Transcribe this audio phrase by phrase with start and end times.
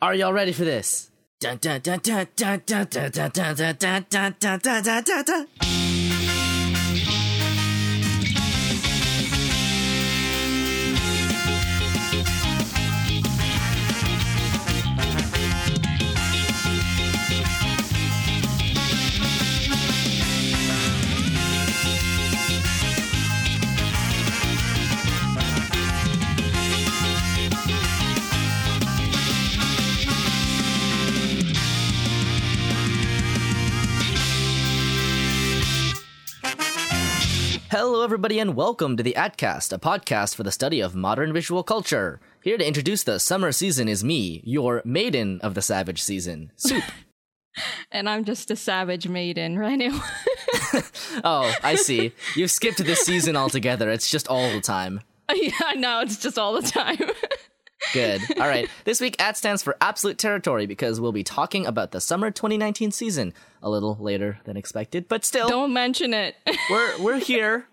[0.00, 1.10] Are y'all ready for this?
[1.40, 5.24] Dun, dun, dun, dun, dun, dun, dun, dun, dun, dun, dun, dun, dun, dun, dun,
[5.24, 5.87] dun,
[37.98, 41.64] Hello, everybody, and welcome to the Adcast, a podcast for the study of modern visual
[41.64, 42.20] culture.
[42.40, 46.84] Here to introduce the summer season is me, your maiden of the savage season, Soup.
[47.90, 50.00] and I'm just a savage maiden right now.
[51.24, 52.12] oh, I see.
[52.36, 53.90] You've skipped this season altogether.
[53.90, 55.00] It's just all the time.
[55.34, 57.00] yeah, no, it's just all the time.
[57.92, 58.20] Good.
[58.38, 58.70] All right.
[58.84, 62.92] This week, AT stands for Absolute Territory because we'll be talking about the summer 2019
[62.92, 66.36] season a little later than expected, but still, Don't mention it.
[66.70, 67.66] we're we're here.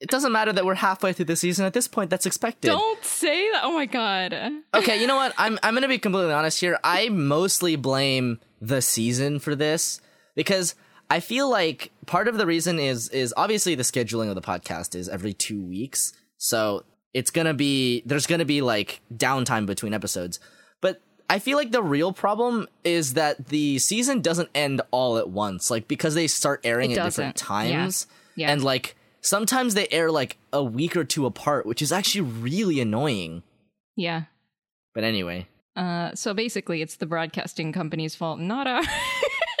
[0.00, 2.10] It doesn't matter that we're halfway through the season at this point.
[2.10, 2.68] That's expected.
[2.68, 3.60] Don't say that.
[3.64, 4.34] Oh my god.
[4.74, 5.32] Okay, you know what?
[5.38, 6.78] I'm I'm gonna be completely honest here.
[6.82, 10.00] I mostly blame the season for this
[10.34, 10.74] because
[11.10, 14.94] I feel like part of the reason is is obviously the scheduling of the podcast
[14.94, 16.84] is every two weeks, so
[17.14, 20.40] it's gonna be there's gonna be like downtime between episodes.
[21.32, 25.70] I feel like the real problem is that the season doesn't end all at once,
[25.70, 28.48] like because they start airing at different times, Yeah.
[28.48, 28.52] Yeah.
[28.52, 32.80] and like sometimes they air like a week or two apart, which is actually really
[32.80, 33.42] annoying.
[33.96, 34.24] Yeah.
[34.94, 35.46] But anyway.
[35.74, 38.86] Uh, so basically, it's the broadcasting company's fault, not ours.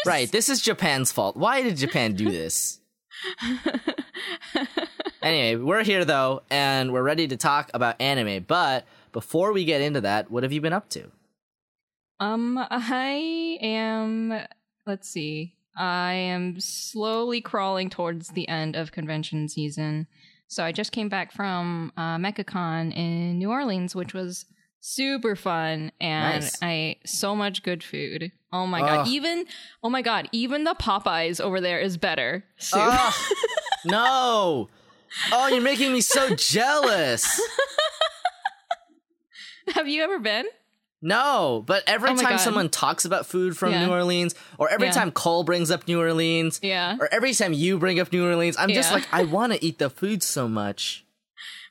[0.04, 1.36] Right, this is Japan's fault.
[1.38, 2.80] Why did Japan do this?
[5.22, 8.44] anyway, we're here though, and we're ready to talk about anime.
[8.46, 11.10] But before we get into that, what have you been up to?
[12.22, 14.32] Um, I am.
[14.86, 15.54] Let's see.
[15.76, 20.06] I am slowly crawling towards the end of convention season.
[20.48, 24.44] So I just came back from uh, MechaCon in New Orleans, which was
[24.80, 26.58] super fun and Nice.
[26.60, 28.32] I so much good food.
[28.52, 28.86] Oh my Ugh.
[28.88, 29.08] god!
[29.08, 29.46] Even
[29.82, 30.28] oh my god!
[30.32, 32.44] Even the Popeyes over there is better.
[32.74, 33.16] Ah,
[33.86, 34.68] no!
[35.30, 37.40] Oh, you're making me so jealous.
[39.74, 40.46] Have you ever been?
[41.02, 42.36] No, but every Oh time God.
[42.36, 43.86] someone talks about food from Yeah.
[43.86, 44.92] New Orleans, or every Yeah.
[44.92, 46.96] time Cole brings up New Orleans, Yeah.
[47.00, 49.78] or every time you bring up New Orleans, I'm just like, I want to eat
[49.78, 51.04] the food so much.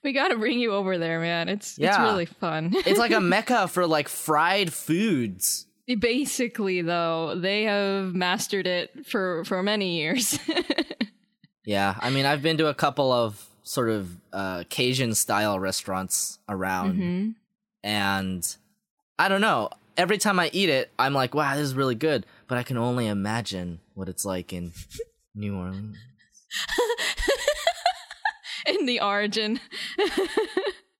[0.03, 1.47] We got to bring you over there, man.
[1.47, 2.73] It's it's really fun.
[2.85, 5.65] It's like a mecca for like fried foods.
[5.99, 10.37] Basically, though, they have mastered it for for many years.
[11.63, 16.39] Yeah, I mean, I've been to a couple of sort of uh, Cajun style restaurants
[16.49, 17.29] around, hmm
[17.83, 18.55] and
[19.21, 19.69] I don't know.
[19.97, 22.77] Every time I eat it, I'm like, wow, this is really good, but I can
[22.77, 24.71] only imagine what it's like in
[25.35, 25.97] New Orleans.
[28.67, 29.59] In the origin,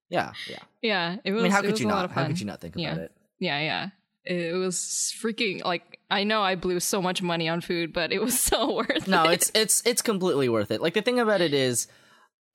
[0.09, 0.57] Yeah, yeah.
[0.81, 1.41] yeah, it was.
[1.41, 2.11] I mean, how could you a lot not?
[2.11, 2.93] How could you not think Yeah.
[2.93, 3.11] about it?
[3.39, 3.89] Yeah, yeah.
[4.25, 8.21] It was freaking like I know I blew so much money on food, but it
[8.21, 9.25] was so worth No, it.
[9.25, 10.81] No, it's it's it's completely worth it.
[10.81, 11.87] Like the thing about it is,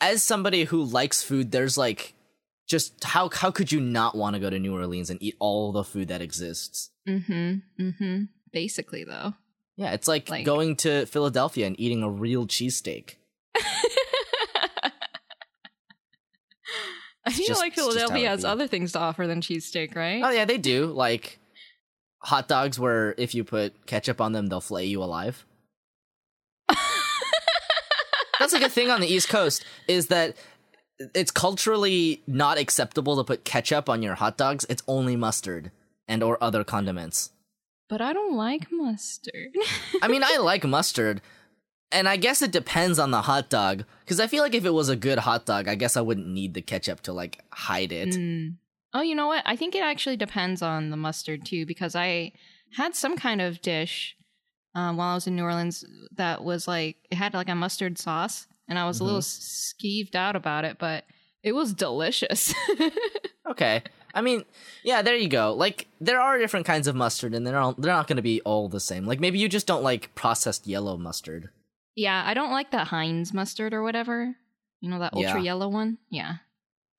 [0.00, 2.12] as somebody who likes food, there's like
[2.66, 5.72] just how how could you not want to go to New Orleans and eat all
[5.72, 6.90] the food that exists?
[7.08, 7.82] Mm-hmm.
[7.82, 8.22] Mm-hmm.
[8.52, 9.34] Basically, though.
[9.76, 13.16] Yeah, it's like, Like- going to Philadelphia and eating a real cheesesteak.
[17.24, 19.94] I feel just- like it's just how Philadelphia has other things to offer than cheesesteak,
[19.96, 20.22] right?
[20.24, 20.86] Oh yeah, they do.
[20.86, 21.38] Like
[22.20, 25.44] hot dogs where if you put ketchup on them, they'll flay you alive.
[28.38, 30.36] That's like a thing on the East Coast is that
[30.98, 34.66] it's culturally not acceptable to put ketchup on your hot dogs.
[34.68, 35.70] It's only mustard
[36.08, 37.30] and or other condiments.
[37.88, 39.54] But I don't like mustard.
[40.02, 41.20] I mean, I like mustard,
[41.92, 43.84] and I guess it depends on the hot dog.
[44.00, 46.26] Because I feel like if it was a good hot dog, I guess I wouldn't
[46.26, 48.10] need the ketchup to like hide it.
[48.10, 48.56] Mm.
[48.92, 49.42] Oh, you know what?
[49.46, 52.32] I think it actually depends on the mustard too, because I
[52.72, 54.16] had some kind of dish
[54.74, 55.84] um, while I was in New Orleans
[56.16, 59.86] that was like it had like a mustard sauce, and I was a little mm-hmm.
[59.86, 61.04] skeeved out about it, but
[61.42, 62.54] it was delicious.
[63.48, 63.84] Okay.
[64.12, 64.44] I mean,
[64.82, 65.54] yeah, there you go.
[65.54, 68.40] Like there are different kinds of mustard and they're all, they're not going to be
[68.40, 69.06] all the same.
[69.06, 71.50] Like maybe you just don't like processed yellow mustard.
[71.94, 74.34] yeah, I don't like that Heinz mustard or whatever.
[74.80, 75.28] You know that Yeah.
[75.28, 75.98] ultra yellow one?
[76.10, 76.38] Yeah.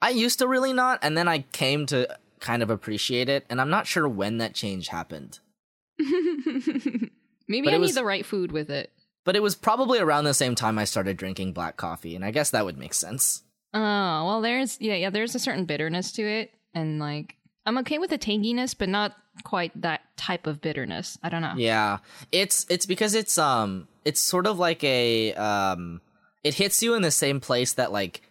[0.02, 2.08] I used to really not and then I came to
[2.40, 5.40] kind of appreciate it and I'm not sure when that change happened.
[6.00, 8.92] Maybe But I it was- need the right food with it.
[9.28, 12.32] But it was probably around the same time I started drinking black coffee and I
[12.32, 13.44] guess that would make sense.
[13.74, 13.80] Oh,
[14.26, 17.36] well there's yeah, yeah, there's a certain bitterness to it and like
[17.66, 21.18] I'm okay with the tanginess, but not quite that type of bitterness.
[21.22, 21.56] I don't know.
[21.58, 21.98] Yeah.
[22.32, 26.00] It's it's because it's um it's sort of like a um
[26.46, 28.22] it hits you in the same place that like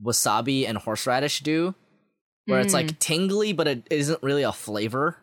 [0.00, 1.74] wasabi and horseradish do.
[2.44, 5.16] Where it's like tingly, but it isn't really a flavor.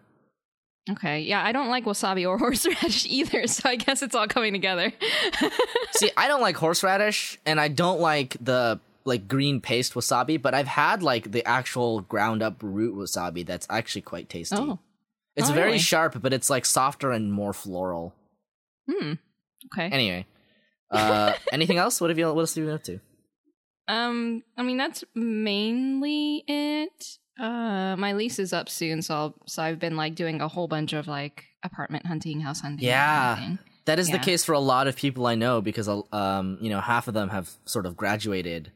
[0.89, 1.21] Okay.
[1.21, 4.91] Yeah, I don't like wasabi or horseradish either, so I guess it's all coming together.
[5.91, 10.53] See, I don't like horseradish, and I don't like the like green paste wasabi, but
[10.53, 14.55] I've had like the actual ground up root wasabi that's actually quite tasty.
[14.57, 14.79] oh.
[15.35, 15.79] it's oh, very really?
[15.79, 18.13] sharp, but it's like softer and more floral.
[18.89, 19.13] Hmm.
[19.73, 19.87] Okay.
[19.87, 20.25] Anyway,
[20.91, 22.01] uh, anything else?
[22.01, 22.31] What have you?
[22.33, 22.99] What else have you been up to?
[23.87, 27.19] Um, I mean that's mainly it.
[27.39, 30.67] Uh, my lease is up soon, so I'll, so I've been like doing a whole
[30.67, 32.87] bunch of like apartment hunting, house hunting.
[32.87, 33.55] Yeah.
[33.85, 36.79] That is the case for a lot of people I know because um, you know,
[36.79, 38.71] half of them have sort of graduated,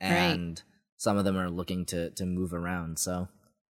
[0.00, 0.62] and
[0.98, 2.98] some of them are looking to to move around.
[2.98, 3.28] So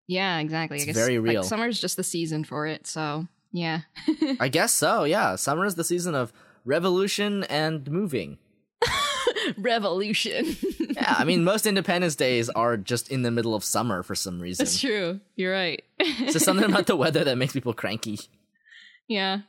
[0.07, 0.77] Yeah, exactly.
[0.77, 1.43] It's I guess very like, real.
[1.43, 3.81] summer's just the season for it, so yeah.
[4.41, 5.05] I guess so.
[5.05, 6.33] Yeah, summer is the season of
[6.67, 8.39] revolution and moving.
[9.59, 10.57] Revolution.
[10.79, 14.41] Yeah, I mean, most Independence Days are just in the middle of summer for some
[14.41, 14.65] reason.
[14.65, 15.21] That's true.
[15.37, 15.83] You're right.
[16.31, 18.19] So something about the weather that makes people cranky.
[19.09, 19.41] yeah.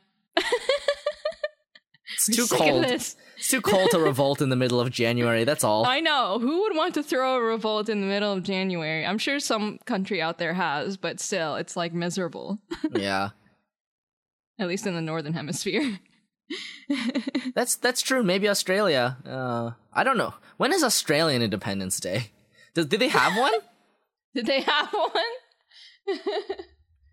[2.12, 2.84] It's too cold.
[2.86, 3.16] It's
[3.50, 5.44] too cold to revolt in the middle of January.
[5.44, 5.84] That's all.
[5.84, 6.38] I know.
[6.38, 9.04] Who would want to throw a revolt in the middle of January?
[9.04, 12.58] I'm sure some country out there has, but still, it's like miserable.
[12.94, 13.30] Yeah,
[14.58, 15.98] At least in the northern hemisphere.
[17.54, 18.22] that's that's true.
[18.22, 19.16] Maybe Australia.
[19.26, 20.34] Uh, I don't know.
[20.56, 22.30] When is Australian Independence Day?
[22.74, 23.52] Does did they have one?
[24.34, 26.16] Did they have one?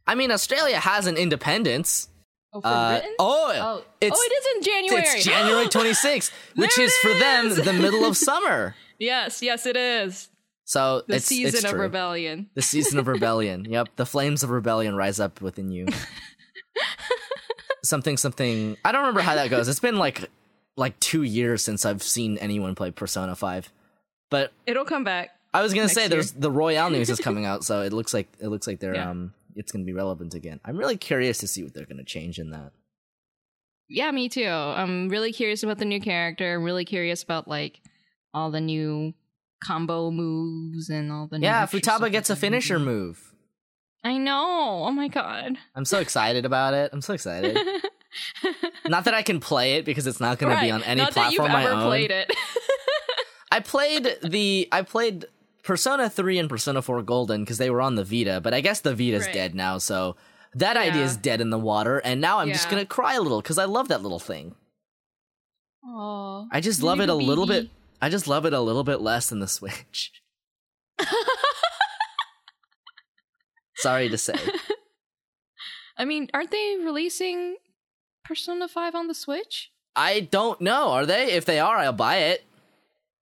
[0.06, 2.10] I mean, Australia has an independence.
[2.54, 3.16] Oh, for Uh, Britain?
[3.20, 5.04] oh, Oh, it's oh, it is in January.
[5.08, 8.76] it's January 26th, which is, it for them the middle of summer.
[9.00, 10.30] yes, yes, it is.
[10.66, 12.50] So The it's, season it's of rebellion.
[12.54, 13.66] The season of rebellion.
[13.66, 15.88] Yep, the flames of rebellion rise up within you.
[17.84, 18.78] Something, something.
[18.86, 19.68] I don't remember how that goes.
[19.68, 20.30] It's been like
[20.76, 23.72] like two years since I've seen anyone play Persona Five.
[24.30, 25.30] But It'll come back.
[25.54, 26.10] I was gonna say year.
[26.10, 28.96] there's the Royale news is coming out, so it looks like it looks like they're
[28.96, 29.10] Yeah.
[29.12, 30.60] um it's gonna be relevant again.
[30.66, 32.72] I'm really curious to see what they're gonna change in that.
[33.90, 34.48] Yeah, me too.
[34.48, 36.56] I'm really curious about the new character.
[36.56, 37.82] I'm really curious about like
[38.34, 39.14] all the new
[39.64, 43.33] combo moves and all the new Yeah, Futaba gets a that they're gonna finisher move.
[44.04, 44.84] I know.
[44.86, 45.58] Oh my god.
[45.76, 46.92] I'm so excited about it.
[46.94, 47.58] I'm so excited.
[48.88, 51.14] not that I can play it because it's not going to be on any Not
[51.14, 51.88] that you've platform I ever own.
[51.88, 52.32] played it.
[53.52, 55.26] I played the I played
[55.64, 58.82] Persona 3 and Persona 4 Golden because they were on the Vita, but I guess
[58.82, 59.34] the Vita's Right.
[59.34, 60.16] dead now, so
[60.56, 63.42] that idea is dead in the water, and now I'm just gonna cry a little
[63.42, 64.56] because I love that little thing.
[65.86, 67.70] Oh, I just love it a little bit.
[68.02, 70.12] I just love it a little bit less than the Switch.
[73.84, 74.34] Sorry to say.
[75.98, 77.58] I mean, aren't they releasing
[78.24, 79.72] Persona 5 on the Switch?
[79.96, 80.90] I don't know.
[80.90, 81.34] Are they?
[81.34, 82.44] If they are, I'll buy it.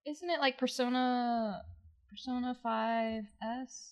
[0.06, 1.62] Isn't it like Persona
[2.08, 3.90] Persona 5S?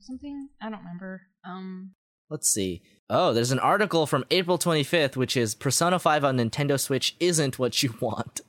[0.00, 0.48] Something?
[0.62, 1.22] I don't remember.
[1.44, 1.92] Um
[2.28, 2.82] Let's see.
[3.08, 7.58] Oh, there's an article from April 25th, which is Persona 5 on Nintendo Switch isn't
[7.58, 8.40] what you want.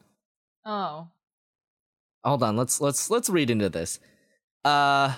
[0.66, 1.08] oh.
[2.24, 4.00] hold on let's let's let's read into this
[4.66, 5.16] uh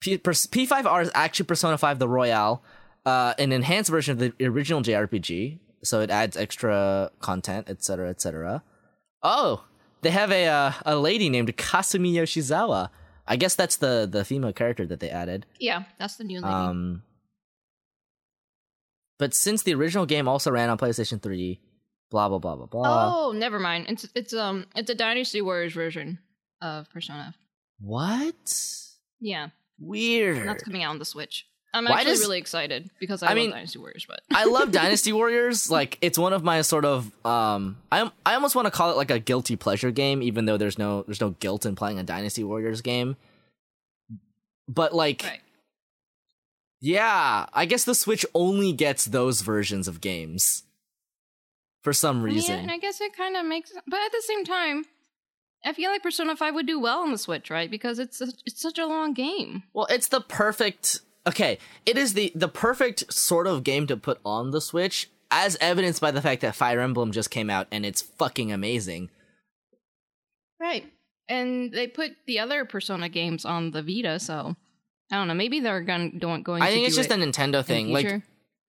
[0.00, 2.62] P- Pers- p5r is actually persona 5 the royale
[3.04, 8.62] uh an enhanced version of the original jrpg so it adds extra content etc etc
[9.22, 9.64] oh
[10.02, 12.90] they have a uh, a lady named kasumi yoshizawa
[13.26, 16.54] i guess that's the the female character that they added Yeah, that's the new lady.
[16.54, 17.02] um
[19.18, 21.58] but since the original game also ran on playstation 3
[22.10, 23.86] blah blah blah blah blah oh, never mind.
[23.88, 26.18] It's it's um it's a Dynasty Warriors version
[26.62, 27.34] of Persona.
[27.80, 28.34] what
[29.20, 29.48] Yeah,
[29.78, 31.46] weird that's coming out on the Switch.
[31.74, 34.44] I'm Why actually does- really excited because I, I love mean, Dynasty Warriors, but I
[34.46, 35.70] love Dynasty Warriors.
[35.70, 38.96] Like it's one of my sort of um I I almost want to call it
[38.96, 42.02] like a guilty pleasure game even though there's no there's no guilt in playing a
[42.02, 43.16] Dynasty Warriors game.
[44.68, 45.40] But like right.
[46.80, 50.62] yeah, I guess the Switch only gets those versions of games.
[51.82, 52.56] For some reason.
[52.56, 54.86] Yeah, and I guess it kind of makes, but at the same time,
[55.66, 57.70] I feel like Persona Five would do well on the Switch, right?
[57.70, 59.64] Because it's a, it's such a long game.
[59.74, 64.20] Well, it's the perfect Okay, it is the the perfect sort of game to put
[64.24, 67.84] on the Switch as evidenced by the fact that Fire Emblem just came out and
[67.84, 69.10] it's fucking amazing.
[70.60, 70.86] Right.
[71.28, 74.54] And they put the other Persona games on the Vita, so
[75.10, 75.34] I don't know.
[75.34, 76.62] Maybe they're going going going.
[76.62, 77.92] I think it's just it a Nintendo thing.
[77.92, 78.22] Like.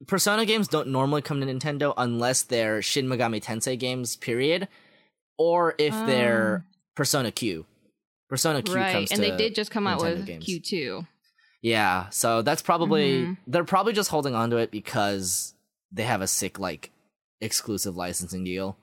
[0.06, 4.68] Persona games don't normally come to Nintendo unless they're Shin Megami Tensei games, period,
[5.39, 6.76] or if they're oh.
[6.98, 7.66] Persona Q.
[8.27, 10.44] Persona Q right, comes and to they did just come out Nintendo with games.
[10.46, 11.08] Q two.
[11.62, 13.38] Yeah, so that's probably Mhm.
[13.48, 15.54] they're probably just holding on to it because
[15.92, 16.92] they have a sick like
[17.39, 18.77] exclusive licensing deal.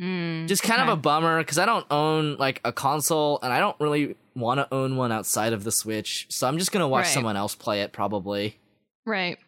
[0.00, 3.60] Mm, Just kind of a bummer because I don't own like a console and I
[3.60, 6.26] don't really want to own one outside of the Switch.
[6.30, 7.14] So I'm just gonna watch Right.
[7.14, 8.58] someone else play it probably.
[9.06, 9.38] right.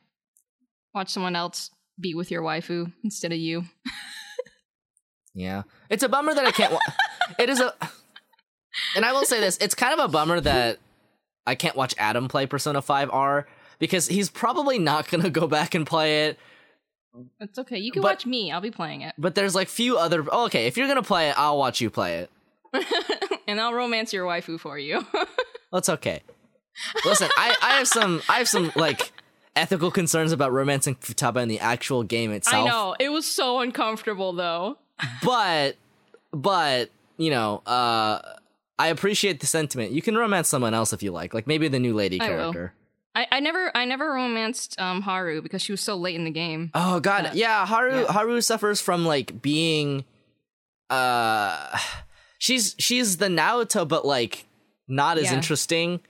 [0.95, 3.65] Watch someone else be with your waifu instead of you.
[5.35, 6.73] Yeah, it's a bummer that I can't.
[6.73, 6.81] Wa-
[7.39, 7.73] it is a,
[8.95, 10.79] and I will say this: it's kind of a bummer that
[11.47, 13.47] I can't watch Adam play Persona Five R
[13.79, 16.39] because he's probably not gonna go back and play it.
[17.41, 17.79] It's okay.
[17.79, 18.53] You can But- watch me.
[18.53, 20.25] I'll be playing it, But there's like few other.
[20.31, 22.31] Oh, okay, if you're gonna play it, I'll watch you play it.
[23.49, 25.07] and I'll romance your waifu for you.
[25.73, 26.23] That's okay.
[27.07, 29.13] Listen, I, I have some I have some like
[29.55, 32.67] ethical concerns about romancing Futaba in the actual game itself.
[32.67, 34.77] I know it was so uncomfortable though.
[35.23, 35.77] But
[36.33, 38.21] but you know, uh
[38.79, 39.93] I appreciate the sentiment.
[39.93, 42.75] You can romance someone else if you like, like maybe the new lady I character.
[43.15, 46.31] I, I never I never romanced um Haru because she was so late in the
[46.31, 46.71] game.
[46.75, 47.33] Oh god, Yeah.
[47.35, 48.13] yeah, Haru Yeah.
[48.13, 50.05] Haru suffers from like being
[50.91, 51.77] uh
[52.39, 54.45] she's she's the Naoto but like
[54.89, 55.35] not as Yeah.
[55.35, 56.01] interesting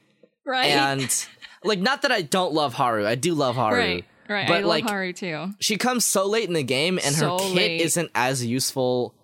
[0.44, 0.66] Right.
[0.66, 1.26] and
[1.64, 3.06] like not that I don't love Haru.
[3.06, 3.76] I do love Haru.
[3.78, 4.04] right.
[4.28, 4.48] Right.
[4.48, 5.54] But, I love like, Haru too.
[5.60, 7.80] she comes so late in the game and So her kit late.
[7.82, 9.14] isn't as useful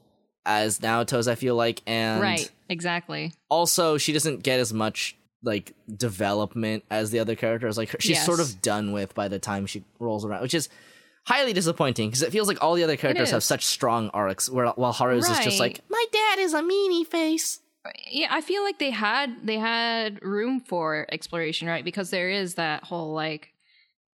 [0.44, 2.50] as Naoto's I feel like and Right.
[2.68, 3.32] Exactly.
[3.48, 8.16] also she doesn't get as much like development as the other characters like her, she's
[8.16, 8.26] Yes.
[8.26, 10.68] sort of done with by the time she rolls around which is
[11.26, 14.66] highly disappointing because it feels like all the other characters have such strong arcs where
[14.70, 17.60] while Haru's is just like my dad is a meanie face
[18.10, 21.84] Yeah, I feel like they had they had room for exploration, right?
[21.84, 23.48] Because there is that whole like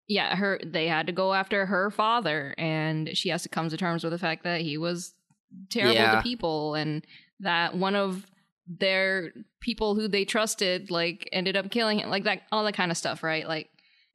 [0.06, 3.76] yeah, her they had to go after her father and she has to come to
[3.76, 5.12] terms with the fact that he was
[5.70, 6.16] terrible Yeah.
[6.16, 7.06] to people and
[7.40, 8.26] that one of
[8.66, 12.90] their people who they trusted like ended up killing him like that all that kind
[12.90, 13.46] of stuff, right?
[13.48, 13.70] Like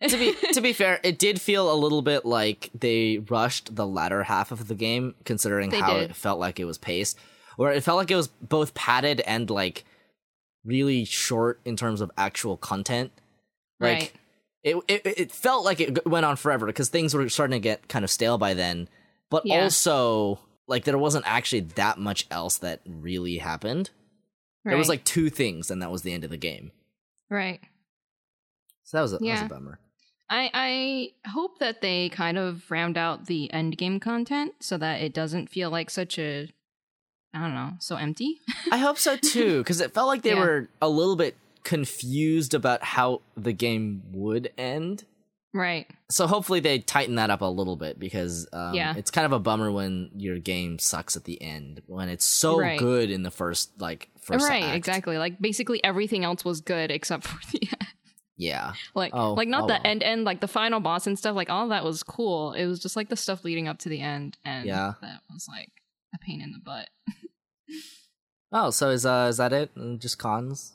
[0.07, 3.87] to be to be fair it did feel a little bit like they rushed the
[3.87, 6.11] latter half of the game considering They how did.
[6.11, 7.17] it felt like it was paced
[7.55, 9.85] where it felt like it was both padded and like
[10.65, 13.11] really short in terms of actual content
[13.79, 14.11] like right.
[14.63, 17.87] it, it it felt like it went on forever because things were starting to get
[17.87, 18.89] kind of stale by then
[19.29, 19.63] but Yeah.
[19.63, 20.39] also
[20.73, 23.89] like there wasn't actually that much else that really happened
[24.65, 26.71] there was like two things and that was the end of the game
[27.29, 27.59] right.
[28.83, 29.79] so that was a, that was a bummer
[30.29, 35.01] I I hope that they kind of round out the end game content so that
[35.01, 36.49] it doesn't feel like such a
[37.35, 38.39] I don't know, so empty.
[38.71, 40.39] I hope so too, because it felt like they Yeah.
[40.39, 45.03] were a little bit confused about how the game would end.
[45.53, 45.87] Right.
[46.09, 48.93] So hopefully they tighten that up a little bit because um, Yeah.
[48.97, 52.57] it's kind of a bummer when your game sucks at the end when it's so
[52.59, 52.77] Right.
[52.79, 54.75] good in the first like first right, act.
[54.77, 55.17] exactly.
[55.17, 57.87] Like basically everything else was good except for the end.
[58.35, 59.81] Yeah, like Oh, like not oh the well.
[59.85, 62.53] end end like the final boss and stuff like all that was cool.
[62.53, 64.93] It was just like the stuff leading up to the end and Yeah.
[65.01, 65.69] that was like
[66.15, 66.89] a pain in the butt.
[68.55, 69.71] Oh, so is uh is that it?
[69.99, 70.73] Just cons?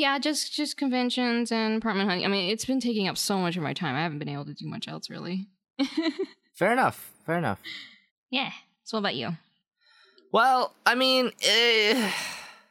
[0.00, 2.24] Yeah, just just conventions and apartment hunting.
[2.24, 3.94] I mean, it's been taking up so much of my time.
[3.94, 5.46] I haven't been able to do much else really.
[6.54, 7.12] Fair enough.
[7.26, 7.60] Fair enough.
[8.30, 8.50] yeah.
[8.84, 9.36] So what about you?
[10.32, 11.32] Well, I mean,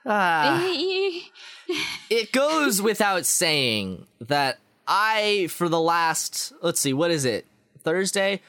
[0.08, 0.66] ah.
[2.10, 4.58] it goes without saying that
[4.88, 7.46] I, for the last, let's see, what is it?
[7.84, 8.42] Thursday?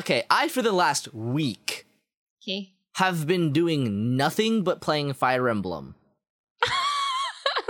[0.00, 1.86] Okay, I, for the last week,
[2.42, 2.72] Okay.
[2.96, 5.94] have been doing nothing but playing Fire Emblem.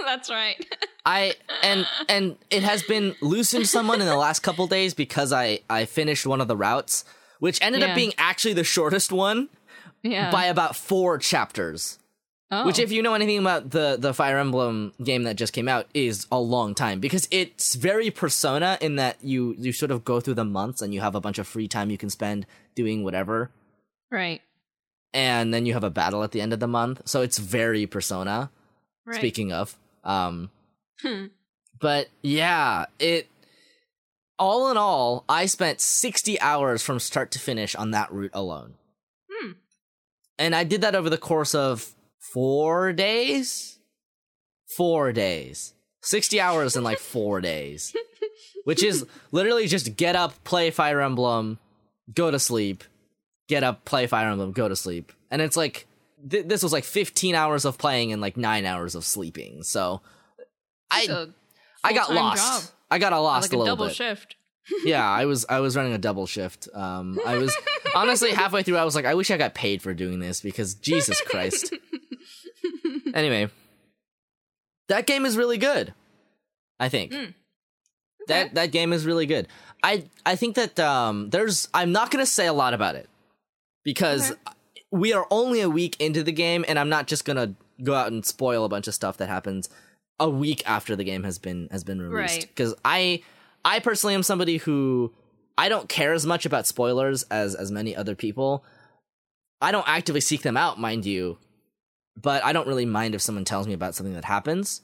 [0.08, 0.56] That's right.
[1.04, 5.60] I and and it has been loosened someone in the last couple days because I
[5.68, 7.04] I finished one of the routes,
[7.40, 9.50] which ended up being actually the shortest one
[10.02, 10.30] yeah.
[10.30, 11.98] by about four chapters.
[12.50, 12.64] oh.
[12.64, 15.86] Which, if you know anything about the the Fire Emblem game that just came out,
[15.92, 20.20] is a long time because it's very Persona in that you you sort of go
[20.20, 23.04] through the months and you have a bunch of free time you can spend doing
[23.04, 23.50] whatever,
[24.10, 24.40] right.
[25.12, 27.02] and then you have a battle at the end of the month.
[27.04, 28.50] So it's very Persona.
[29.06, 29.16] Right.
[29.16, 30.50] Speaking of, um,
[31.02, 31.26] Hmm.
[31.80, 33.28] but yeah, it.
[34.40, 38.74] All in all, I spent sixty hours from start to finish on that route alone.
[39.30, 39.52] Hmm.
[40.38, 41.92] and I did that over the course of
[42.32, 43.78] four days.
[44.76, 45.72] Four days,
[46.02, 47.94] sixty hours in like four days,
[48.64, 51.58] which is literally just get up, play Fire Emblem,
[52.14, 52.84] go to sleep,
[53.48, 55.86] get up, play Fire Emblem, go to sleep, and it's like
[56.28, 59.62] th- this was like fifteen hours of playing and like nine hours of sleeping.
[59.62, 60.00] So
[60.90, 61.34] I It's a
[61.84, 62.62] I got lost.
[62.64, 62.72] job.
[62.90, 64.36] I got lost like a, a little double bit shift.
[64.84, 66.68] yeah, I was I was running a double shift.
[66.74, 67.54] Um, I was
[67.94, 68.76] honestly halfway through.
[68.76, 71.74] I was like, I wish I got paid for doing this because Jesus Christ.
[73.14, 73.48] anyway,
[74.88, 75.94] that game is really good.
[76.80, 77.12] I think.
[77.12, 77.34] Mm.
[78.28, 79.48] that that game is really good.
[79.82, 83.08] I I think that um there's I'm not gonna say a lot about it
[83.84, 84.40] because Okay.
[84.90, 88.10] We are only a week into the game, and I'm not just gonna go out
[88.10, 89.68] and spoil a bunch of stuff that happens
[90.20, 92.38] a week after the game has been has been released.
[92.38, 92.48] Right.
[92.48, 93.22] Because I
[93.64, 95.12] I personally am somebody who
[95.56, 98.64] I don't care as much about spoilers as as many other people.
[99.60, 101.38] I don't actively seek them out, mind you,
[102.20, 104.82] but I don't really mind if someone tells me about something that happens.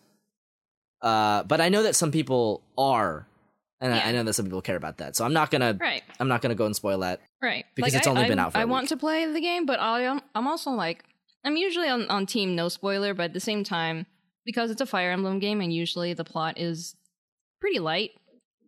[1.01, 3.27] Uh, but I know that some people are,
[3.81, 4.09] and I, Yeah.
[4.09, 5.17] I know that some people care about that.
[5.17, 6.03] So I'm not gonna Right.
[6.21, 7.21] I'm not gonna go and spoil that.
[7.43, 7.65] Right.
[7.75, 9.67] Because Like, it's I- only been out for a I want to play the game,
[9.67, 11.05] but I am I'm also like
[11.45, 14.07] I'm usually on, on team no spoiler, but at the same time,
[14.47, 16.95] because it's a Fire Emblem game and usually the plot is
[17.61, 18.13] pretty light.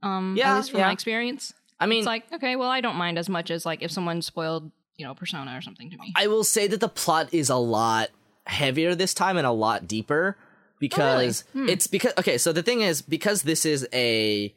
[0.02, 0.86] Um Yeah, at least from yeah.
[0.86, 1.52] my experience.
[1.80, 4.22] I mean, it's like, okay, well I don't mind as much as like if someone
[4.22, 6.12] spoiled, you know, persona or something to me.
[6.16, 8.08] I will say that the plot is a lot
[8.46, 10.36] heavier this time and a lot deeper
[10.78, 11.68] because Hmm.
[11.68, 14.54] it's because okay, so the thing is because this is a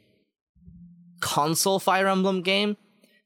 [1.20, 2.78] console Fire Emblem game,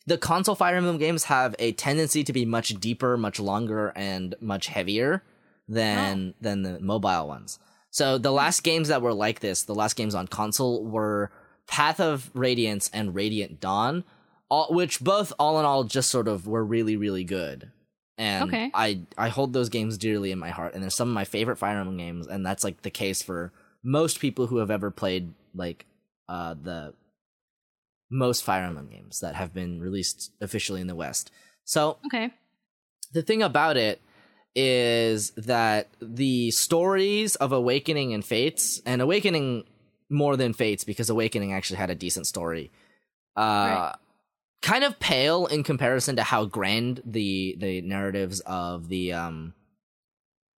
[0.05, 4.35] the console Fire Emblem games have a tendency to be much deeper, much longer and
[4.41, 5.23] much heavier
[5.67, 7.59] than than the mobile ones.
[7.89, 11.31] So the last games that were like this, the last games on console were
[11.67, 14.03] Path of Radiance and Radiant Dawn,
[14.49, 17.71] all, which both all in all just sort of were really really good.
[18.17, 18.71] And Okay.
[18.73, 21.57] I I hold those games dearly in my heart, and they're some of my favorite
[21.57, 23.51] Fire Emblem games, and that's like the case for
[23.83, 25.85] most people who have ever played like
[26.27, 26.93] uh the
[28.09, 31.31] most Fire Emblem games that have been released officially in the West.
[31.63, 32.31] So okay.
[33.13, 34.01] the thing about it
[34.55, 39.63] is that the stories of Awakening and Fates, and Awakening
[40.09, 42.71] more than Fates because Awakening actually had a decent story,
[43.35, 43.95] uh, Right.
[44.61, 49.53] kind of pale in comparison to how grand the the narratives of the um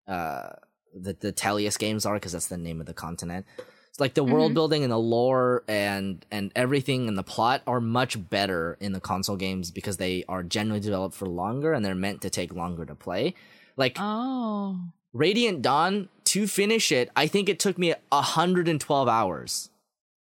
[0.09, 0.51] uh
[0.95, 3.47] the the Tellius games are because that's the name of the continent.
[3.95, 4.55] It's like the world Mhm.
[4.55, 8.99] building and the lore and and everything and the plot are much better in the
[9.01, 12.85] console games because they are generally developed for longer and they're meant to take longer
[12.85, 13.35] to play.
[13.77, 14.81] Like Oh.
[15.12, 19.71] Radiant Dawn to finish it, I think it took me 112 hours.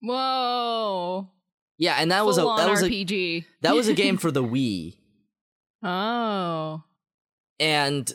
[0.02, 1.30] Whoa.
[1.80, 3.46] Yeah, and that was a that was a RPG.
[3.62, 4.98] that was a game for the Wii.
[5.82, 6.84] oh.
[7.60, 8.14] And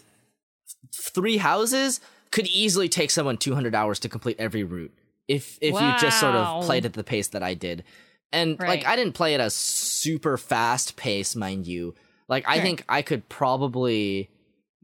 [0.94, 4.92] Three Houses could easily take someone 200 hours to complete every route
[5.28, 7.84] if if you just sort of played at the pace that I did.
[8.32, 11.94] And like I didn't play at a super fast pace, mind you.
[12.28, 14.30] Like I think I could probably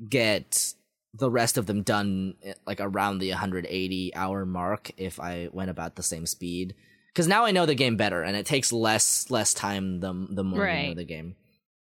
[0.08, 0.74] get
[1.12, 5.70] the rest of them done eh, like around the 180 hour mark if I went
[5.70, 6.74] about the same speed.
[7.12, 10.42] Because now I know the game better, and it takes less less time the the
[10.42, 10.96] more you know Right.
[10.96, 11.36] the game.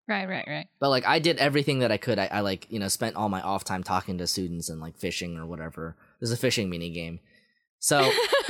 [0.08, 0.67] Right, right, right.
[0.82, 2.19] But like I did everything that I could.
[2.19, 4.97] I, I like you know spent all my off time talking to students and like
[4.97, 5.95] fishing or whatever.
[6.19, 7.19] There's a fishing mini game.
[7.80, 8.12] So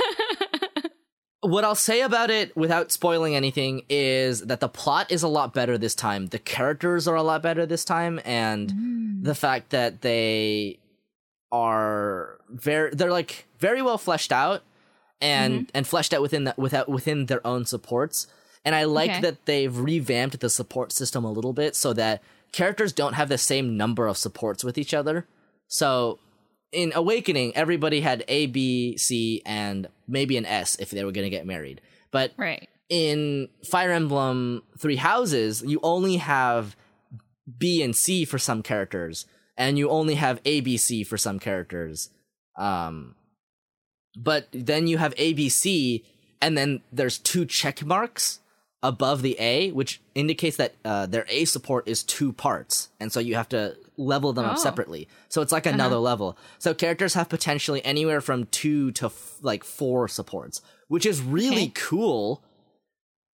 [1.44, 5.52] what I'll say about it without spoiling anything is that the plot is a lot
[5.54, 6.26] better this time.
[6.26, 9.24] The characters are a lot better this time, and Mm.
[9.24, 10.78] the fact that they
[11.52, 14.62] are very they're like very well fleshed out
[15.20, 18.26] and and fleshed out within that without within their own supports
[18.64, 19.20] and i like Okay.
[19.20, 23.38] that they've revamped the support system a little bit so that characters don't have the
[23.38, 25.26] same number of supports with each other
[25.68, 26.18] so
[26.72, 31.24] in awakening everybody had a b c and maybe an s if they were going
[31.24, 31.80] to get married
[32.14, 32.68] but right.
[32.88, 36.76] in Fire Emblem Three Houses, you only have
[37.58, 41.40] B and C for some characters, and you only have A, B, C for some
[41.40, 42.10] characters.
[42.56, 43.16] Um,
[44.16, 46.04] but then you have A, B, C,
[46.40, 48.38] and then there's two check marks
[48.84, 53.18] above the A, which indicates that uh, their A support is two parts, and so
[53.18, 54.60] you have to level them up Oh.
[54.60, 55.08] separately.
[55.28, 56.36] So it's like another level.
[56.58, 61.64] So characters have potentially anywhere from two to f- like four supports, which is really
[61.64, 61.72] Okay.
[61.74, 62.44] cool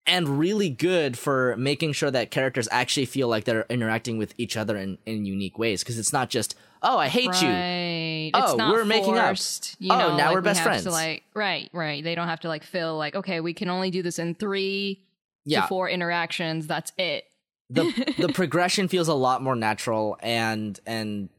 [0.06, 4.58] and really good for making sure that characters actually feel like they're interacting with each
[4.58, 5.84] other in, in unique ways.
[5.84, 7.48] Because it's not just, oh, I hate you.
[7.48, 8.32] Right.
[8.34, 9.28] Oh, not we're making up.
[9.28, 10.84] forced, You Oh, now like, we're best friends.
[10.84, 12.04] To like, right, right.
[12.04, 15.06] They don't have to like feel like, okay, we can only do this in three
[15.46, 15.68] Yeah.
[15.68, 16.68] four interactions.
[16.68, 17.26] That's it.
[17.70, 21.30] the the progression feels a lot more natural and and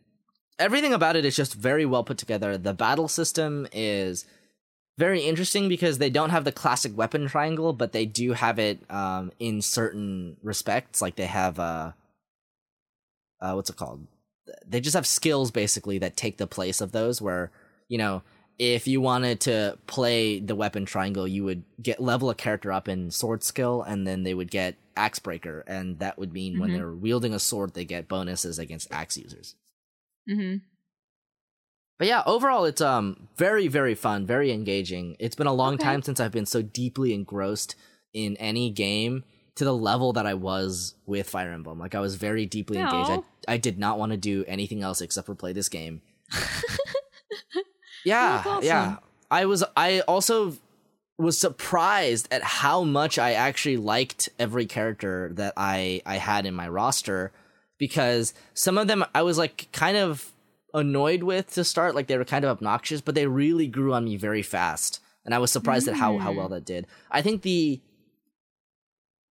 [0.59, 2.57] everything about it is just very well put together.
[2.59, 4.27] The battle system is
[4.99, 8.79] very interesting because they don't have the classic weapon triangle, but they do have it
[8.91, 11.01] um, in certain respects.
[11.01, 11.93] Like they have uh,
[13.41, 14.07] uh, what's it called?
[14.67, 17.23] They just have skills basically that take the place of those.
[17.23, 17.51] Where
[17.89, 18.23] you know,
[18.61, 22.89] if you wanted to play the weapon triangle, you would get level a character up
[22.89, 26.69] in sword skill, and then they would get axe breaker, and that would mean when
[26.71, 26.75] Mhm.
[26.75, 29.55] they're wielding a sword, they get bonuses against axe users.
[30.29, 30.57] hmm
[31.99, 35.17] But yeah, overall, it's um very very fun, very engaging.
[35.19, 35.85] It's been a long Okay.
[35.85, 37.77] time since I've been so deeply engrossed
[38.13, 41.79] in any game to the level that I was with Fire Emblem.
[41.79, 43.11] Like I was very deeply engaged.
[43.11, 46.03] I, I did not want to do anything else except for play this game.
[48.05, 48.65] yeah, awesome.
[48.65, 48.97] yeah.
[49.31, 50.57] I was I also
[51.19, 56.55] was surprised at how much I actually liked every character that I I had in
[56.55, 57.33] my roster
[57.79, 60.33] because some of them I was like kind of
[60.73, 64.05] annoyed with to start like they were kind of obnoxious but they really grew on
[64.05, 66.53] me very fast and I was surprised at how how well mm.
[66.53, 66.87] that did.
[67.11, 67.81] I think the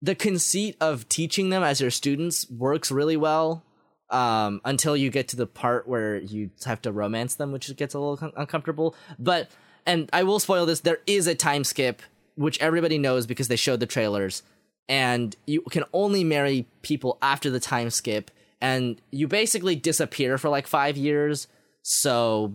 [0.02, 3.64] the conceit of teaching them as your students works really well
[4.10, 7.94] um, until you get to the part where you have to romance them, which gets
[7.94, 8.94] a little un- uncomfortable.
[9.18, 9.50] But
[9.86, 12.02] and I will spoil this: there is a time skip,
[12.34, 14.42] which everybody knows because they showed the trailers,
[14.88, 20.48] and you can only marry people after the time skip, and you basically disappear for
[20.48, 21.46] like five years.
[21.82, 22.52] So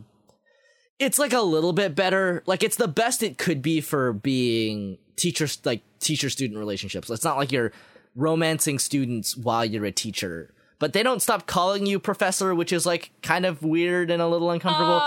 [0.99, 2.43] it's like a little bit better.
[2.45, 7.09] Like it's the best it could be for being teacher like teacher student relationships.
[7.09, 7.71] It's not like you're
[8.15, 10.53] romancing students while you're a teacher.
[10.85, 14.27] But they don't stop calling you professor, which is like kind of weird and a
[14.27, 15.01] little uncomfortable.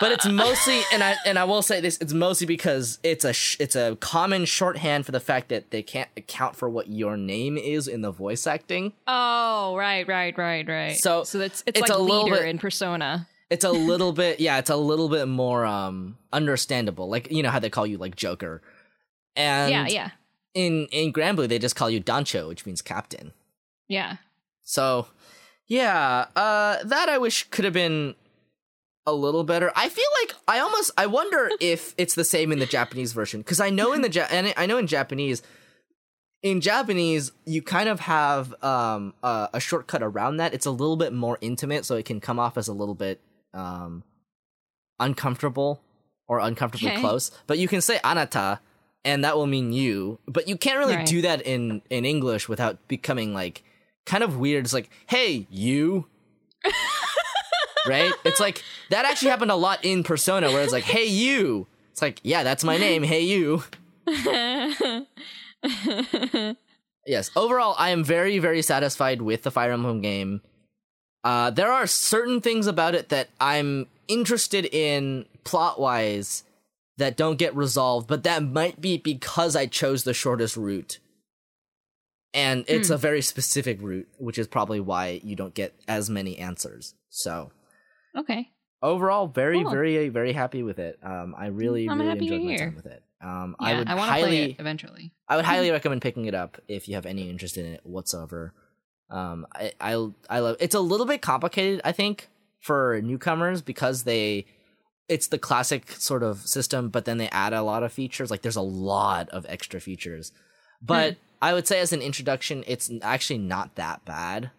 [0.00, 3.34] but it's mostly and I and I will say this, it's mostly because it's a
[3.34, 7.18] sh- it's a common shorthand for the fact that they can't account for what your
[7.18, 8.94] name is in the voice acting.
[9.06, 10.96] Oh, right, right, right, right.
[10.96, 13.28] So, so it's it's, it's like a little leader bit- in Persona.
[13.50, 17.50] it's a little bit yeah it's a little bit more um understandable like you know
[17.50, 18.62] how they call you like joker
[19.36, 20.10] and yeah, yeah,
[20.54, 23.32] in in granblue they just call you dancho which means captain
[23.88, 24.16] yeah.
[24.62, 25.06] so
[25.68, 28.14] yeah uh that i wish could have been
[29.06, 32.58] a little better i feel like i almost i wonder if it's the same in
[32.58, 35.42] the japanese version because i know in the ja- and i know in japanese
[36.42, 40.96] in japanese you kind of have um a, a shortcut around that it's a little
[40.96, 43.20] bit more intimate so it can come off as a little bit
[43.54, 44.02] um
[45.00, 45.80] uncomfortable
[46.26, 47.00] or uncomfortably Okay.
[47.00, 48.58] close but you can say anata
[49.04, 51.06] and that will mean you but you can't really Right.
[51.06, 53.62] do that in in english without becoming like
[54.08, 54.64] kind of weird.
[54.64, 56.06] It's like hey you.
[57.86, 58.12] Right?
[58.22, 61.66] It's like that actually happened a lot in persona where it's like hey you.
[61.92, 63.02] It's like yeah that's my name.
[63.02, 63.62] Hey you.
[67.06, 67.30] Yes.
[67.34, 70.42] Overall i am very very satisfied with the fire emblem game.
[71.24, 76.44] Uh, there are certain things about it that i'm interested in plot wise
[76.98, 80.98] that don't get resolved but that might be because i chose the shortest route
[82.34, 82.94] and it's Hmm.
[82.94, 87.50] a very specific route which is probably why you don't get as many answers so
[88.16, 88.50] okay.
[88.82, 89.70] overall very Cool.
[89.70, 92.58] very very happy with it um i really I'm really enjoyed my hear.
[92.66, 95.12] time with it um Yeah, i I, would to highly play it eventually.
[95.28, 98.54] I would highly recommend picking it up if you have any interest in it whatsoever.
[99.10, 102.28] Um, I, I I love it's a little bit complicated, I think,
[102.60, 104.44] for newcomers because they
[105.08, 108.30] it's the classic sort of system, but then they add a lot of features.
[108.30, 110.30] Like there's a lot of extra features,
[110.82, 114.50] but I would say as an introduction, it's actually not that bad.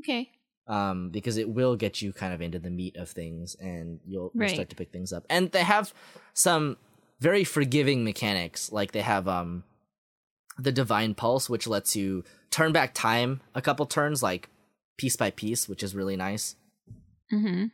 [0.00, 0.30] Okay.
[0.66, 4.30] Um, because it will get you kind of into the meat of things, and you'll,
[4.34, 4.50] you'll Right.
[4.50, 5.24] start to pick things up.
[5.28, 5.92] And they have
[6.32, 6.78] some
[7.20, 9.64] very forgiving mechanics, like they have um
[10.58, 14.48] the divine pulse, which lets you turn back time a couple turns, like
[14.96, 16.56] piece by piece, which is really nice.
[17.32, 17.66] Mm-hmm.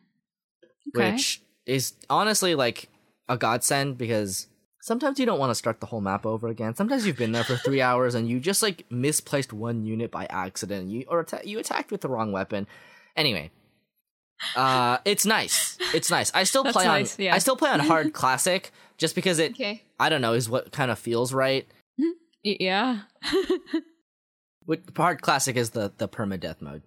[0.97, 1.13] Okay.
[1.13, 2.89] Which is honestly like
[3.29, 4.49] a godsend because
[4.81, 6.75] sometimes you don't want to start the whole map over again.
[6.75, 10.27] Sometimes you've been there for three hours and you just like misplaced one unit by
[10.31, 10.88] accident.
[10.90, 12.66] You or atta- you attacked with the wrong weapon.
[13.16, 13.51] Anyway,
[14.57, 15.77] uh, it's nice.
[15.95, 16.31] It's nice.
[16.35, 17.25] I still That's play nice, on.
[17.25, 17.35] yeah.
[17.35, 19.53] I still play on hard classic just because it.
[19.53, 19.83] okay.
[19.99, 21.66] I don't know is what kind of feels right.
[22.43, 23.01] Yeah.
[24.66, 26.83] What hard classic is the the permadeath mode.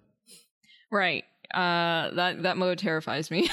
[0.90, 1.24] right.
[1.52, 3.48] Uh, that that mode terrifies me.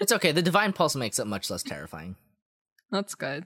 [0.00, 0.32] It's okay.
[0.32, 2.16] The divine pulse makes it much less terrifying.
[2.90, 3.44] That's good.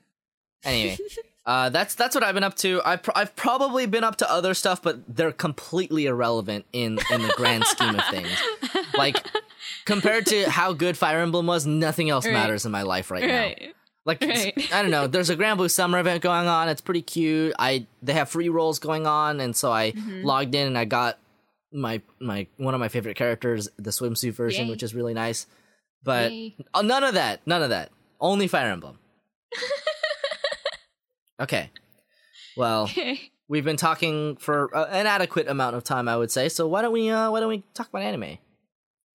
[0.65, 0.99] Anyway,
[1.47, 2.81] uh, that's that's what I've been up to.
[2.85, 7.23] I've pr- I've probably been up to other stuff, but they're completely irrelevant in in
[7.23, 8.29] the grand scheme of things.
[8.97, 9.25] Like
[9.85, 12.33] compared to how good Fire Emblem was, nothing else Right.
[12.33, 13.53] matters in my life right, now.
[14.07, 14.73] Like Right.
[14.73, 15.07] I don't know.
[15.07, 16.69] There's a Granblue Summer event going on.
[16.69, 17.55] It's pretty cute.
[17.59, 20.25] I they have free rolls going on, and so I Mm-hmm.
[20.25, 21.19] logged in and I got
[21.73, 24.71] my my one of my favorite characters, the swimsuit version, Yay.
[24.71, 25.47] which is really nice.
[26.03, 26.55] But Yay.
[26.75, 27.41] oh, none of that.
[27.47, 27.91] None of that.
[28.21, 28.99] Only Fire Emblem.
[31.41, 31.71] okay.
[32.57, 32.91] Well,
[33.49, 36.49] we've been talking for uh, an adequate amount of time, I would say.
[36.49, 38.39] So why don't we uh why don't we talk about anime?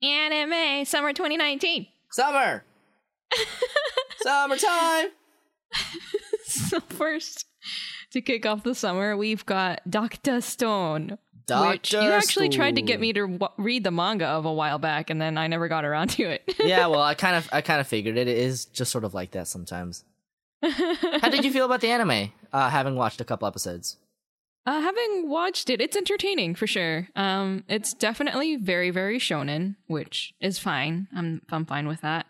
[0.01, 1.87] Anime summer 2019.
[2.11, 2.63] Summer.
[4.21, 5.09] Summertime.
[6.45, 7.45] so first,
[8.11, 11.17] to kick off the summer, we've got Doctor Stone.
[11.51, 12.03] Which Dr.
[12.03, 15.09] you actually tried to get me to w- read the manga of a while back,
[15.09, 16.43] and then I never got around to it.
[16.59, 18.27] yeah, well, I kind of I kind of figured it.
[18.27, 20.03] It is just sort of like that sometimes.
[20.61, 22.31] How did you feel about the anime?
[22.51, 23.97] Uh, having watched a couple episodes.
[24.65, 27.07] Uh, having watched it, it's entertaining for sure.
[27.15, 31.07] Um, it's definitely very, very shonen, which is fine.
[31.15, 32.25] I'm I'm fine with that.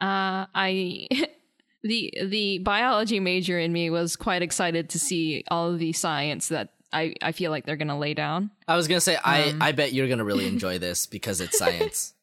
[0.00, 1.08] Uh, I
[1.82, 6.48] the the biology major in me was quite excited to see all of the science
[6.48, 9.62] that I, I feel like they're gonna lay down I was gonna say, I, Um.
[9.62, 12.14] I bet you're gonna really enjoy this because it's science.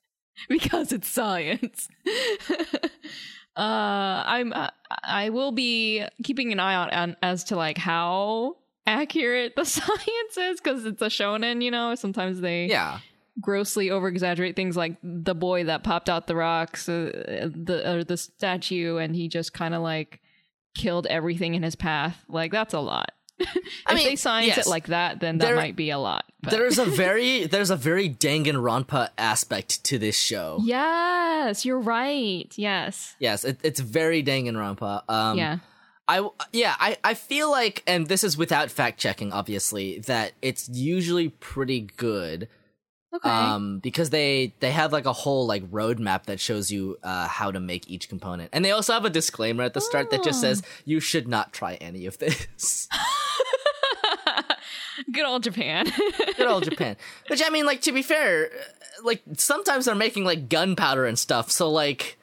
[0.50, 1.88] because it's science.
[3.58, 4.70] uh, I'm uh,
[5.04, 10.38] I will be keeping an eye out on as to like how accurate the science
[10.38, 11.64] is because it's a shonen.
[11.64, 13.00] You know, sometimes they yeah.
[13.42, 18.04] grossly over exaggerate things like the boy that popped out the rocks, uh, the or
[18.04, 20.22] the statue, and he just kind of like
[20.76, 22.24] killed everything in his path.
[22.30, 23.12] Like that's a lot.
[23.40, 24.66] If mean, they science yes.
[24.66, 26.26] it like that, then that There- might be a lot.
[26.42, 30.60] But There's a very there's a very Danganronpa aspect to this show.
[30.64, 32.52] yes, you're right.
[32.56, 33.16] Yes.
[33.20, 35.04] Yes, it, it's very Danganronpa.
[35.10, 35.58] Um, yeah.
[36.08, 40.70] I yeah, I, I feel like, and this is without fact checking, obviously, that it's
[40.70, 42.48] usually pretty good.
[43.14, 43.30] Okay.
[43.30, 47.52] Um, because they they have like a whole like roadmap that shows you uh how
[47.52, 50.40] to make each component, and they also have a disclaimer at the start that just
[50.40, 50.42] Oh.
[50.48, 52.88] says you should not try any of this.
[55.12, 55.86] Good old Japan.
[56.38, 56.98] Good old Japan.
[57.30, 58.50] Which I mean, like to be fair,
[59.04, 62.17] like sometimes they're making like gunpowder and stuff, so like.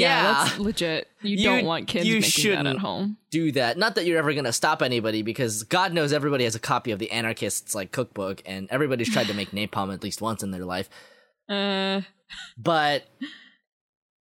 [0.00, 1.08] Yeah, that's legit.
[1.22, 2.66] You, You- don't want kids you making that shouldn't.
[2.68, 3.16] at home.
[3.30, 3.78] do that.
[3.78, 6.98] Not that you're ever gonna stop anybody, because God knows everybody has a copy of
[6.98, 10.64] the anarchists like cookbook, and everybody's tried to make napalm at least once in their
[10.64, 10.88] life.
[11.48, 12.02] Uh,
[12.58, 13.04] But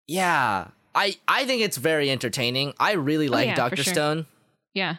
[0.07, 2.73] yeah, I I think it's very entertaining.
[2.79, 3.93] I really like Oh, yeah, Doctor sure.
[3.93, 4.25] Stone,
[4.73, 4.97] yeah.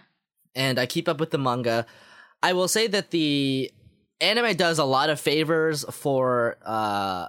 [0.55, 1.87] and I keep up with the manga.
[2.43, 3.71] I will say that the
[4.21, 7.29] anime does a lot of favors for uh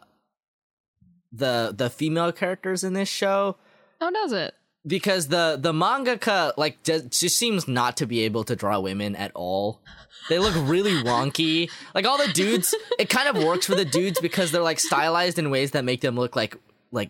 [1.35, 3.57] the the female characters in this show
[3.99, 4.53] How does it?
[4.87, 9.15] because the the mangaka like just, just seems not to be able to draw women
[9.15, 9.81] at all.
[10.29, 11.69] They look really wonky.
[11.93, 15.39] Like all the dudes, it kind of works for the dudes because they're like stylized
[15.39, 16.55] in ways that make them look like
[16.91, 17.09] like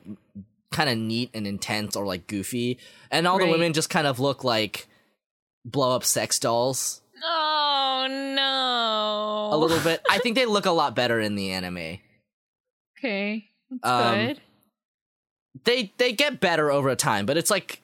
[0.72, 2.80] kind of neat and intense or like goofy,
[3.12, 4.88] and all the women just kind of look like
[5.66, 9.56] blow up sex dolls Oh no.
[9.56, 10.02] a little bit.
[10.10, 12.00] I think they look a lot better in the anime.
[12.98, 13.50] Okay.
[13.84, 14.42] Um, good.
[15.64, 17.82] They they get better over time, but it's like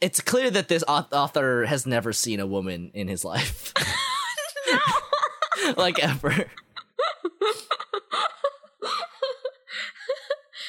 [0.00, 3.72] it's clear that this author has never seen a woman in his life.
[5.76, 6.46] like ever.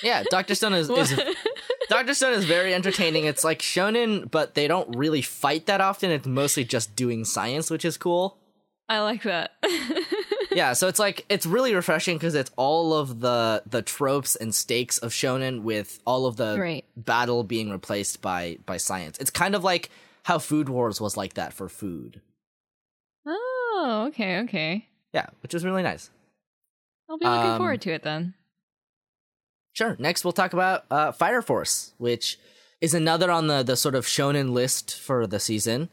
[0.04, 1.20] yeah, Doctor Stone is, is
[1.90, 3.26] Doctor Stone is very entertaining.
[3.26, 6.12] It's like shonen, but they don't really fight that often.
[6.12, 8.38] It's mostly just doing science, which is cool.
[8.88, 9.52] I like that.
[10.56, 14.56] Yeah, so it's like it's really refreshing because it's all of the the tropes and
[14.56, 16.86] stakes of shonen with all of the Right.
[16.96, 19.18] battle being replaced by by science.
[19.20, 19.90] It's kind of like
[20.24, 22.22] how Food Wars was like that for food.
[23.28, 24.88] oh, okay, okay.
[25.14, 26.10] Yeah, which is really nice.
[27.10, 28.34] I'll be looking Um, forward to it then.
[29.74, 29.96] Sure.
[30.00, 32.40] Next, we'll talk about uh, Fire Force, which
[32.82, 35.90] is another on the the sort of shonen list for the season,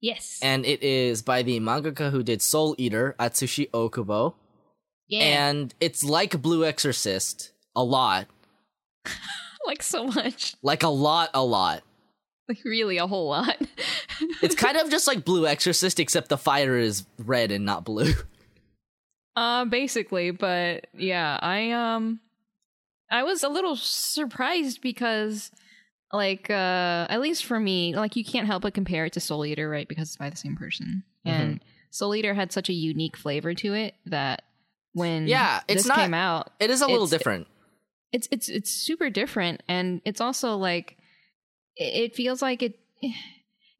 [0.00, 0.38] Yes.
[0.42, 4.34] and it is by the mangaka who did Soul Eater, Atsushi Okubo,
[5.08, 5.48] yeah.
[5.50, 8.26] and it's like Blue Exorcist a lot,
[9.66, 10.54] like so much.
[10.62, 11.82] like a lot, a lot.
[12.48, 13.56] Like really a whole lot.
[14.42, 18.12] It's kind of just like Blue Exorcist, except the fire is red and not blue.
[19.36, 22.18] Uh basically, but yeah, I um
[23.08, 25.52] I was a little surprised because
[26.12, 29.44] like uh at least for me, like you can't help but compare it to Soul
[29.44, 29.88] Eater, right?
[29.88, 31.02] Because it's by the same person.
[31.26, 31.40] Mm-hmm.
[31.42, 34.42] And Soul Eater had such a unique flavor to it that
[34.92, 37.46] when Yeah, it's this not- came out, It is a little different.
[38.12, 40.96] it's it's it's super different and it's also like
[41.76, 42.78] it, feels like it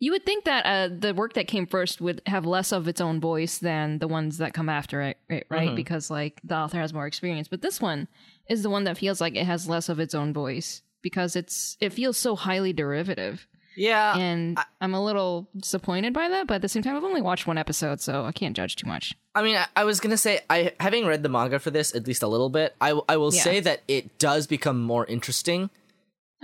[0.01, 3.01] you would think that uh, the work that came first would have less of its
[3.01, 5.45] own voice than the ones that come after it, right?
[5.51, 5.71] right?
[5.71, 5.77] Mhm.
[5.77, 8.07] Because like the author has more experience, but this one
[8.49, 11.77] is the one that feels like it has less of its own voice because it's
[11.81, 16.47] it feels so highly derivative, Yeah, and I, am a little disappointed by that.
[16.47, 18.87] But at the same time, I've only watched one episode, so I can't judge too
[18.89, 19.15] much.
[19.35, 22.07] I mean, I, I was gonna say, I having read the manga for this at
[22.07, 23.43] least a little bit, I, I will Yeah.
[23.43, 25.71] say that it does become more interesting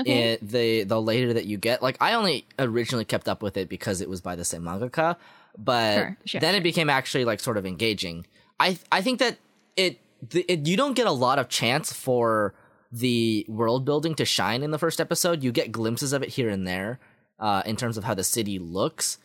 [0.00, 1.82] Okay, in the the later that you get.
[1.82, 5.16] Like, I only originally kept up with it because it was by the same mangaka,
[5.56, 6.60] but Sure, sure, then sure.
[6.60, 8.26] it became actually like sort of engaging.
[8.58, 9.38] I I think that
[9.76, 9.98] it,
[10.30, 12.54] the, it you don't get a lot of chance for
[13.00, 15.42] the world building to shine in the first episode.
[15.42, 17.00] You get glimpses of it here and there,
[17.40, 19.18] uh, in terms of how the city looks,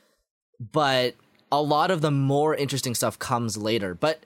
[0.59, 1.15] but
[1.51, 3.93] a lot of the more interesting stuff comes later.
[3.93, 4.23] But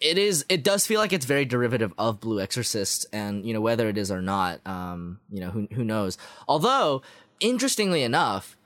[0.00, 3.60] it is it does feel like it's very derivative of Blue Exorcist, and you know
[3.60, 6.16] whether it is or not, um, you know who who knows.
[6.46, 7.02] Although
[7.40, 8.56] interestingly enough,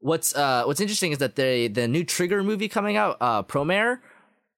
[0.00, 4.00] what's uh what's interesting is that the the new Trigger movie coming out, uh Promare,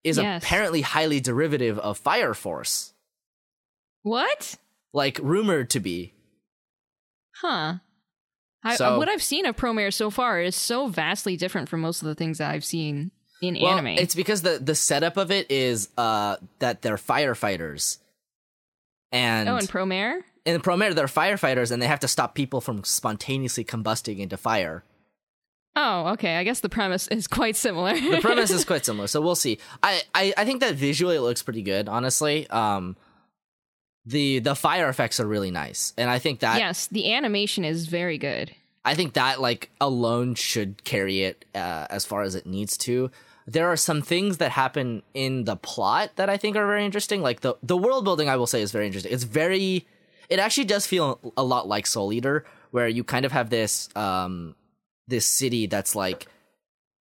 [0.02, 0.42] is Yes.
[0.42, 2.92] apparently highly derivative of Fire Force,
[4.02, 4.56] What?
[4.92, 6.14] Like rumored to be.
[7.40, 7.74] Huh.
[8.62, 12.02] I, So- what I've seen of Promare so far is so vastly different from most
[12.02, 13.86] of the things that I've seen in Well, anime.
[13.98, 17.96] it's because the the setup of it is uh that they're firefighters,
[19.12, 20.20] and oh, and Promare?
[20.44, 24.84] in Promare they're firefighters and they have to stop people from spontaneously combusting into fire.
[25.76, 26.36] Oh, okay.
[26.36, 27.94] I guess the premise is quite similar.
[27.94, 31.20] the premise is quite similar so we'll see I, I i think that visually it
[31.22, 32.96] looks pretty good honestly um
[34.10, 35.92] the the fire effects are really nice.
[35.96, 38.52] And i think that yes, the animation is very good.
[38.84, 43.10] i think that like alone should carry it uh, as far as it needs to.
[43.46, 47.22] There are some things that happen in the plot that i think are very interesting.
[47.22, 49.12] Like the the world building i will say is very interesting.
[49.12, 49.86] It's very
[50.28, 53.88] it actually does feel a lot like soul eater where you kind of have this
[53.96, 54.54] um
[55.08, 56.26] this city that's like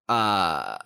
[0.07, 0.77] uh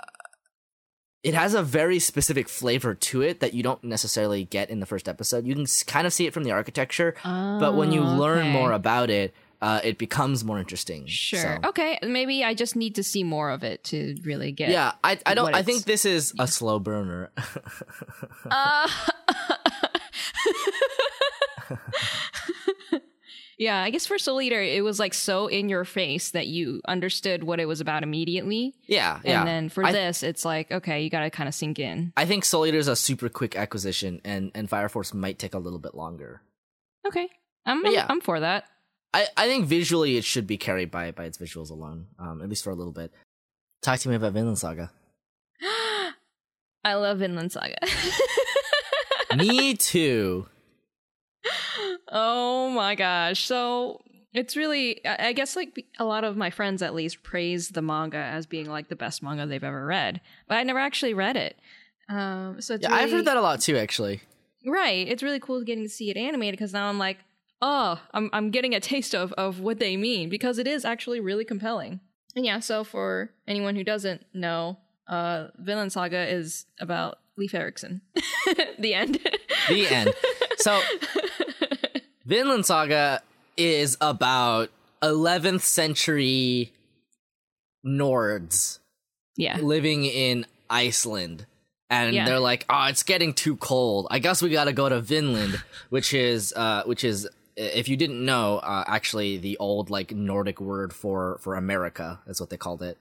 [1.23, 4.85] it has a very specific flavor to it that you don't necessarily get in the
[4.85, 5.45] first episode.
[5.47, 8.51] You can kind of see it from the architecture, but when you Oh, learn okay.
[8.51, 11.05] more about it, uh, it becomes more interesting.
[11.07, 11.39] Sure.
[11.63, 14.69] So- Okay, maybe I just need to see more of it to really get.
[14.71, 17.31] Yeah, I I don't I think this is a slow burner.
[18.51, 18.87] Uh,
[23.57, 26.81] yeah, I guess for Soul Eater, it was like so in your face that you
[26.87, 28.75] understood what it was about immediately.
[28.87, 29.45] yeah, And yeah.
[29.45, 32.13] then for I, this, it's like, okay, you got to kind of sink in.
[32.17, 35.53] I think Soul Eater is a super quick acquisition, and and Fire Force might take
[35.53, 36.41] a little bit longer.
[37.07, 37.29] Okay.
[37.65, 38.05] I'm, I'm, yeah.
[38.09, 38.65] I'm for that.
[39.13, 42.49] I, I think visually it should be carried by by its visuals alone, um, at
[42.49, 43.11] least for a little bit.
[43.81, 44.91] Talk to me about Vinland Saga.
[46.83, 47.75] I love Vinland Saga.
[49.37, 50.47] me too.
[52.09, 53.45] Oh my gosh.
[53.45, 54.01] So
[54.33, 58.17] it's really, I guess, like a lot of my friends at least praise the manga
[58.17, 61.57] as being like the best manga they've ever read, but I never actually read it.
[62.09, 64.21] Um, so it's Yeah, I've heard that a lot too, actually.
[64.65, 65.07] Right.
[65.07, 67.19] It's really cool getting to see it animated because now I'm like,
[67.61, 71.19] oh, I'm I'm getting a taste of of what they mean because it is actually
[71.19, 71.99] really compelling.
[72.35, 78.01] And yeah, so for anyone who doesn't know, uh Vinland Saga is about Leif Erikson.
[78.79, 79.19] the end.
[79.67, 80.13] The end.
[80.63, 80.81] So
[82.25, 83.21] Vinland Saga
[83.57, 84.69] is about
[85.01, 86.71] 11th century
[87.85, 88.79] Nords
[89.35, 89.57] yeah.
[89.57, 91.45] living in Iceland.
[91.89, 92.25] And Yeah.
[92.25, 94.07] they're like, "Oh, it's getting too cold.
[94.09, 97.95] I guess we got to go to Vinland," which is uh which is if you
[97.97, 102.57] didn't know, uh, actually the old like Nordic word for for America is what they
[102.57, 102.97] called it.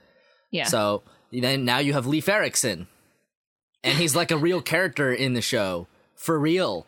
[0.50, 0.64] Yeah.
[0.64, 2.86] So then now you have Leif Erikson,
[3.82, 6.84] and he's like a real character in the show for real.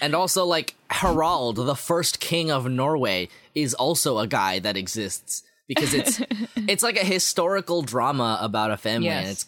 [0.00, 5.42] And also like Harald, the first king of Norway, is also a guy that exists
[5.66, 6.22] because it's
[6.56, 9.46] it's like a historical drama about a family, and it's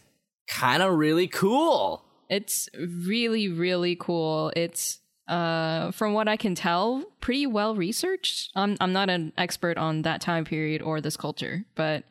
[0.48, 2.02] kind of really cool.
[2.28, 4.52] It's really, really cool.
[4.54, 4.98] It's
[5.28, 8.50] uh from what I can tell, pretty well researched.
[8.54, 12.04] I'm I'm not an expert on that time period or this culture, but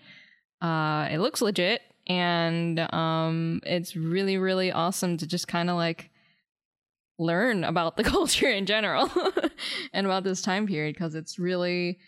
[0.61, 6.09] uh it looks legit and um it's really, really awesome to just kind of like
[7.19, 9.09] learn about the culture in general
[9.93, 11.99] and about this time period because it's really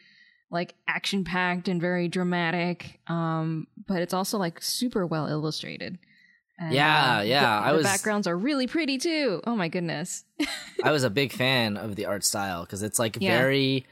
[0.49, 5.97] like action packed and very dramatic um but it's also like super well illustrated
[6.59, 9.67] and, Yeah, um, yeah, the, I the was- backgrounds are really pretty too oh my
[9.67, 10.23] goodness
[10.83, 13.37] I was a big fan of the art style because it's like Yeah.
[13.37, 13.85] very.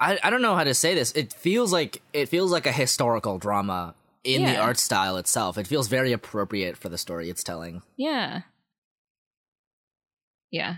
[0.00, 1.12] I I don't know how to say this.
[1.12, 5.58] It feels like it feels like a historical drama in the art style itself.
[5.58, 7.82] It feels very appropriate for the story it's telling.
[7.96, 8.42] yeah
[10.50, 10.76] yeah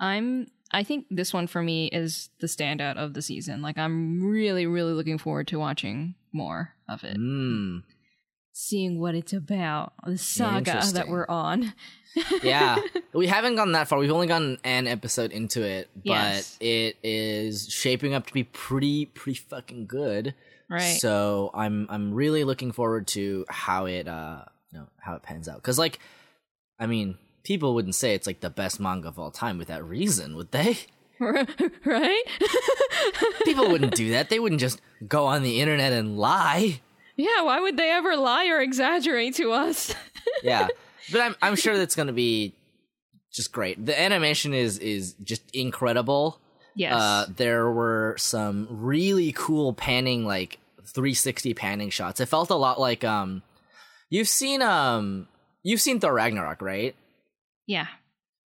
[0.00, 4.22] i'm i think this one for me is the standout of the season like i'm
[4.24, 7.82] really really looking forward to watching more of it Mm.
[8.52, 11.72] seeing what it's about the saga that we're on
[12.44, 12.78] Yeah,
[13.12, 13.98] we haven't gone that far.
[13.98, 16.56] We've only gotten an episode into it, but Yes.
[16.60, 20.32] it is shaping up to be pretty pretty fucking good.
[20.70, 25.24] right So I'm I'm really looking forward to how it uh you know how it
[25.24, 25.56] pans out.
[25.56, 25.98] Because like,
[26.78, 30.34] I mean, people wouldn't say it's like the best manga of all time without reason,
[30.36, 30.78] would they?
[31.20, 32.24] right
[33.44, 34.30] People wouldn't do that.
[34.30, 36.80] They wouldn't just go on the internet and lie.
[37.16, 39.94] Yeah, why would they ever lie or exaggerate to us?
[40.42, 40.68] Yeah,
[41.12, 42.54] but I'm I'm sure that's gonna be
[43.32, 43.84] just great.
[43.84, 46.40] The animation is is just incredible.
[46.74, 46.94] yes.
[46.94, 52.20] Uh, there were some really cool panning, like 360 panning shots.
[52.20, 53.42] It felt a lot like um,
[54.10, 55.28] you've seen um,
[55.62, 56.94] you've seen Thor Ragnarok, right?
[57.66, 57.86] Yeah.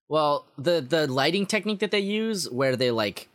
[0.07, 3.27] Well, the the lighting technique that they use, where they like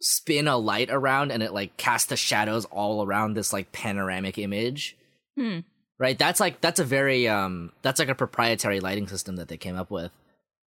[0.00, 4.38] spin a light around and it like casts the shadows all around this like panoramic
[4.38, 4.96] image.
[5.36, 5.60] Hmm.
[5.98, 6.18] Right?
[6.18, 9.76] That's like that's a very um that's like a proprietary lighting system that they came
[9.76, 10.12] up with.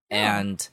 [0.10, 0.68] And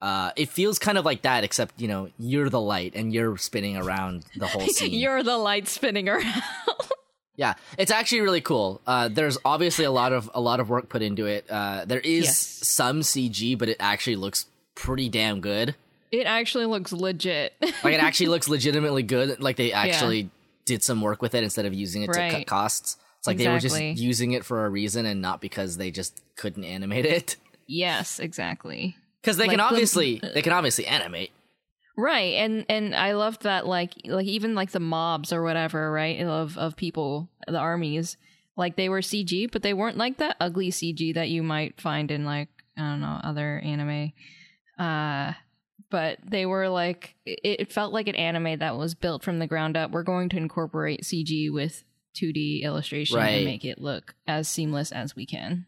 [0.00, 3.36] uh it feels kind of like that except, you know, you're the light and you're
[3.36, 4.92] spinning around the whole scene.
[4.92, 6.42] You're the light spinning around.
[7.36, 8.80] Yeah, it's actually really cool.
[8.86, 11.46] Uh, there's obviously a lot of a lot of work put into it.
[11.50, 12.38] Uh, there is Yes.
[12.38, 15.74] some CG, but it actually looks pretty damn good.
[16.12, 17.52] it actually looks legit.
[17.82, 19.40] Like it actually looks legitimately good.
[19.42, 20.30] Like they actually
[20.64, 22.96] did some work with it instead of using it to cut costs.
[23.18, 26.20] It's like they were just using it for a reason and not because they just
[26.36, 27.36] couldn't animate it.
[27.66, 28.96] yes, exactly.
[29.22, 31.32] Because they Like can the- obviously they can obviously animate.
[31.96, 36.20] Right, and and I loved that like like even like the mobs or whatever, right?
[36.20, 38.16] Of of people, the armies,
[38.56, 42.10] like they were CG, but they weren't like that ugly CG that you might find
[42.10, 44.12] in like I don't know other anime.
[44.78, 45.34] Uh,
[45.90, 49.76] but they were like it, felt like an anime that was built from the ground
[49.76, 49.92] up.
[49.92, 51.84] We're going to incorporate CG with
[52.20, 53.28] 2D illustration Right.
[53.36, 55.66] and make it look as seamless as we can.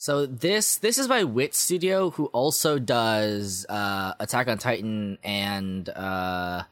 [0.00, 5.88] So this this is by Wit Studio, who also does uh, Attack on Titan and
[5.88, 6.62] uh,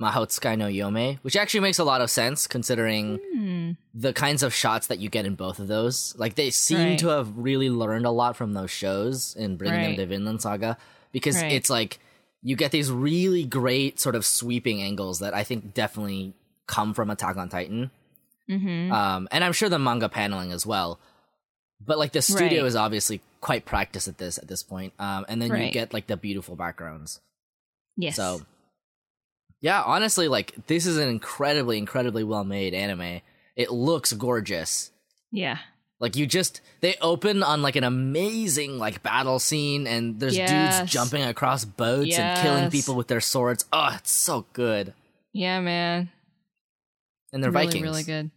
[0.00, 3.70] Mahotsukai no Yome, which actually makes a lot of sense considering Hmm.
[3.92, 6.14] the kinds of shots that you get in both of those.
[6.16, 6.98] Like they seem Right.
[7.00, 9.86] to have really learned a lot from those shows in bringing Right.
[9.88, 10.78] them to Vinland Saga
[11.12, 11.52] because Right.
[11.52, 12.00] it's like
[12.42, 16.32] you get these really great sort of sweeping angles that I think definitely
[16.66, 17.90] come from Attack on Titan.
[18.48, 18.92] Mm-hmm.
[18.92, 20.98] Um, and I'm sure the manga paneling as well.
[21.80, 22.68] But like the studio Right.
[22.68, 24.92] is obviously quite practiced at this at this point.
[24.98, 27.20] Um, and then you get like the beautiful backgrounds.
[27.96, 28.16] yes.
[28.16, 28.42] So
[29.60, 33.20] yeah, honestly, like this is an incredibly, incredibly well made anime.
[33.56, 34.90] It looks gorgeous.
[35.30, 35.58] yeah.
[36.00, 40.80] Like you just they open on like an amazing like battle scene and there's Yes.
[40.80, 43.64] dudes jumping across boats and killing people with their swords.
[43.72, 44.92] Oh, it's so good.
[45.32, 46.10] Yeah, man.
[47.32, 47.82] And they're really, Vikings.
[47.82, 48.30] really good.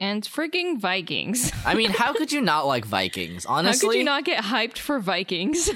[0.00, 1.52] And freaking Vikings.
[1.66, 3.46] I mean, how could you not like Vikings?
[3.46, 5.70] Honestly, how could you not get hyped for Vikings?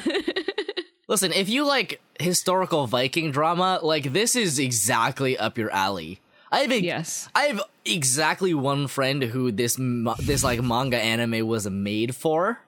[1.09, 6.21] Listen, if you like historical Viking drama, like this is exactly up your alley.
[6.51, 7.29] I have a, yes.
[7.35, 9.77] I have exactly one friend who this
[10.19, 12.61] this like manga anime was made for,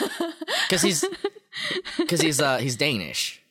[0.68, 1.04] because he's
[1.98, 3.42] because he's uh he's Danish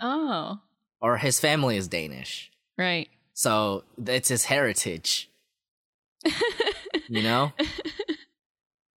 [0.00, 0.60] Oh,
[1.00, 3.08] or his family is Danish, right.
[3.34, 5.30] so it's his heritage.
[7.12, 7.52] You know.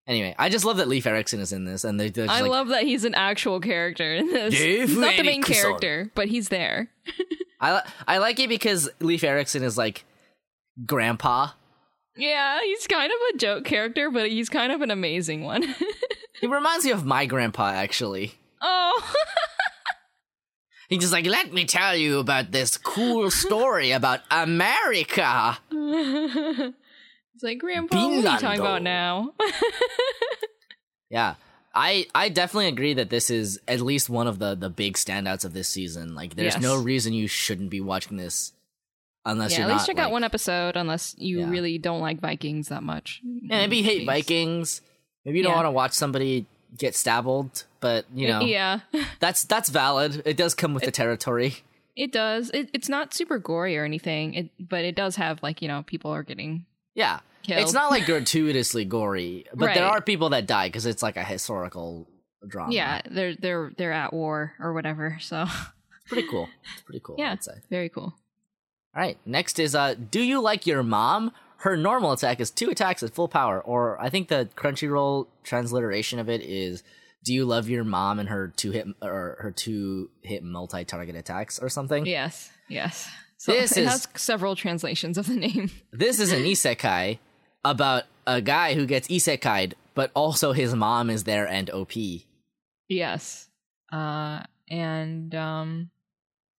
[0.07, 2.69] Anyway, I just love that Leif Erikson is in this, and they, I like, love
[2.69, 4.53] that he's an actual character in this.
[4.53, 6.91] He's not the main character, but he's there.
[7.61, 10.05] I I like it because Leif Erikson is like
[10.85, 11.49] grandpa.
[12.17, 15.75] Yeah, he's kind of a joke character, but he's kind of an amazing one.
[16.41, 18.35] He reminds me of my grandpa, actually.
[18.61, 19.13] oh,
[20.91, 25.57] He's just like, let me tell you about this cool story about America.
[27.35, 27.97] It's like Grandpa.
[27.97, 29.33] What are you talking about now?
[31.11, 31.35] Yeah.
[31.77, 35.45] I, I definitely agree that this is at least one of the, the big standouts
[35.45, 36.15] of this season.
[36.15, 36.63] Like, there's Yes.
[36.63, 38.53] no reason you shouldn't be watching this
[39.25, 41.51] unless yeah, you're at least not, check out one episode, unless you Yeah.
[41.51, 43.21] really don't like Vikings that much.
[43.25, 44.07] Yeah, maybe you hate Please.
[44.07, 44.83] Vikings.
[45.25, 45.57] Maybe you don't Yeah.
[45.57, 48.81] want to watch somebody get stabbed, but you know Yeah,
[49.21, 50.23] that's that's valid.
[50.25, 51.57] It does come with the territory.
[51.97, 52.51] it does.
[52.51, 55.83] It, it's not super gory or anything, it, but it does have like you know
[55.87, 57.61] people are getting Yeah, killed.
[57.61, 61.25] it's not like gratuitously gory, but there are people that die because it's like a
[61.25, 62.09] historical
[62.47, 62.73] drama.
[62.73, 65.19] yeah, they're they're they're at war or whatever.
[65.21, 66.49] So it's pretty cool.
[66.75, 67.17] It's pretty cool.
[67.19, 67.33] Yeah.
[67.33, 67.55] I'd say.
[67.71, 68.15] very cool.
[68.97, 71.33] All right, next is uh, do you like your mom?
[71.59, 76.19] Her normal attack is two attacks at full power, or I think the Crunchyroll transliteration
[76.19, 76.83] of it is
[77.25, 81.17] do you love your mom and her two hit or her two hit multi target
[81.17, 82.05] attacks or something?
[82.07, 83.09] Yes, yes.
[83.37, 85.71] So This it is- has several translations of the name.
[85.93, 87.19] This is an isekai
[87.65, 91.93] about a guy who gets isekai'd, but also his mom is there and OP.
[92.89, 93.49] Yes.
[93.93, 95.91] Uh, and um,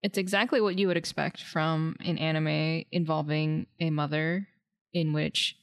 [0.04, 4.48] it's exactly what you would expect from an anime involving a mother
[4.94, 5.58] in which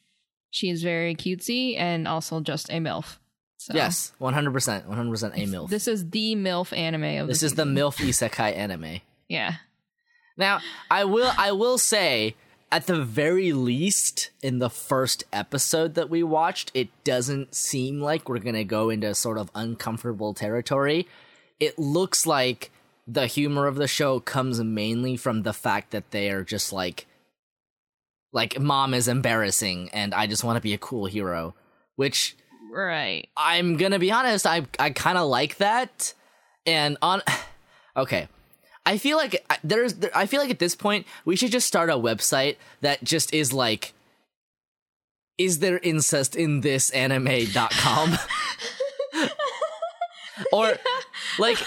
[0.50, 3.18] she is very cutesy and also just a MILF.
[3.58, 5.68] So Yes, 100%, 100% a MILF.
[5.70, 7.64] This, is the MILF anime of the This is the.
[7.64, 9.00] MILF isekai anime.
[9.28, 9.54] Yeah.
[10.36, 10.60] Now,
[10.90, 12.34] I will I will say
[12.70, 18.28] at the very least in the first episode that we watched, it doesn't seem like
[18.28, 21.06] we're going to go into sort of uncomfortable territory.
[21.60, 22.70] It looks like
[23.06, 27.06] the humor of the show comes mainly from the fact that they are just like
[28.32, 31.54] like mom is embarrassing and I just want to be a cool hero,
[31.96, 32.36] which
[32.72, 33.28] Right.
[33.36, 36.14] I'm gonna be honest, I I kind of like that.
[36.64, 37.20] And on,
[37.96, 38.28] okay,
[38.84, 41.90] I feel like there's there, I feel like at this point we should just start
[41.90, 43.92] a website that just is like
[45.38, 48.18] is there incest in this anime.com
[50.52, 50.74] or
[51.38, 51.58] like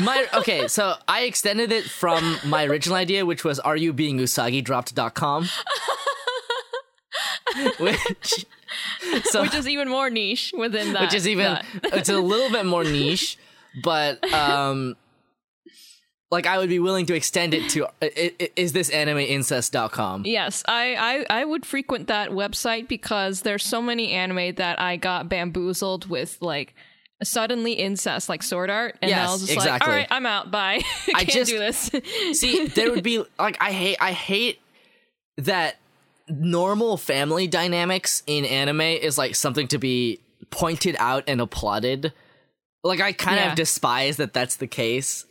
[0.00, 4.18] my okay so i extended it from my original idea which was are you being
[4.18, 5.48] usagi dropped.com
[7.80, 8.46] which
[9.24, 11.02] so which is even more niche within that.
[11.02, 11.64] which is even that.
[11.94, 13.36] it's a little bit more niche
[13.82, 14.96] but um
[16.30, 17.86] like i would be willing to extend it to
[18.56, 23.80] is this anime incest.com Yes, I, I I would frequent that website because there's so
[23.80, 26.74] many anime that I got bamboozled with like
[27.22, 29.72] suddenly incest like sword art and Yes, I was just exactly.
[29.72, 30.50] like all right I'm out.
[30.50, 30.82] Bye.
[31.14, 31.90] I can't just- do this.
[32.40, 34.58] See there would be like i hate i hate
[35.38, 35.76] that
[36.28, 40.18] normal family dynamics in anime is like something to be
[40.50, 42.12] pointed out and applauded.
[42.82, 43.50] Like i kind Yeah.
[43.50, 45.24] of despise that that's the case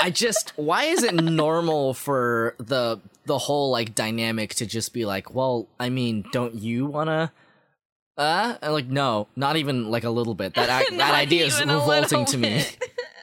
[0.00, 5.04] i just why is it normal for the the whole like dynamic to just be
[5.04, 7.32] like well i mean don't you wanna
[8.20, 8.56] uh?
[8.60, 10.54] And like no not even like a little bit.
[10.54, 12.64] That ac- that idea is revolting to me.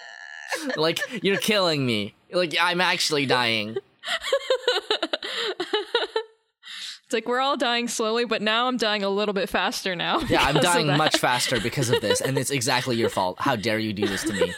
[0.75, 2.15] like you're killing me.
[2.31, 3.77] Like i'm actually dying.
[7.05, 10.19] It's like we're all dying slowly but now I'm dying a little bit faster now
[10.27, 13.37] yeah i'm dying much faster because of this and it's exactly your fault.
[13.39, 14.53] How dare you do this to me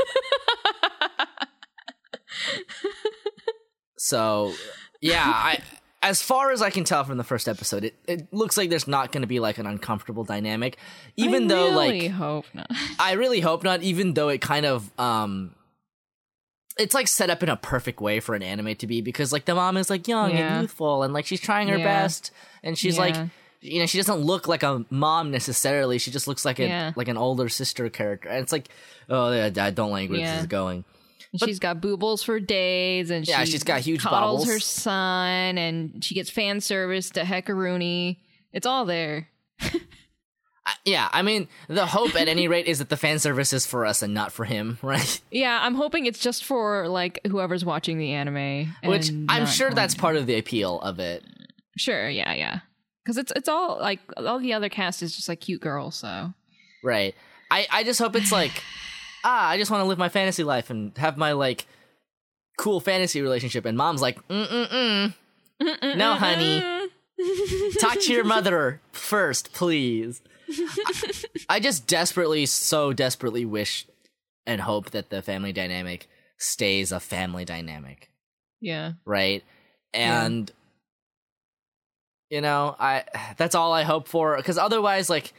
[3.97, 4.54] so
[5.02, 5.60] yeah i
[6.02, 8.88] as far as i can tell from the first episode it, it looks like there's
[8.88, 10.78] not going to be like an uncomfortable dynamic
[11.18, 12.68] even I though really like hope not
[13.00, 15.54] I really hope not, even though it kind of um
[16.78, 19.43] it's like set up in a perfect way for an anime to be because like
[19.43, 20.54] the mom is like young Yeah.
[20.54, 21.84] and youthful and like she's trying her Yeah.
[21.84, 22.32] best
[22.64, 23.16] and she's like
[23.60, 26.91] you know she doesn't look like a mom necessarily she just looks like a Yeah.
[26.95, 28.70] like an older sister character and it's like
[29.10, 30.36] oh yeah, I don't like where Yeah.
[30.36, 30.86] this is going
[31.32, 34.48] And she's got boobles for days, and Yeah, she she's got huge coddles bobbles.
[34.48, 38.18] her son, and she gets fan service to Hekaruni.
[38.52, 39.28] It's all there.
[40.86, 43.88] Yeah I mean the hope at any rate is that the fan service is for
[43.88, 47.98] us and not for him right Yeah, I'm hoping it's just for like whoever's watching
[47.98, 48.76] the anime.
[48.84, 51.24] which I'm sure that's part of the appeal of it
[51.76, 52.60] Sure, yeah, yeah.
[53.04, 55.96] Because it's it's all like all the other cast is just like cute girls.
[55.96, 56.34] So
[56.84, 57.16] Right.
[57.50, 58.52] I, I just hope it's like,
[59.24, 61.65] ah, I just want to live my fantasy life and have my like
[62.57, 63.65] cool fantasy relationship.
[63.65, 65.13] And mom's like, mm mm
[65.61, 65.97] mm.
[65.97, 66.89] No, honey.
[67.80, 70.22] Talk to your mother first, please.
[70.49, 73.86] I, I just desperately, so desperately wish
[74.45, 76.07] and hope that the family dynamic
[76.38, 78.09] stays a family dynamic,
[78.61, 79.43] yeah, right?
[79.93, 80.51] And
[82.30, 83.03] you know, I
[83.38, 85.34] that's all I hope for because otherwise, like,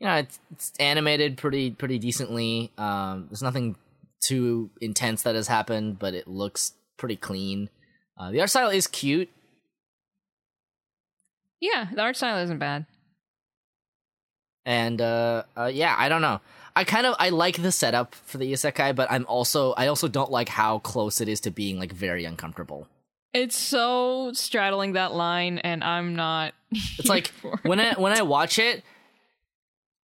[0.00, 2.72] you know, it's, it's animated pretty pretty decently.
[2.78, 3.76] Um, there's nothing
[4.20, 7.68] too intense that has happened, but it looks pretty clean.
[8.18, 9.28] Uh, the art style is cute.
[11.60, 11.88] yeah.
[11.94, 12.86] The art style isn't bad.
[14.66, 16.38] and uh, uh yeah i don't know
[16.76, 20.06] i kind of i like the setup for the isekai but i'm also i also
[20.06, 22.86] don't like how close it is to being like very uncomfortable
[23.32, 26.52] It's so straddling that line, and I'm not.
[26.98, 27.28] it's like
[27.62, 28.84] when i when i watch it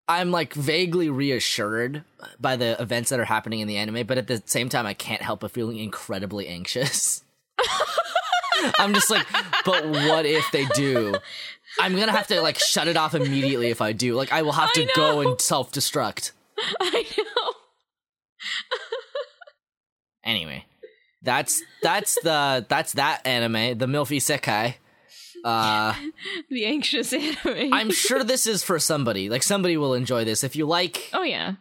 [0.09, 2.05] i'm like vaguely reassured
[2.41, 4.95] by the events that are happening in the anime but at the same time i
[4.95, 7.23] can't help but feeling incredibly anxious.
[8.79, 9.27] I'm just like
[9.65, 11.17] but what if they do?
[11.79, 14.15] I'm gonna have to like shut it off immediately if i do.
[14.15, 16.33] Like i will have to go and self-destruct.
[16.81, 17.53] I know.
[20.25, 20.65] Anyway,
[21.23, 24.75] that's that's the that's that anime, the MILF isekai.
[25.45, 25.95] Uh,
[26.51, 27.73] The anxious anime.
[27.73, 29.29] I'm sure this is for somebody.
[29.29, 30.45] Like somebody will enjoy this.
[30.45, 31.55] If you like, Oh yeah.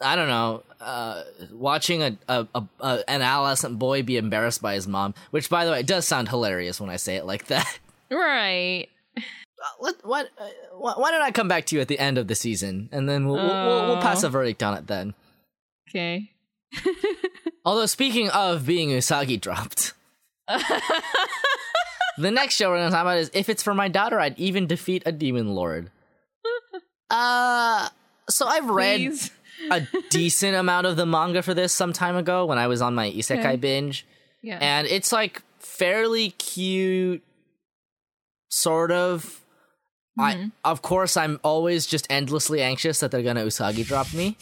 [0.00, 4.74] I don't know, uh, watching a, a, a, a an adolescent boy be embarrassed by
[4.74, 7.78] his mom, which by the way does sound hilarious when I say it like that.
[8.10, 8.88] Right.
[9.16, 9.20] Uh,
[9.80, 10.46] Let, what, uh,
[10.78, 13.06] why why don't I come back to you at the end of the season, and
[13.08, 15.12] then we'll we'll, we'll, we'll pass a verdict on it then.
[15.90, 16.30] Okay.
[17.66, 19.92] Although speaking of being Usagi dropped,
[22.18, 24.66] the next show we're gonna talk about is if it's for my daughter, I'd even
[24.66, 25.90] defeat a demon lord.
[27.10, 27.88] Uh,
[28.28, 29.30] so I've read Please.
[29.70, 32.94] a decent amount of the manga for this some time ago when I was on
[32.94, 33.56] my isekai Okay.
[33.56, 34.04] binge,
[34.42, 34.58] Yeah.
[34.60, 37.22] and it's like fairly cute,
[38.50, 39.40] sort of.
[40.18, 44.36] I of course I'm always just endlessly anxious that they're gonna Usagi drop me.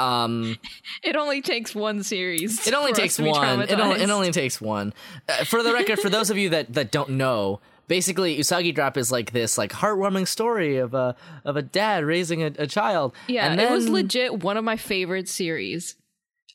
[0.00, 0.58] Um.
[1.02, 2.66] it only takes one series.
[2.66, 3.62] It only takes one.
[3.62, 4.92] It only, it only takes one.
[5.28, 8.96] Uh, for the record, for those of you that, that don't know, basically Usagi Drop
[8.96, 13.14] is like this like heartwarming story of a of a dad raising a, a child.
[13.28, 15.96] Yeah, and it was legit one of my favorite series.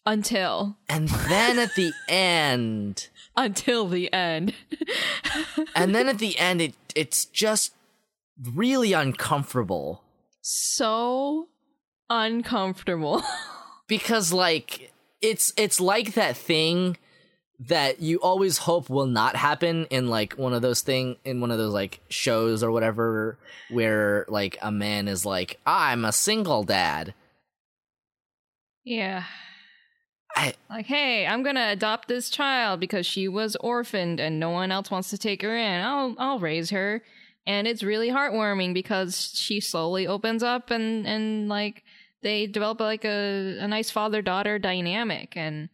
[0.07, 4.53] Until and then at the end, until the end.
[5.75, 7.73] and then at the end, it it's just
[8.53, 10.03] really uncomfortable
[10.47, 11.47] so
[12.09, 13.23] uncomfortable.
[13.87, 14.91] because like
[15.21, 16.97] it's it's like that thing
[17.59, 21.51] that you always hope will not happen in like one of those thing in one
[21.51, 23.37] of those like shows or whatever
[23.69, 27.13] where like a man is like I'm a single dad.
[28.83, 29.23] yeah.
[30.35, 34.69] I Like, hey, I'm gonna adopt this child because she was orphaned and no one
[34.69, 35.81] else wants to take her in.
[35.81, 37.01] I'll I'll raise her.
[37.47, 41.83] And it's really heartwarming because she slowly opens up and, and like
[42.25, 45.69] they develop like a, a nice father daughter dynamic and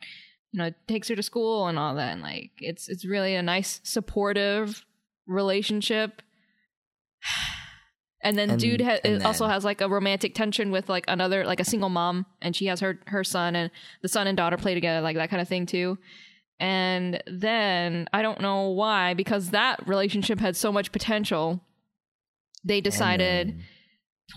[0.52, 2.12] you know, takes her to school and all that.
[2.12, 4.86] And like it's it's really a nice supportive
[5.26, 6.22] relationship.
[8.24, 11.44] And then And- dude ha- and also has like a romantic tension with like another
[11.44, 13.72] like a single mom and she has her her son and
[14.04, 15.98] the son and daughter play together like that kind of thing too.
[16.60, 21.62] And then I don't know why because that relationship had so much potential.
[22.64, 23.56] They decided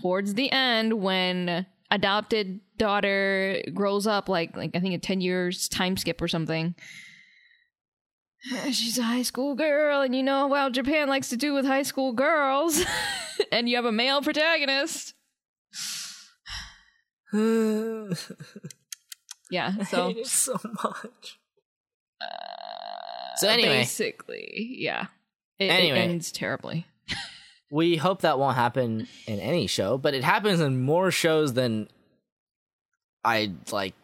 [0.01, 5.69] towards the end when adopted daughter grows up like like I think a 10 years
[5.69, 6.75] time skip or something.
[8.65, 11.83] She's a high school girl and you know well Japan likes to do with high
[11.83, 12.83] school girls
[13.51, 15.13] and you have a male protagonist.
[19.51, 21.39] Yeah, I so hate it so much.
[22.21, 23.77] uh, So anyway.
[23.79, 25.07] basically, yeah.
[25.59, 25.99] It, it Anyway.
[25.99, 26.85] ends terribly.
[27.75, 31.89] We hope that won't happen in any show, but it happens in more shows than
[33.21, 33.95] I like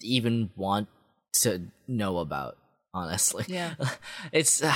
[0.00, 0.86] even want
[1.40, 2.56] to know about.
[2.92, 3.74] Honestly, Yeah.
[4.32, 4.72] it's uh,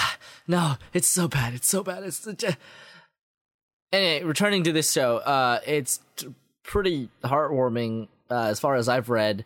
[0.49, 1.55] no, it's so bad.
[1.55, 2.03] It's so bad.
[2.03, 2.57] It's such a.
[3.93, 6.01] Anyway, returning to this show, uh, it's
[6.65, 9.45] pretty heartwarming uh, as far as I've read.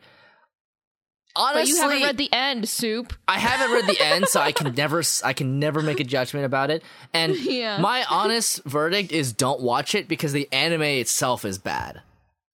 [1.34, 3.12] Honestly, But you haven't read the end, Soup.
[3.26, 6.44] I haven't read the end, so I can never I can never make a judgment
[6.44, 6.82] about it.
[7.14, 7.78] And Yeah.
[7.78, 12.02] my honest verdict is don't watch it because the anime itself is bad.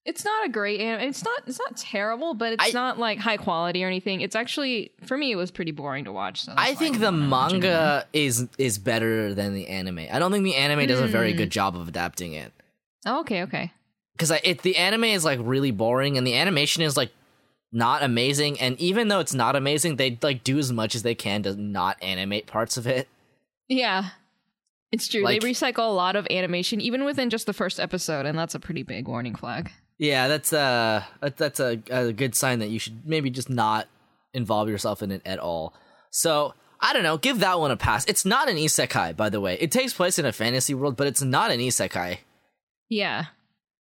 [0.05, 1.09] It's not a great anime.
[1.09, 1.43] It's not.
[1.47, 4.23] It's not terrible, but it's I- not like high quality or anything.
[4.23, 6.43] It's actually for me, it was pretty boring to watch.
[6.45, 10.07] So I think the watch it manga is is better than the anime.
[10.11, 11.39] I don't think the anime does a very Hmm.
[11.39, 12.53] good job of adapting it.
[13.05, 13.73] Oh, okay, okay.
[14.13, 17.11] because it the anime is like really boring and the animation is like
[17.73, 18.59] not amazing.
[18.61, 21.55] And even though it's not amazing, they like do as much as they can to
[21.55, 23.09] not animate parts of it.
[23.69, 24.11] Yeah,
[24.93, 25.23] it's true.
[25.23, 28.55] Like- they recycle a lot of animation, even within just the first episode, and that's
[28.55, 29.71] a pretty big warning flag.
[29.99, 31.03] Yeah, that's uh
[31.37, 33.89] that's a, a good sign that you should maybe just not
[34.33, 35.75] involve yourself in it at all.
[36.11, 38.05] So I don't know, give that one a pass.
[38.07, 39.59] It's not an isekai, by the way.
[39.61, 42.19] It takes place in a fantasy world, but it's not an isekai.
[42.89, 43.27] Yeah.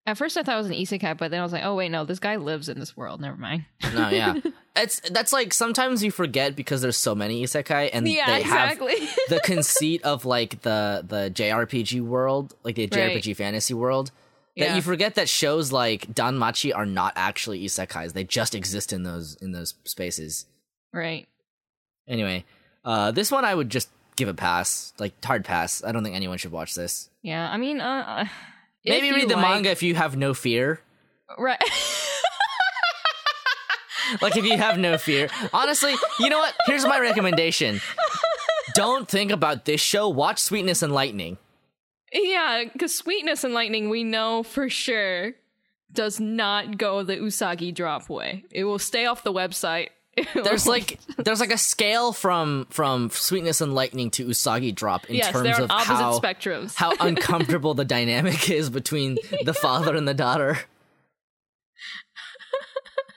[0.08, 1.90] At first, I thought it was an isekai, but then I was like, "Oh wait,
[1.92, 3.20] no, this guy lives in this world.
[3.20, 4.36] Never mind." No, yeah,
[4.76, 9.00] it's that's like sometimes you forget because there's so many isekai, and yeah, they exactly.
[9.00, 13.18] have the conceit of like the the JRPG world, like the Right.
[13.18, 14.12] JRPG fantasy world.
[14.56, 14.76] That Yeah.
[14.78, 19.36] you forget that shows like Danmachi are not actually isekais; they just exist in those
[19.42, 20.46] in those spaces.
[20.94, 21.28] right.
[22.08, 22.46] Anyway,
[22.86, 25.84] uh, this one I would just give a pass, like hard pass.
[25.84, 27.10] I don't think anyone should watch this.
[27.22, 27.52] Yeah.
[27.52, 28.26] I mean, uh, uh,
[28.88, 30.80] Maybe read the like- manga if you have no fear.
[31.38, 31.62] Right.
[34.22, 35.28] Like if you have no fear.
[35.52, 36.54] Honestly, you know what?
[36.66, 37.82] Here's my recommendation.
[38.74, 40.08] Don't think about this show.
[40.08, 41.38] Watch Sweetness and Lightning.
[42.14, 45.34] yeah, because sweetness and lightning, we know for sure,
[45.92, 48.46] does not go the Usagi drop way.
[48.50, 49.90] It will stay off the website.
[50.34, 55.16] There's like there's like a scale from from Sweetness and Lightning to Usagi Drop in
[55.16, 56.76] yes, terms of opposite how spectrums.
[56.76, 60.58] how uncomfortable the dynamic is between the father and the daughter.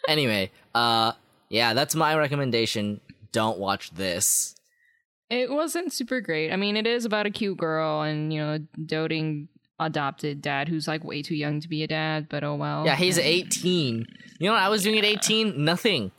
[0.09, 1.13] Anyway, uh
[1.49, 3.01] yeah, that's my recommendation.
[3.33, 4.55] Don't watch this.
[5.29, 6.53] It wasn't super great.
[6.53, 9.49] I mean, it is about a cute girl and, you know, doting
[9.79, 12.85] adopted dad who's like way too young to be a dad, but oh well.
[12.85, 14.07] Yeah, he's And- 18.
[14.39, 15.65] You know what I was doing at 18?
[15.65, 16.11] Nothing.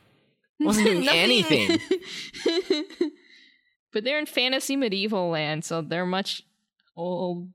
[0.64, 1.78] Wasn't doing anything.
[3.92, 6.42] but they're in fantasy medieval land, so they're much
[6.96, 7.48] old.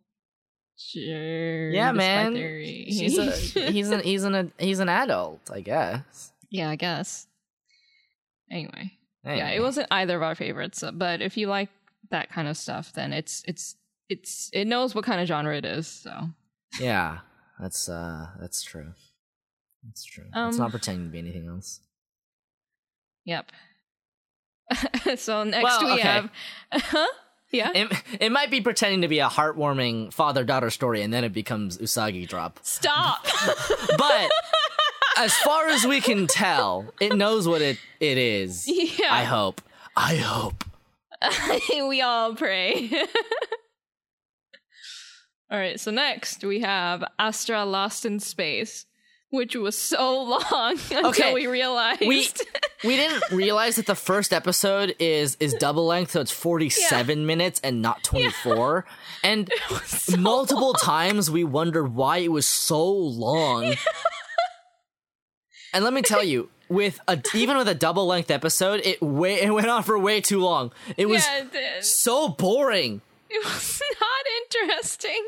[0.78, 1.70] Sure.
[1.72, 2.36] Yeah, man.
[2.36, 3.32] He's a
[3.72, 6.32] he's an he's an he's an adult, I guess.
[6.49, 7.28] yeah, I guess.
[8.51, 8.91] Anyway,
[9.26, 11.70] yeah, it wasn't either of our favorites, but if you like
[12.12, 13.76] that kind of stuff, then it's it's
[14.08, 15.88] it's it knows what kind of genre it is.
[15.88, 16.30] So
[16.80, 17.20] Yeah,
[17.60, 18.93] that's uh that's true.
[19.84, 20.26] That's true.
[20.28, 21.80] it's Um, not pretending to be anything else.
[23.28, 23.51] Yep.
[25.17, 26.01] so next Well, we okay.
[26.01, 26.30] have,
[26.71, 27.07] huh?
[27.51, 27.71] Yeah.
[27.75, 31.34] It, it might be pretending to be a heartwarming father daughter story, and then it
[31.34, 32.59] becomes Usagi drop.
[32.63, 33.25] Stop.
[33.97, 34.32] But
[35.17, 38.65] as far as we can tell, it knows what it it is.
[38.67, 39.13] Yeah.
[39.13, 39.61] I hope.
[39.95, 40.63] I hope.
[41.69, 42.89] we all pray.
[45.49, 48.86] all right, so next we have Astra Lost in Space,
[49.30, 50.21] which was so
[50.51, 52.01] long until Okay, we realized.
[52.01, 52.28] We
[52.84, 57.25] we didn't realize that the first episode is is double length, so it's forty seven
[57.25, 58.86] minutes and not twenty four.
[59.23, 59.51] And
[60.17, 63.75] multiple times we wondered why it was so long.
[65.73, 69.41] And let me tell you, with a even with a double length episode, it way
[69.41, 70.71] it went on for way too long.
[70.95, 73.01] It was yeah, it, so boring.
[73.30, 75.28] it was not interesting.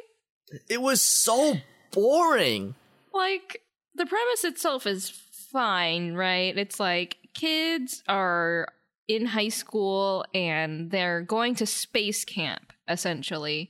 [0.67, 1.57] It was so
[1.91, 2.75] boring.
[3.13, 3.61] Like
[3.99, 5.09] the premise itself is
[5.51, 6.57] fine, right?
[6.57, 8.69] It's like kids are
[9.09, 13.69] in high school and they're going to space camp essentially.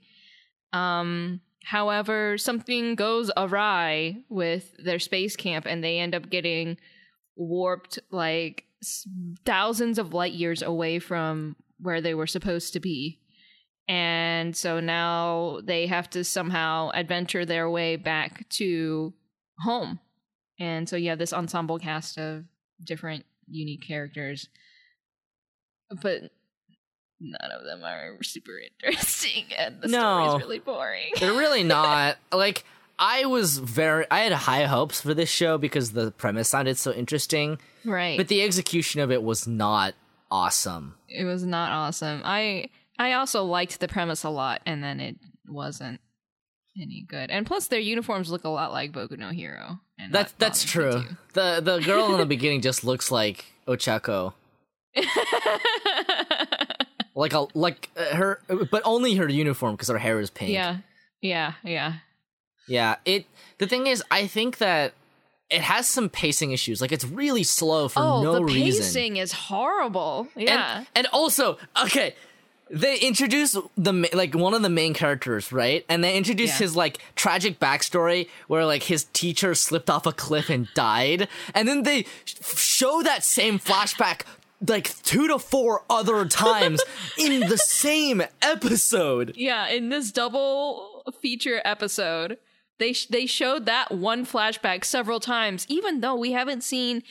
[0.72, 6.78] Um however, something goes awry with their space camp and they end up getting
[7.36, 8.66] warped like
[9.46, 13.20] thousands of light years away from where they were supposed to be.
[13.88, 19.14] And so now they have to somehow adventure their way back to
[19.60, 20.00] home.
[20.60, 22.44] And so you have this ensemble cast of
[22.84, 24.50] different unique characters.
[26.02, 26.32] But
[27.20, 30.28] none of them are super interesting and the No.
[30.28, 31.12] story's really boring.
[31.20, 32.18] They're really not.
[32.32, 32.64] like
[32.98, 36.92] I was very I had high hopes for this show because the premise sounded so
[36.92, 38.18] interesting, right.
[38.18, 39.96] but the execution of it was not
[40.30, 40.96] awesome.
[41.08, 42.22] it was not awesome.
[42.26, 45.16] I I also liked the premise a lot and then it
[45.48, 46.02] wasn't
[46.80, 47.30] any good.
[47.30, 49.80] And plus their uniforms look a lot like Boku no Hero.
[49.98, 51.04] And That's that that's true.
[51.34, 54.34] The the girl in the beginning just looks like Ochako.
[57.16, 58.40] Like a like uh, her
[58.72, 60.52] but only her uniform because her hair is pink.
[60.52, 60.78] yeah.
[61.22, 61.96] Yeah, yeah.
[62.70, 63.26] Yeah, it
[63.58, 64.94] the thing is I think that
[65.50, 66.80] it has some pacing issues.
[66.80, 68.84] Like it's really slow for oh, no the reason.
[68.84, 70.28] pacing is horrible.
[70.36, 70.78] Yeah.
[70.78, 72.16] And, and also, okay,
[72.72, 75.86] they introduce the like one of the main characters, right?
[75.90, 76.58] And they introduce Yeah.
[76.66, 81.68] his like tragic backstory where like his teacher slipped off a cliff and died, and
[81.68, 84.22] then they show that same flashback
[84.68, 86.82] like two to four other times
[87.18, 89.34] in the same episode.
[89.36, 92.38] Yeah, in this double feature episode,
[92.78, 97.04] they sh- they showed that one flashback several times, even though we haven't seen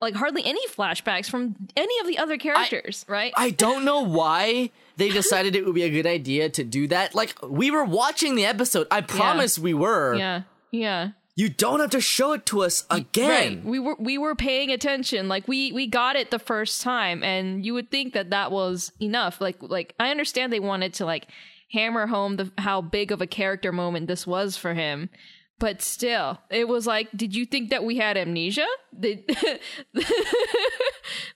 [0.00, 3.32] like hardly any flashbacks from any of the other characters, right?
[3.36, 7.14] I don't know why they decided it would be a good idea to do that.
[7.14, 8.86] Like we were watching the episode.
[8.90, 10.14] I promise we were.
[10.14, 11.10] yeah, yeah.
[11.34, 13.56] You don't have to show it to us again.
[13.56, 13.64] Right.
[13.64, 15.28] We were we were paying attention.
[15.28, 18.92] Like we we got it the first time, and you would think that that was
[19.00, 19.40] enough.
[19.40, 21.28] Like like I understand they wanted to like
[21.72, 25.08] hammer home the how big of a character moment this was for him.
[25.62, 28.66] But still, it was like, did you think that we had amnesia?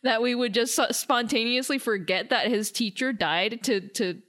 [0.03, 4.21] That we would just spontaneously forget that his teacher died to to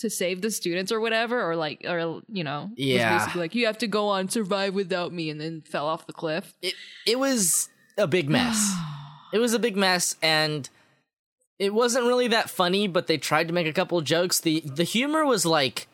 [0.00, 3.16] to save the students or whatever, or like, or you know, was Yeah.
[3.16, 6.12] basically like you have to go on, survive without me, and then fell off the
[6.12, 6.54] cliff.
[6.62, 6.74] it
[7.06, 8.74] it was a big mess.
[9.32, 10.68] it was a big mess and
[11.58, 14.40] it wasn't really that funny, but they tried to make a couple jokes.
[14.40, 15.86] The the humor was like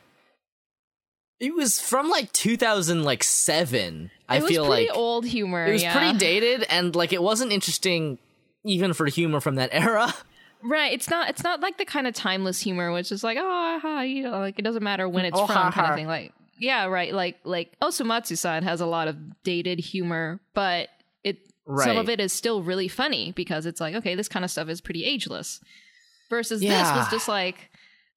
[1.41, 4.11] it was from like 2000 like 7.
[4.29, 5.67] I it was feel pretty like old humor.
[5.67, 5.93] it was yeah.
[5.93, 8.19] pretty dated and like it wasn't interesting
[8.65, 10.15] even for humor from that era.
[10.63, 10.93] Right.
[10.93, 11.31] It's not.
[11.31, 14.39] It's not like the kind of timeless humor, which is like, oh, ha, you know,
[14.39, 15.93] like it doesn't matter when it's Oh, from, ha, kind ha.
[15.93, 16.07] of thing.
[16.07, 17.15] Like, yeah, right.
[17.15, 20.91] Like, like oh, Osomatsu-san has a lot of dated humor, but
[21.25, 21.87] it right.
[21.87, 24.69] some of it is still really funny because it's like, okay, this kind of stuff
[24.69, 25.61] is pretty ageless.
[26.29, 27.71] Versus this was just like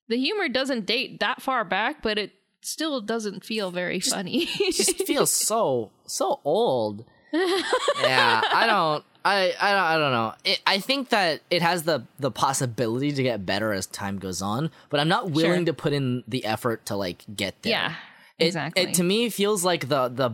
[0.09, 2.31] the humor doesn't date that far back, but it
[2.65, 4.45] still doesn't feel very funny.
[4.71, 7.05] just feels so so old.
[8.01, 9.03] yeah, I don't.
[9.25, 10.33] I, I don't I don't know.
[10.43, 14.41] It, I think that it has the the possibility to get better as time goes
[14.41, 15.65] on, but I'm not willing Sure.
[15.67, 17.71] to put in the effort to like get there.
[17.71, 17.95] yeah,
[18.37, 18.83] It- exactly.
[18.83, 20.31] It, to me feels like the the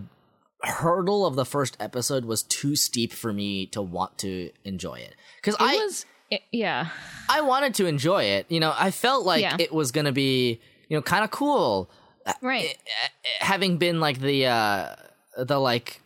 [0.63, 5.15] hurdle of the first episode was too steep for me to want to enjoy it
[5.37, 6.05] because I was.
[6.51, 6.89] Yeah.
[7.27, 8.45] I wanted to enjoy it.
[8.49, 9.55] You know, I felt like Yeah.
[9.59, 10.59] it was gonna be
[10.89, 11.89] you know kind of cool
[12.29, 12.65] Uh, right.
[12.65, 14.95] Eh, eh, eh, having been like the uh
[15.37, 16.01] the like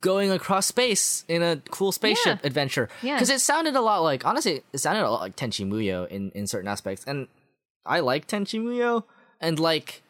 [0.00, 2.46] going across space in a cool spaceship Yeah.
[2.46, 3.14] adventure Yeah.
[3.16, 6.30] because it sounded a lot like honestly it sounded a lot like Tenchi Muyo in
[6.32, 7.28] in certain aspects and
[7.86, 9.04] I like Tenchi Muyo
[9.40, 10.02] and like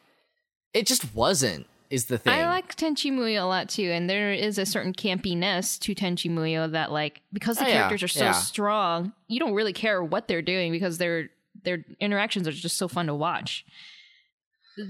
[0.73, 4.31] it just wasn't is the thing I like Tenchi Muyo a lot too, and there
[4.31, 8.07] is a certain campiness to Tenchi Muyo that, like, because the Oh, yeah, characters are
[8.07, 8.31] so yeah.
[8.31, 11.29] strong, you don't really care what they're doing because their
[11.65, 13.65] their interactions are just so fun to watch.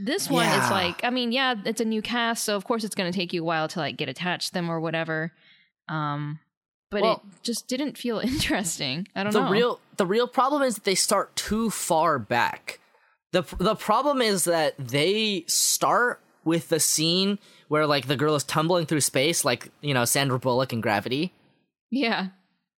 [0.04, 0.64] This one Yeah.
[0.66, 3.16] is like, I mean, yeah, it's a new cast, so of course it's going to
[3.18, 5.32] take you a while to like get attached to them or whatever.
[5.90, 6.40] Um,
[6.90, 9.08] but Well- it just didn't feel interesting.
[9.16, 9.46] I don't the know.
[9.48, 12.80] The real the real problem is that they start too far back.
[13.32, 17.38] the The problem is that they start with the scene
[17.68, 21.32] where like the girl is tumbling through space, like you know Sandra Bullock in Gravity,
[21.92, 22.28] yeah.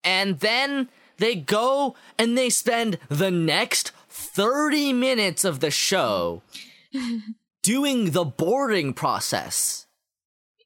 [0.04, 6.42] and then they go and they spend the next thirty minutes of the show
[7.62, 9.86] doing the boarding process.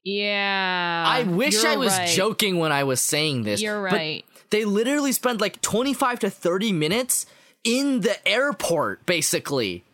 [0.04, 1.04] Yeah.
[1.06, 2.08] I wish I was right.
[2.08, 3.60] joking when I was saying this.
[3.60, 4.24] You're but right.
[4.50, 7.26] they literally spend like 25 to 30 minutes
[7.64, 9.84] in the airport basically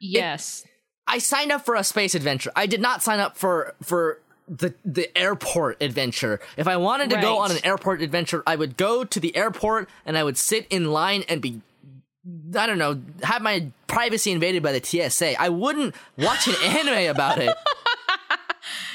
[0.00, 0.64] Yes.
[1.06, 4.18] i signed up for a space adventure i did not sign up for for
[4.48, 8.78] the the airport adventure if i wanted to go on an airport adventure i would
[8.78, 11.60] go to the airport and i would sit in line and be
[12.56, 17.10] i don't know have my privacy invaded by the tsa i wouldn't watch an anime
[17.10, 17.56] about it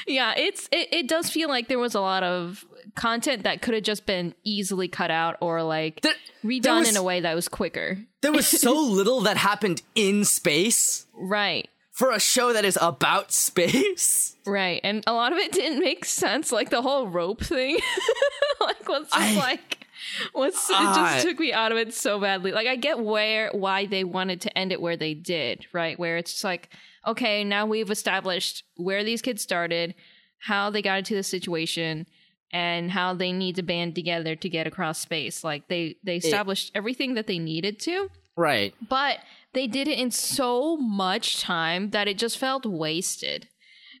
[0.06, 2.64] yeah, it's it, it does feel like there was a lot of
[2.94, 6.14] content that could have just been easily cut out or like There-
[6.44, 7.98] there redone was- in a way that was quicker.
[8.20, 11.68] there was so little that happened in space Right.
[11.90, 14.80] for a show that is about space Right.
[14.84, 17.80] And a lot of it didn't make sense, like the whole rope thing.
[18.60, 19.85] like was just I- like
[20.34, 22.52] it just uh, took me out of it so badly.
[22.52, 25.98] Like I get where why they wanted to end it where they did, right?
[25.98, 26.70] Where it's just like,
[27.06, 29.94] okay, now we've established where these kids started,
[30.38, 32.06] how they got into the situation,
[32.52, 35.42] and how they need to band together to get across space.
[35.44, 39.18] Like they they established everything that they needed to right but
[39.54, 43.48] they did it in so much time that it just felt wasted.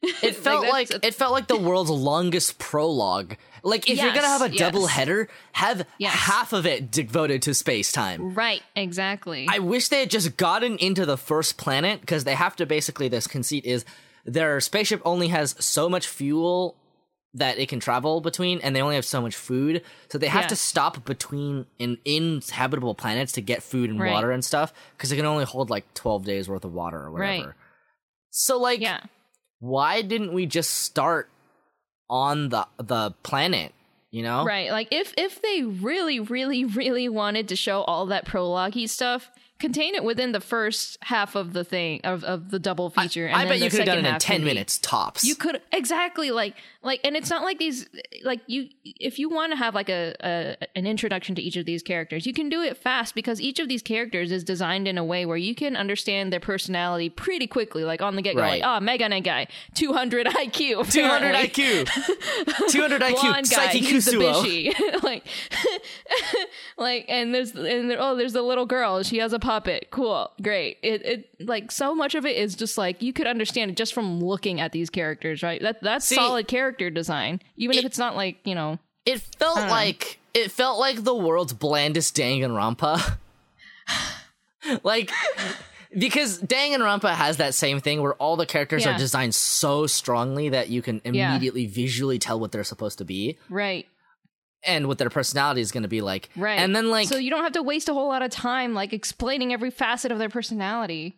[0.02, 3.36] It felt that's- like, it felt like the world's longest prologue.
[3.62, 4.58] Like if you're gonna have a yes.
[4.60, 6.12] double header, have Yes.
[6.12, 8.34] half of it devoted to space time.
[8.34, 9.46] Right, exactly.
[9.50, 13.08] I wish they had just gotten into the first planet because they have to basically.
[13.08, 13.84] This conceit is
[14.24, 16.76] their spaceship only has so much fuel
[17.34, 20.44] that it can travel between, and they only have so much food, so they have
[20.44, 20.48] Yeah.
[20.48, 24.12] to stop between in inhabitable planets to get food and Right.
[24.12, 27.10] water and stuff because it can only hold like twelve days worth of water or
[27.10, 27.46] whatever.
[27.48, 27.54] Right.
[28.30, 29.00] So like, yeah.
[29.60, 31.28] Why didn't we just start
[32.08, 33.72] on the the planet?
[34.10, 34.70] You know, Right.
[34.70, 39.94] Like if if they really, really, really wanted to show all that prologue stuff, contain
[39.94, 43.26] it within the first half of the thing of, of the double feature.
[43.26, 45.24] and I then bet you could have done it in ten minutes tops.
[45.24, 46.54] You could exactly like
[46.86, 47.88] like, and it's not like these
[48.22, 48.68] like you.
[48.84, 52.26] If you want to have like a, a an introduction to each of these characters,
[52.26, 55.26] you can do it fast because each of these characters is designed in a way
[55.26, 57.82] where you can understand their personality pretty quickly.
[57.84, 58.62] Like on the get go, Right.
[58.62, 61.34] Ah, like oh, Mega guy, two hundred IQ, 200.
[61.34, 61.86] IQ.
[62.70, 63.22] 200 IQ.
[63.22, 65.02] Guy, Saiki Kusuo.
[65.02, 65.26] like,
[66.76, 69.02] like, and there's and there, oh, there's the little girl.
[69.02, 69.88] She has a puppet.
[69.90, 70.78] Cool, great.
[70.82, 73.94] It it like so much of it is just like you could understand it just
[73.94, 75.60] from looking at these characters, right?
[75.62, 78.78] That that's See, solid character design, even if it's not like you know.
[79.04, 83.18] It felt like it felt like the world's blandest Danganronpa.
[84.82, 85.10] like
[85.96, 88.94] because Danganronpa has that same thing where all the characters Yeah.
[88.94, 91.30] are designed so strongly that you can Yeah.
[91.30, 93.86] immediately visually tell what they're supposed to be Right,
[94.66, 96.28] and what their personality is going to be like.
[96.36, 96.58] right.
[96.58, 98.92] And then like so you don't have to waste a whole lot of time like
[98.92, 101.16] explaining every facet of their personality.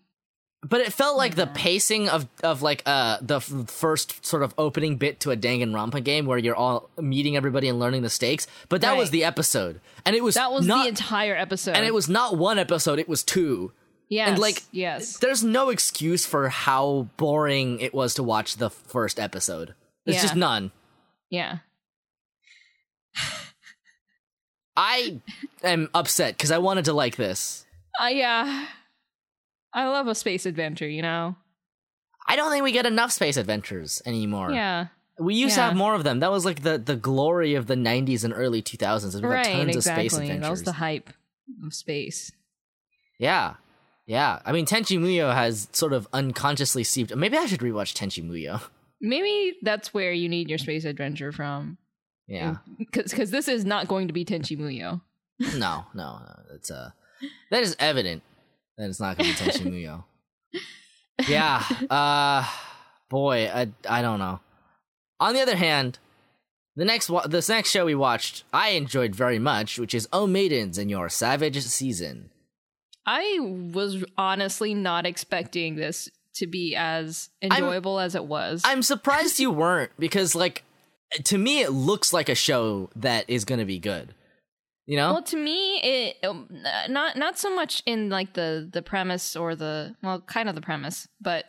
[0.60, 4.52] But it felt like the pacing of of like uh the f- first sort of
[4.58, 8.48] opening bit to a Danganronpa game where you're all meeting everybody and learning the stakes.
[8.68, 11.86] But that was the episode, and it was That was not, the entire episode, and
[11.86, 13.70] it was not one episode; it was two.
[14.08, 18.68] yes, and like yes, there's no excuse for how boring it was to watch the
[18.68, 19.74] first episode.
[20.06, 20.22] There's Yeah.
[20.22, 20.72] just none.
[21.30, 21.58] yeah.
[24.76, 25.20] I
[25.64, 27.66] am upset because I wanted to like this.
[28.00, 28.66] Uh, yeah.
[29.72, 31.36] I love a space adventure, you know?
[32.26, 34.52] I don't think we get enough space adventures anymore.
[34.52, 34.86] Yeah.
[35.18, 36.20] We used to have more of them.
[36.20, 39.20] That was like the, the glory of the 90s and early 2000s.
[39.20, 40.06] We right, tons exactly.
[40.06, 40.42] of space adventures.
[40.42, 41.10] That was the hype
[41.64, 42.30] of space.
[43.18, 43.54] yeah.
[44.06, 44.40] Yeah.
[44.44, 47.14] I mean, Tenchi Muyo has sort of unconsciously seeped.
[47.14, 48.62] Maybe I should rewatch Tenchi Muyo.
[49.00, 51.78] Maybe that's where you need your space adventure from.
[52.28, 52.56] Yeah.
[52.78, 55.00] Because because this is not going to be Tenchi Muyo.
[55.58, 56.40] no, no, no.
[56.54, 56.90] It's uh
[57.50, 58.22] that is evident
[58.76, 60.04] that it's not going to be Tenchi Muyo.
[61.28, 61.62] Yeah.
[61.90, 62.48] Uh
[63.08, 64.40] boy, I I don't know.
[65.20, 65.98] On the other hand,
[66.76, 70.26] the next wa- this next show we watched, I enjoyed very much, which is Oh
[70.28, 72.30] Maidens in Your Savage Season.
[73.04, 78.62] I was honestly not expecting this to be as enjoyable as it was.
[78.64, 80.62] I'm surprised you weren't because like
[81.24, 84.14] to me it looks like a show that is going to be good.
[84.86, 85.12] You know?
[85.12, 86.48] well, to me, it um,
[86.88, 90.62] not not so much in like the the premise or the well, kind of the
[90.62, 91.44] premise, but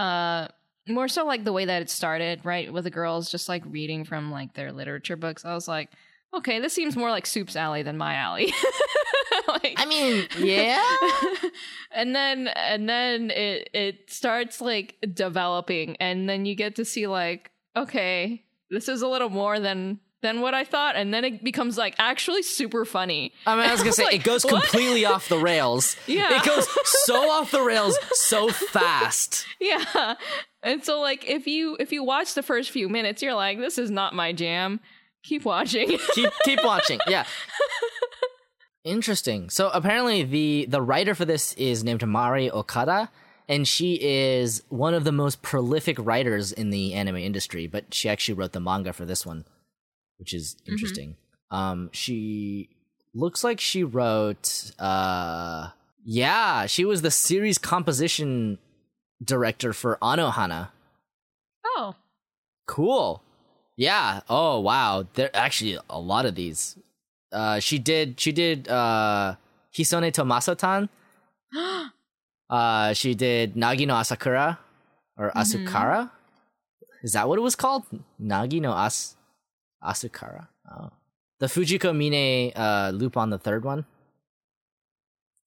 [0.00, 0.48] uh,
[0.88, 2.72] more so like the way that it started, right?
[2.72, 5.44] With the girls just like reading from like their literature books.
[5.44, 5.90] I was like,
[6.34, 8.52] okay, this seems more like Soup's alley than my alley.
[9.46, 10.82] like, I mean, yeah.
[11.92, 17.06] and then and then it it starts like developing and then you get to see
[17.06, 18.42] like okay
[18.72, 21.94] this is a little more than than what i thought and then it becomes like
[21.98, 24.62] actually super funny I mean, I was gonna say like, it goes what?
[24.62, 25.96] completely off the rails.
[26.06, 26.36] Yeah.
[26.36, 29.46] it goes so off the rails so fast.
[29.60, 30.14] yeah
[30.62, 33.78] and so like if you if you watch the first few minutes you're like this
[33.78, 34.80] is not my jam
[35.22, 36.98] keep watching keep keep watching.
[37.08, 37.24] Yeah.
[38.84, 39.48] Interesting.
[39.50, 43.10] So apparently the the writer for this is named Mari Okada
[43.48, 48.08] and she is one of the most prolific writers in the anime industry, but she
[48.08, 49.44] actually wrote the manga for this one,
[50.18, 51.16] which is interesting.
[51.50, 52.70] Um she
[53.14, 55.70] looks like she wrote uh
[56.04, 58.58] yeah, she was the series composition
[59.22, 60.68] director for Anohana.
[61.64, 61.94] oh
[62.66, 63.22] Cool.
[63.76, 64.20] Yeah.
[64.28, 65.06] Oh wow.
[65.14, 66.76] There actually a lot of these.
[67.32, 69.36] Uh she did she did uh
[69.74, 70.88] Hisone to Masotan.
[72.52, 74.58] uh she did Nagi no Asakura
[75.16, 76.10] or Asukara.
[77.02, 77.84] Is that what it was called?
[78.22, 79.16] Nagi no As
[79.82, 80.48] Asukara.
[80.70, 80.90] Oh.
[81.40, 83.86] The Fujiko Mine uh on the third one.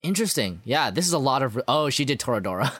[0.02, 0.62] Interesting.
[0.66, 2.74] Yeah, this is a lot of Oh, she did Toradora.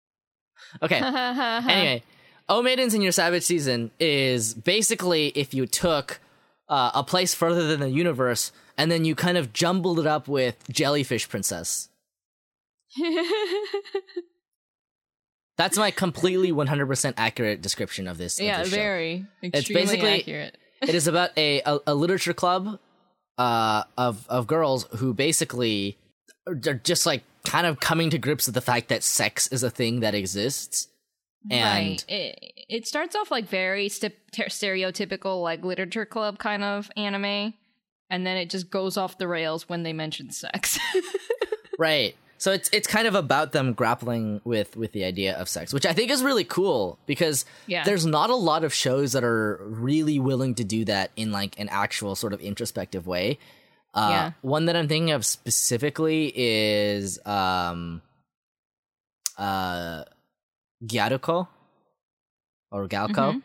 [0.82, 0.96] okay.
[1.02, 2.02] anyway,
[2.48, 6.20] O Maidens in Your Savage Season is basically if you took
[6.68, 10.26] uh, a place further than the universe and then you kind of jumbled it up
[10.26, 11.90] with Jellyfish Princess.
[15.58, 18.38] That's my completely 100% accurate description of this.
[18.38, 18.76] of yeah this show.
[18.76, 22.80] very extremely basically- accurate It is about a, a, a literature club
[23.38, 25.96] uh, of of girls who basically
[26.44, 29.70] are just like kind of coming to grips with the fact that sex is a
[29.70, 30.88] thing that exists.
[31.52, 32.04] And right.
[32.08, 37.54] It, it starts off like very st- stereotypical, like literature club kind of anime,
[38.10, 40.80] and then it just goes off the rails when they mention sex.
[41.78, 42.14] Right.
[42.42, 45.86] So it's it's kind of about them grappling with with the idea of sex, which
[45.86, 47.84] I think is really cool because Yeah.
[47.84, 51.56] there's not a lot of shows that are really willing to do that in like
[51.60, 53.38] an actual sort of introspective way.
[53.94, 54.32] Uh, Yeah.
[54.40, 58.02] One that I'm thinking of specifically is um,
[59.38, 60.02] uh,
[60.84, 61.46] Gyaruko
[62.72, 63.34] or Galko.
[63.34, 63.42] Mhm.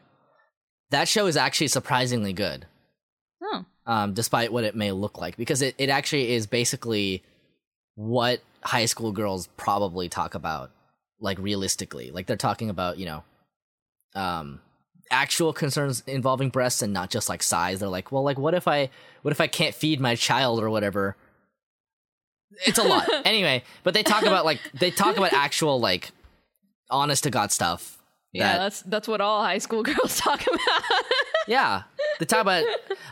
[0.90, 2.66] That show is actually surprisingly good
[3.44, 7.24] oh, um, despite what it may look like, because it, it actually is basically
[7.94, 10.72] what high school girls probably talk about,
[11.20, 12.12] like realistically.
[12.12, 13.24] Like they're talking about, you know,
[14.16, 14.60] um,
[15.12, 17.80] actual concerns involving breasts and not just like size.
[17.80, 18.90] They're like, well, like what if I,
[19.22, 21.16] what if I can't feed my child or whatever?
[22.66, 23.08] It's a lot.
[23.26, 26.12] anyway, but they talk about like they talk about actual like
[26.90, 27.98] honest to god stuff.
[28.32, 30.84] yeah, that- that's that's what all high school girls talk about.
[31.48, 31.84] yeah.
[32.20, 32.64] They talk about.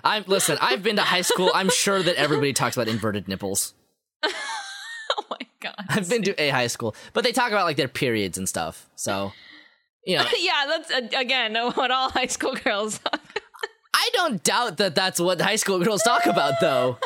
[0.04, 0.58] I'm listen.
[0.62, 1.52] I've been to high school.
[1.54, 3.74] I'm sure that everybody talks about inverted nipples.
[5.66, 5.86] god.
[5.90, 8.88] I've been to a high school, but they talk about like their periods and stuff.
[8.96, 9.32] So,
[10.06, 13.00] you know, yeah, that's uh, again what all high school girls.
[13.94, 16.98] I don't doubt that that's what high school girls talk about, though.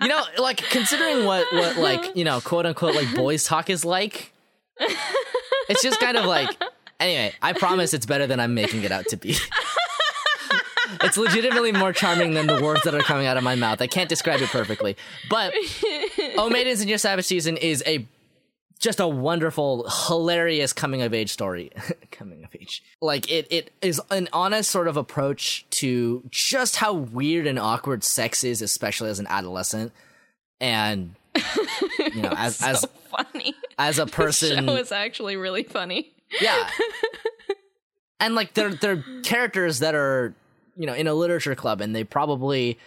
[0.00, 3.84] You know, like considering what what like you know quote unquote like boys talk is
[3.84, 4.32] like,
[5.68, 6.50] it's just kind of like.
[6.98, 9.34] Anyway, I promise it's better than I'm making it out to be.
[11.02, 13.80] it's legitimately more charming than the words that are coming out of my mouth.
[13.80, 14.96] I can't describe it perfectly,
[15.28, 15.52] but
[16.36, 18.06] Oh Maidens in Your Savage Season is a
[18.80, 21.70] just a wonderful, hilarious coming of age story.
[22.10, 22.82] coming of age.
[23.00, 28.02] Like it it is an honest sort of approach to just how weird and awkward
[28.02, 29.92] sex is, especially as an adolescent.
[30.60, 31.14] And
[31.98, 33.54] you know, as so as funny.
[33.78, 36.12] as a person show is actually really funny.
[36.40, 36.68] yeah.
[38.20, 40.34] and like they're they're characters that are,
[40.76, 42.78] you know, in a literature club and they probably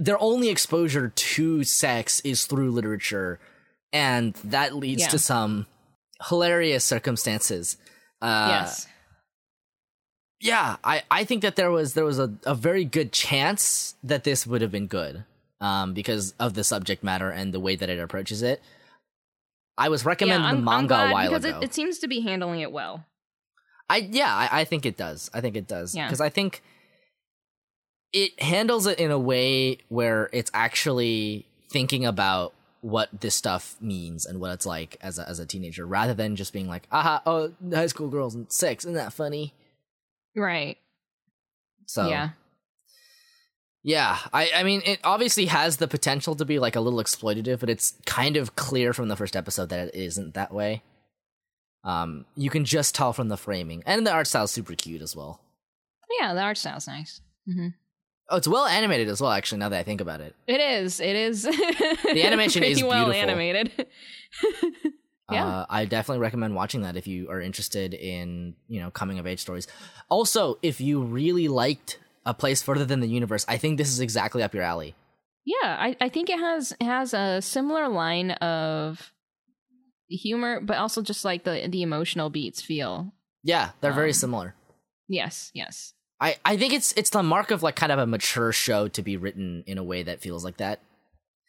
[0.00, 3.38] their only exposure to sex is through literature
[3.92, 5.08] and that leads Yeah.
[5.08, 5.66] to some
[6.28, 7.76] hilarious circumstances.
[8.22, 8.86] Uh yes.
[10.40, 14.24] yeah, I, I think that there was there was a, a very good chance that
[14.24, 15.24] this would have been good.
[15.58, 18.60] Um, because of the subject matter and the way that it approaches it.
[19.78, 21.58] I was recommending yeah, the manga a while because ago.
[21.60, 23.06] It, it seems to be handling it well.
[23.88, 25.30] I yeah, I, I think it does.
[25.32, 26.06] I think it does Yeah.
[26.08, 26.62] because I think
[28.16, 34.24] it handles it in a way where it's actually thinking about what this stuff means
[34.24, 37.20] and what it's like as a, as a teenager, rather than just being like, "Aha,
[37.26, 39.52] oh, high school girls and sex, isn't that funny?"
[40.34, 40.78] Right.
[41.84, 42.30] So yeah.
[43.82, 47.60] yeah, I I mean, it obviously has the potential to be like a little exploitative,
[47.60, 50.82] but it's kind of clear from the first episode that it isn't that way.
[51.84, 55.02] Um, you can just tell from the framing, and the art style is super cute
[55.02, 55.40] as well.
[56.18, 57.20] Yeah, the art style's nice.
[57.44, 57.68] hmm
[58.28, 59.30] Oh, it's well animated as well.
[59.30, 60.98] Actually, now that I think about it, It is.
[61.00, 61.42] It is.
[61.44, 63.30] the animation is well beautiful.
[63.30, 63.86] animated.
[65.28, 65.44] Yeah.
[65.44, 69.26] uh, I definitely recommend watching that if you are interested in you know coming of
[69.26, 69.66] age stories.
[70.08, 73.98] Also, if you really liked A Place Further Than the Universe, I think this is
[73.98, 74.94] exactly up your alley.
[75.44, 79.12] Yeah, I, I think it has it has a similar line of
[80.08, 83.12] humor, but also just like the the emotional beats feel.
[83.42, 84.54] Yeah, they're very Um, similar.
[85.08, 85.92] Yes, yes.
[86.20, 89.02] I, I think it's it's the mark of like kind of a mature show to
[89.02, 90.80] be written in a way that feels like that.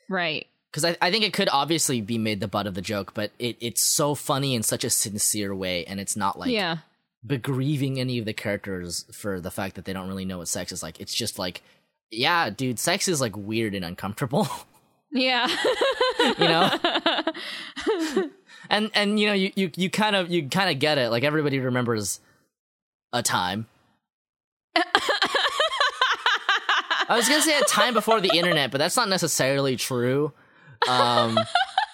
[0.09, 0.47] Right.
[0.71, 3.31] Because I, I think it could obviously be made the butt of the joke, but
[3.39, 6.79] it, it's so funny in such a sincere way, and it's not like yeah.
[7.25, 10.71] begrieving any of the characters for the fact that they don't really know what sex
[10.71, 10.99] is like.
[10.99, 11.61] It's just like,
[12.11, 14.47] yeah, dude, sex is like weird and uncomfortable.
[15.09, 15.47] Yeah.
[16.19, 16.79] You know?
[18.69, 21.09] and and you know, you, you you kind of you kind of get it.
[21.09, 22.19] Like everybody remembers
[23.13, 23.67] a time.
[27.09, 30.33] I was gonna say a time before the internet, but that's not necessarily true.
[30.87, 31.39] Um,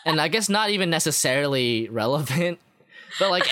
[0.05, 2.59] and I guess not even necessarily relevant.
[3.19, 3.47] But like,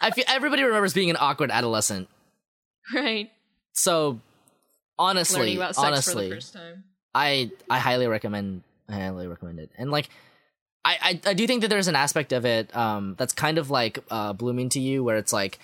[0.00, 2.08] I feel everybody remembers being an awkward adolescent.
[2.94, 3.30] right.
[3.72, 4.20] So
[4.98, 6.84] honestly, about sex honestly, for the first time.
[7.14, 9.70] I I highly recommend I highly recommend it.
[9.76, 10.08] And like
[10.84, 13.70] I, I I do think that there's an aspect of it um that's kind of
[13.70, 15.58] like uh blooming to you where it's like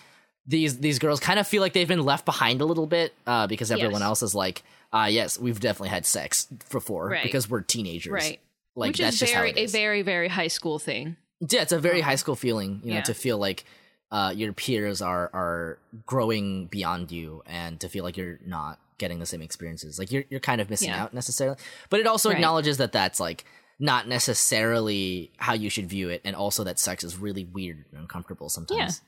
[0.49, 3.47] these these girls kind of feel like they've been left behind a little bit uh
[3.47, 4.09] because everyone Yes.
[4.09, 7.23] else is like uh yes, we've definitely had sex before Right.
[7.23, 8.11] because we're teenagers.
[8.13, 8.41] Right.
[8.75, 11.17] Like Which that's is just very how it a very very high school thing.
[11.41, 13.03] yeah, it's a very high school feeling, you know, Yeah.
[13.03, 13.65] to feel like
[14.11, 19.19] uh, your peers are are growing beyond you, and to feel like you're not getting
[19.19, 19.99] the same experiences.
[19.99, 21.03] Like you're you're kind of missing Yeah.
[21.03, 21.59] out necessarily,
[21.91, 22.37] but it also Right.
[22.39, 23.45] acknowledges that that's like
[23.79, 28.01] not necessarily how you should view it, and also that sex is really weird and
[28.01, 29.03] uncomfortable sometimes.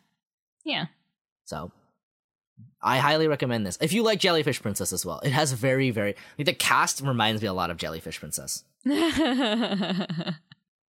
[0.65, 0.87] Yeah.
[1.51, 1.73] So.
[2.83, 3.77] I highly recommend this.
[3.81, 6.15] If you like Jellyfish Princess as well, it has very, very.
[6.39, 8.65] Like the cast reminds me a lot of Jellyfish Princess.
[8.87, 10.33] Yeah.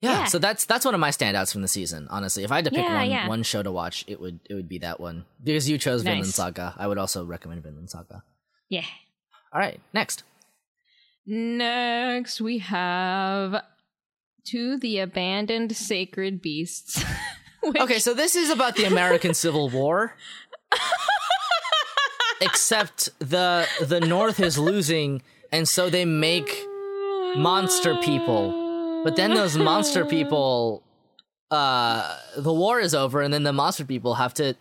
[0.02, 2.08] Yeah, so that's that's one of my standouts from the season.
[2.10, 3.28] Honestly, if I had to pick Yeah, one yeah.
[3.28, 6.26] one show to watch, it would it would be that one because you chose Vinland
[6.26, 6.34] Nice.
[6.36, 6.74] Saga.
[6.76, 8.24] I would also recommend Vinland Saga.
[8.68, 8.86] yeah.
[9.54, 10.24] All right, next.
[11.28, 13.64] Next, we have
[14.46, 17.04] to the abandoned sacred beasts.
[17.64, 20.16] Which- Okay, so this is about the American Civil War,
[22.42, 25.22] except the the North is losing,
[25.52, 26.66] and so they make
[27.36, 29.02] monster people.
[29.04, 30.84] But then those monster people,
[31.50, 34.56] uh, the war is over, and then the monster people have to.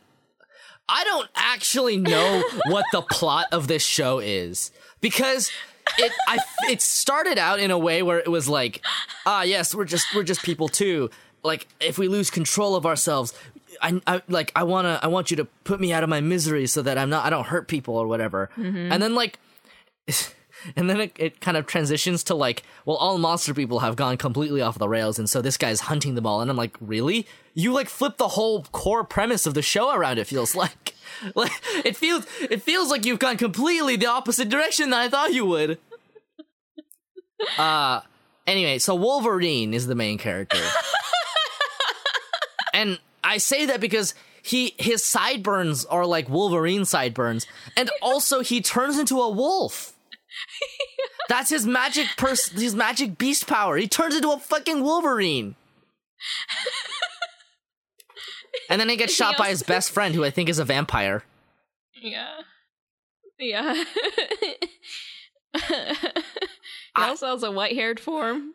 [0.89, 5.51] I don't actually know what the plot of this show is because
[5.99, 8.85] it I it started out in a way where it was like,
[9.27, 11.11] ah, yes, we're just we're just people too.
[11.43, 13.33] Like if we lose control of ourselves,
[13.81, 16.67] I, I like I wanna I want you to put me out of my misery
[16.67, 18.51] so that I'm not I don't hurt people or whatever.
[18.57, 19.39] And then like
[20.77, 24.17] and then it, it kind of transitions to like, well, all monster people have gone
[24.17, 26.41] completely off the rails, and so this guy's hunting them all.
[26.41, 27.27] And I'm like, really?
[27.55, 30.19] You like flip the whole core premise of the show around.
[30.19, 30.95] It feels like,
[31.35, 31.53] like
[31.85, 35.47] it feels it feels like you've gone completely the opposite direction than I thought you
[35.47, 35.79] would.
[37.57, 38.03] Uh
[38.47, 40.59] anyway, so Wolverine is the main character,
[42.75, 47.47] and I say that because he his sideburns are like Wolverine sideburns,
[47.77, 49.93] and also he turns into a wolf.
[51.29, 53.77] That's his magic pers- his magic beast power.
[53.77, 55.55] He turns into a fucking Wolverine.
[58.69, 60.65] and then he gets He shot by his best friend, who I think is a
[60.65, 61.23] vampire.
[61.95, 62.41] Yeah.
[63.39, 63.85] Yeah.
[65.69, 65.93] he
[66.97, 68.55] also has a white haired form.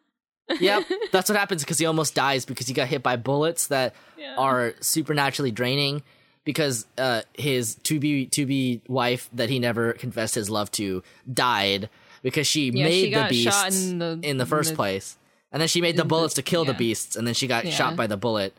[0.60, 3.94] Yep, that's what happens because he almost dies because he got hit by bullets that
[4.18, 4.36] Yeah.
[4.38, 6.04] are supernaturally draining.
[6.44, 11.02] Because uh, his to be to be wife that he never confessed his love to
[11.34, 11.90] died
[12.22, 15.18] because she Yeah, made she the beasts in the- in the in first the- place,
[15.52, 17.48] and then she made the in the- bullets to kill the beasts, and then she
[17.48, 17.72] got Yeah.
[17.72, 18.54] shot by the bullet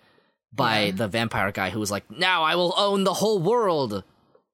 [0.53, 0.91] by Yeah.
[0.97, 4.03] the vampire guy who was like, "Now I will own the whole world."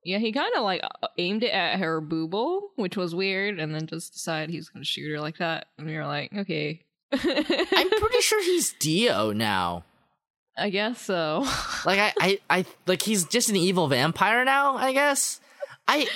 [0.05, 0.83] Yeah, he kind of like
[1.17, 4.83] aimed it at her booble, which was weird, and then just decided he was going
[4.83, 5.69] to shoot her like that.
[5.79, 6.83] And we were like, okay.
[7.13, 7.19] I'm
[7.91, 9.85] pretty sure he's Dio now.
[10.57, 11.47] I guess so.
[11.85, 14.77] Like I, I, I like he's just an evil vampire now.
[14.77, 15.41] I guess.
[15.89, 16.07] I,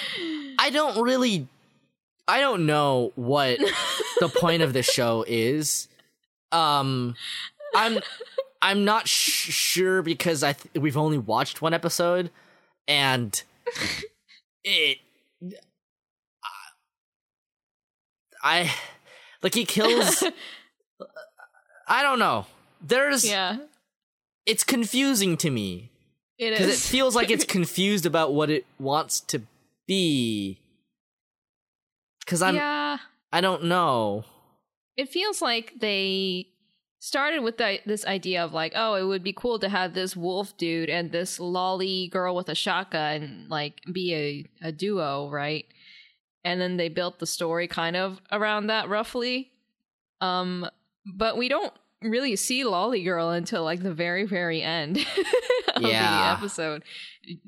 [0.60, 1.48] I don't really,
[2.28, 3.58] I don't know what
[4.20, 5.88] the point of this show is.
[6.52, 7.16] Um,
[7.74, 7.98] I'm,
[8.62, 12.30] I'm not sh- sure because I th- we've only watched one episode,
[12.86, 13.42] and
[14.62, 14.98] it,
[18.42, 18.72] I,
[19.42, 20.22] like he kills.
[21.86, 22.46] I don't know.
[22.80, 23.58] There's yeah.
[24.44, 25.90] it's confusing to me
[26.38, 26.88] It because it is.
[26.88, 29.42] feels like it's confused about what it wants to
[29.86, 30.58] be.
[32.20, 32.98] Because I'm, yeah.
[33.32, 34.24] I don't know.
[34.96, 36.48] It feels like they
[36.98, 40.16] started with the, this idea of like, oh, it would be cool to have this
[40.16, 45.30] wolf dude and this lolly girl with a shotgun and, like be a, a duo,
[45.30, 45.66] right?
[46.44, 49.52] And then they built the story kind of around that roughly.
[50.20, 50.68] Um,
[51.14, 51.72] but we don't
[52.02, 54.98] really see lolly girl until like the very very end
[55.74, 56.34] of Yeah.
[56.34, 56.82] the episode.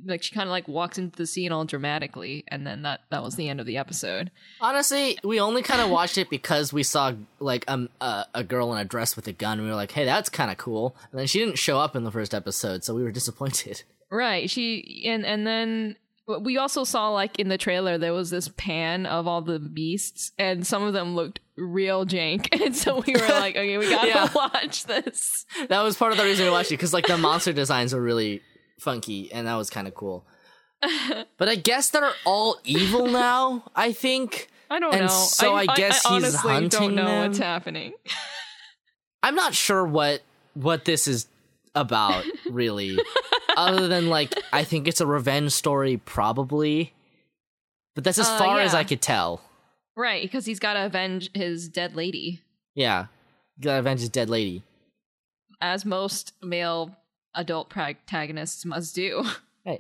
[0.04, 3.22] Like she kind of like walks into the scene all dramatically, and then that that
[3.22, 4.30] was the end of the episode.
[4.60, 8.72] Honestly, we only kind of watched it because we saw like um, uh, a girl
[8.74, 9.58] in a dress with a gun.
[9.58, 11.94] And we were like, "Hey, that's kind of cool." And then she didn't show up
[11.94, 13.84] in the first episode, so we were disappointed.
[14.10, 14.50] Right.
[14.50, 15.96] She and and then
[16.40, 20.32] we also saw like in the trailer there was this pan of all the beasts
[20.38, 24.08] and some of them looked real jank and so we were like okay we gotta
[24.14, 24.28] Yeah.
[24.34, 27.52] watch this That was part of the reason we watched it because like the monster
[27.52, 28.42] designs were really
[28.78, 30.24] funky, and that was kind of cool.
[31.38, 33.64] But I guess they're all evil now.
[33.74, 37.28] I think i don't And know so I guess he's honestly don't know them?
[37.30, 37.94] what's happening
[39.22, 40.20] I'm not sure what
[40.54, 41.26] what this is
[41.80, 42.98] about really,
[43.56, 46.92] other than like I think it's a revenge story, probably.
[47.94, 48.74] But that's as Uh, far as.
[48.74, 49.40] I could tell.
[49.96, 52.40] right because he's gotta avenge his dead lady
[52.74, 53.06] Yeah,
[53.60, 54.62] gotta avenge his dead lady.
[55.60, 56.96] as most male
[57.34, 59.24] adult protagonists must do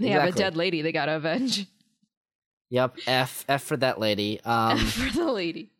[0.00, 1.66] they have a dead lady they gotta avenge
[2.70, 4.40] Yep, F F for that lady.
[4.44, 5.70] Um, for the lady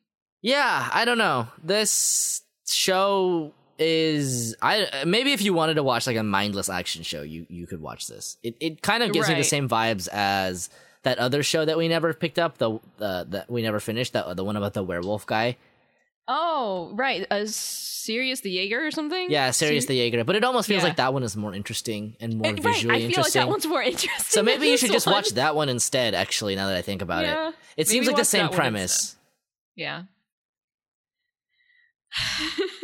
[0.41, 1.49] yeah, I don't know.
[1.65, 7.23] This show is I maybe if you wanted to watch like a mindless action show,
[7.23, 8.37] you you could watch this.
[8.43, 10.71] It it kind of gives me the same vibes as
[11.05, 14.37] that other show that we never picked up, the the that we never finished, that
[14.37, 15.57] the one about the werewolf guy.
[16.27, 20.25] oh right a Sirius the Jaeger or something Yeah, Sirius Sir- the Jaeger.
[20.25, 20.89] But it almost feels Yeah.
[20.89, 23.41] like that one is more interesting and more Eh, right, visually I feel like interesting.
[23.41, 24.25] that one's more interesting.
[24.29, 25.15] so maybe you should just one.
[25.15, 26.15] watch that one instead.
[26.15, 29.17] Actually, now that I think about Yeah, it, it maybe seems like the same premise.
[29.77, 30.03] Yeah.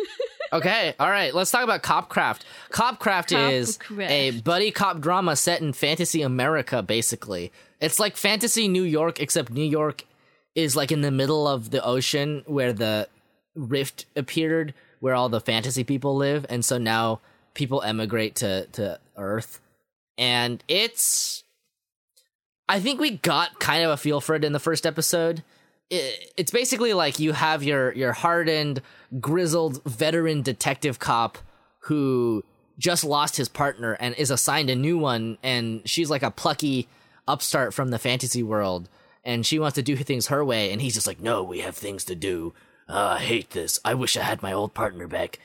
[0.54, 1.34] Okay, all right.
[1.34, 2.42] Let's talk about Copcraft.
[2.70, 4.10] Copcraft is Copcraft.
[4.10, 6.80] a buddy cop drama set in fantasy America.
[6.80, 7.50] Basically,
[7.80, 10.04] it's like fantasy New York, except New York
[10.54, 13.08] is like in the middle of the ocean where the
[13.56, 17.20] rift appeared, where all the fantasy people live, and so now
[17.54, 19.60] people emigrate to to Earth,
[20.16, 21.42] and it's.
[22.68, 25.42] I think we got kind of a feel for it in the first episode.
[25.90, 28.80] It, it's basically like you have your your hardened,
[29.20, 31.38] grizzled veteran detective cop
[31.80, 32.44] who
[32.78, 36.88] just lost his partner and is assigned a new one, and she's like a plucky
[37.28, 38.88] upstart from the fantasy world,
[39.24, 41.76] and she wants to do things her way, and he's just like, "No, we have
[41.76, 42.54] things to do.
[42.88, 43.78] Uh, I hate this.
[43.84, 45.38] I wish I had my old partner back."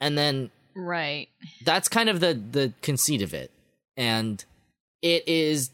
[0.00, 1.28] And then Right.
[1.64, 3.50] that's kind of the the conceit of it
[3.96, 4.44] and
[5.02, 5.70] it is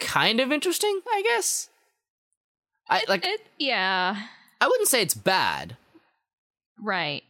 [0.00, 1.68] kind of interesting i guess
[2.92, 4.16] i like It, yeah.
[4.60, 5.76] i wouldn't say it's bad
[6.84, 7.22] Right.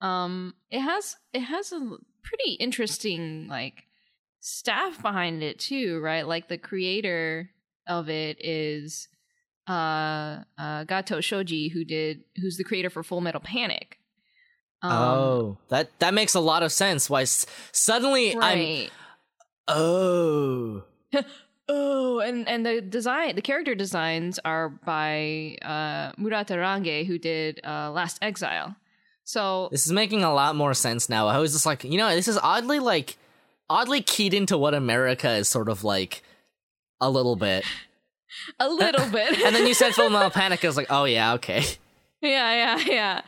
[0.00, 1.78] Um it has it has a
[2.24, 3.84] pretty interesting like
[4.40, 6.26] staff behind it too, right?
[6.26, 7.50] Like the creator
[7.86, 9.06] of it is
[9.68, 13.98] uh uh Gato Shoji who did who's the creator for Full Metal Panic.
[14.82, 18.90] Um, oh that that makes a lot of sense why s- suddenly i'm
[19.68, 20.82] oh
[21.68, 27.60] Oh, and and the design, the character designs are by uh, Murata Range, who did
[27.64, 28.76] uh, Last Exile.
[29.24, 32.14] So this is making a lot more sense now i was just like you know
[32.14, 33.16] this is oddly like
[33.70, 36.22] oddly keyed into what america is sort of like
[37.00, 37.64] a little bit
[38.60, 41.32] a little bit, and then you said full metal panic i was like oh yeah
[41.32, 41.64] okay
[42.24, 43.20] yeah, yeah, yeah.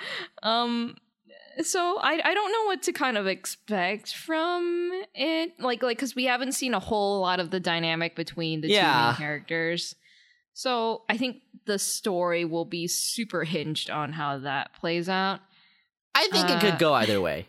[0.43, 0.97] Um,
[1.63, 6.15] so I I don't know what to kind of expect from it, like like because
[6.15, 8.75] we haven't seen a whole lot of the dynamic between the two
[9.09, 9.95] main characters.
[10.55, 15.41] So I think the story will be super hinged on how that plays out.
[16.15, 17.47] i think it Uh, could go either way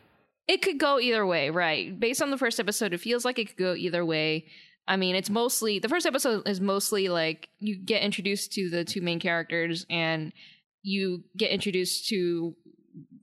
[0.48, 1.98] It could go either way, right?
[2.00, 4.46] Based on the first episode, it feels like it could go either way.
[4.88, 8.86] I mean, it's mostly the first episode is mostly like you get introduced to the
[8.86, 10.32] two main characters and
[10.84, 12.56] you get introduced to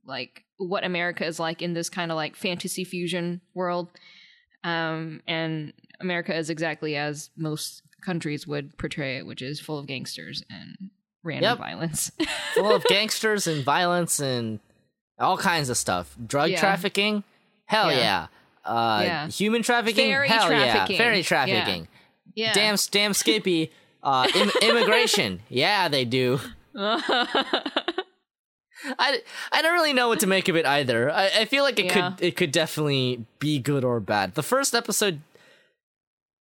[0.05, 3.89] like what America is like in this kind of like fantasy fusion world.
[4.63, 9.87] Um and America is exactly as most countries would portray it, which is full of
[9.87, 10.91] gangsters and
[11.23, 11.59] random Yep.
[11.59, 12.11] violence.
[12.55, 14.61] full of gangsters and violence and
[15.19, 16.17] all kinds of stuff.
[16.27, 16.61] Drug Yeah.
[16.61, 17.25] trafficking,
[17.67, 17.99] hell yeah.
[17.99, 18.27] Yeah.
[18.73, 19.29] Uh, Yeah.
[19.29, 20.97] Human trafficking, Ferry hell trafficking.
[20.97, 21.03] yeah.
[21.03, 21.89] Ferry trafficking,
[22.35, 22.53] yeah.
[22.53, 23.71] damn, damn skippy.
[24.03, 26.39] Uh, Im- immigration, yeah, they do.
[28.99, 31.11] I, I don't really know what to make of it either.
[31.11, 32.11] I, I feel like it Yeah.
[32.13, 34.35] could it could definitely be good or bad.
[34.35, 35.21] The first episode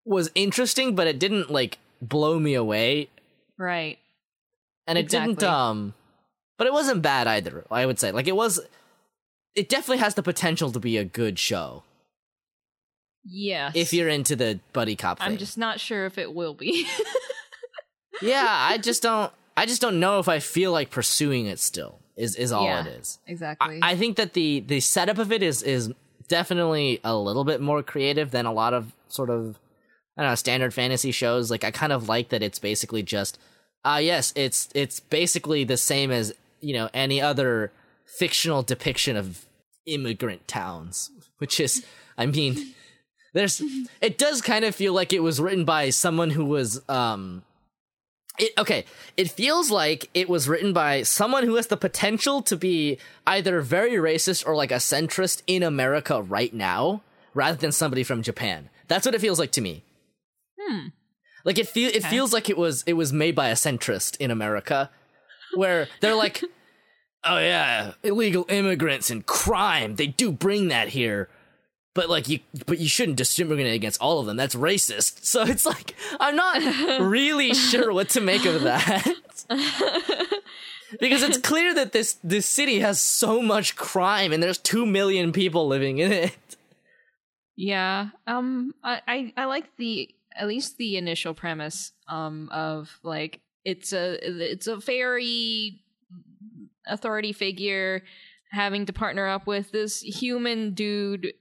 [0.06, 3.07] was interesting, but it didn't like blow me away,
[3.57, 3.98] Right.
[4.88, 5.94] and it didn't um,
[6.57, 7.65] but it wasn't bad either.
[7.72, 8.60] I would say like it was.
[9.56, 11.84] It definitely has the potential to be a good show
[13.24, 13.74] Yes.
[13.76, 15.28] if you're into the buddy cop thing.
[15.28, 16.88] I'm just not sure if it will be.
[18.22, 19.32] yeah, I just don't.
[19.56, 21.99] I just don't know if I feel like pursuing it still.
[22.15, 22.85] Is is all Yeah.
[22.85, 23.19] it is.
[23.27, 23.80] exactly.
[23.81, 25.91] I, I think that the the setup of it is is
[26.27, 29.57] definitely a little bit more creative than a lot of sort of
[30.18, 31.49] I don't know standard fantasy shows.
[31.52, 33.40] Like I kind of like that it's basically just
[33.84, 37.72] uh yes, it's it's basically the same as you know any other
[38.06, 39.45] fictional depiction of
[39.85, 41.10] immigrant towns,
[41.40, 41.84] which is
[42.18, 42.73] I mean
[43.34, 43.61] there's
[44.02, 47.41] it does kind of feel like it was written by someone who was um
[48.40, 48.86] it okay
[49.16, 52.98] it feels like it was written by someone who has the potential to be
[53.28, 57.02] either very racist or like a centrist in america right now
[57.34, 58.70] rather than somebody from japan.
[58.88, 59.84] That's what it feels like to me.
[60.60, 60.88] Hmm.
[61.46, 64.32] like it feel it feels like it was it was made by a centrist in
[64.32, 64.90] america
[65.56, 66.42] where they're like
[67.26, 71.30] oh yeah illegal immigrants and crime they do bring that here
[71.94, 74.38] but like you but you shouldn't discriminate against all of them.
[74.38, 75.26] That's racist.
[75.26, 79.07] So it's like i'm not really sure what to make of that.
[80.99, 85.32] Because it's clear that this this city has so much crime and there's 2 million
[85.32, 86.38] people living in it.
[87.56, 88.10] Yeah.
[88.28, 93.91] Um I, I I like the at least the initial premise um of like it's
[93.91, 94.20] a
[94.52, 95.82] it's a very
[96.86, 98.03] authority figure
[98.52, 101.34] having to partner up with this human dude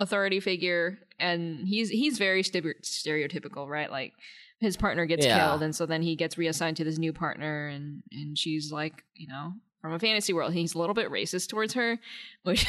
[0.00, 3.90] authority figure and he's he's very stereo- stereotypical, right?
[3.90, 4.12] Like
[4.60, 5.38] his partner gets Yeah.
[5.38, 9.04] killed and so then he gets reassigned to this new partner and and she's like,
[9.14, 11.98] you know, from a fantasy world, he's a little bit racist towards her,
[12.44, 12.66] which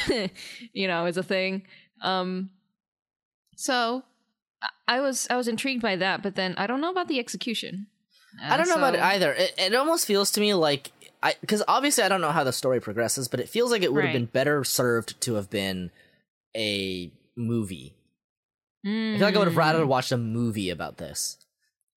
[0.72, 1.62] you know, is a thing.
[2.02, 2.50] Um
[3.56, 4.02] so
[4.88, 7.86] I- was I was intrigued by that, but then I don't know about the execution.
[8.42, 9.32] I don't know about it either.
[9.32, 10.92] It, it almost feels to me like
[11.22, 13.92] I because obviously I don't know how the story progresses, but it feels like it
[13.92, 14.20] would have Right.
[14.20, 15.90] been better served to have been
[16.56, 17.94] a movie.
[18.84, 19.88] I feel like I would have rather Mm.
[19.88, 21.36] watched a movie about this.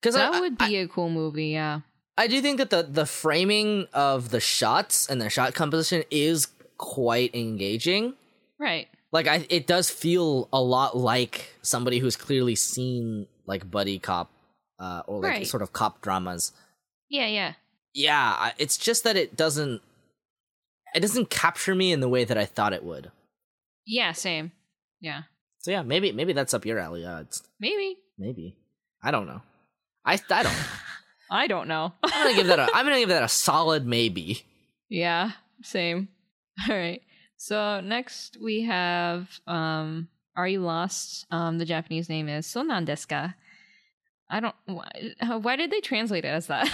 [0.02, 1.82] Because That I, would be a cool movie, yeah.
[2.18, 6.48] I do think that the the framing of the shots and the shot composition is
[6.78, 8.16] quite engaging.
[8.60, 8.88] Right.
[9.12, 14.32] Like I, it does feel a lot like somebody who's clearly seen like buddy cop,
[14.80, 15.48] uh, or like Right.
[15.48, 16.52] sort of cop dramas.
[17.10, 17.54] Yeah, yeah.
[17.94, 19.82] yeah it's just that it doesn't
[20.94, 23.12] it doesn't capture me in the way that i thought it would
[23.90, 24.52] Yeah, same.
[25.02, 25.24] Yeah.
[25.60, 27.24] so yeah maybe maybe that's up your alley uh,
[27.60, 27.98] Maybe.
[28.18, 28.56] maybe
[29.02, 29.42] i don't know
[30.06, 30.68] i i don't know.
[31.32, 31.94] I don't know.
[32.04, 34.44] i'm gonna give that a i'm gonna give that a solid maybe
[34.90, 35.32] yeah,
[35.64, 36.08] same.
[36.70, 37.02] All right.
[37.38, 41.26] So next we have um Are You Lost?
[41.32, 43.34] Um the Japanese name is Sonan desu?
[44.30, 46.68] I don't why, why did they translate it as that?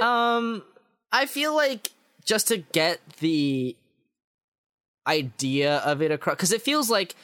[0.00, 0.62] um
[1.12, 1.90] i feel like
[2.24, 3.74] just to get the
[5.06, 7.14] idea of it across because it feels like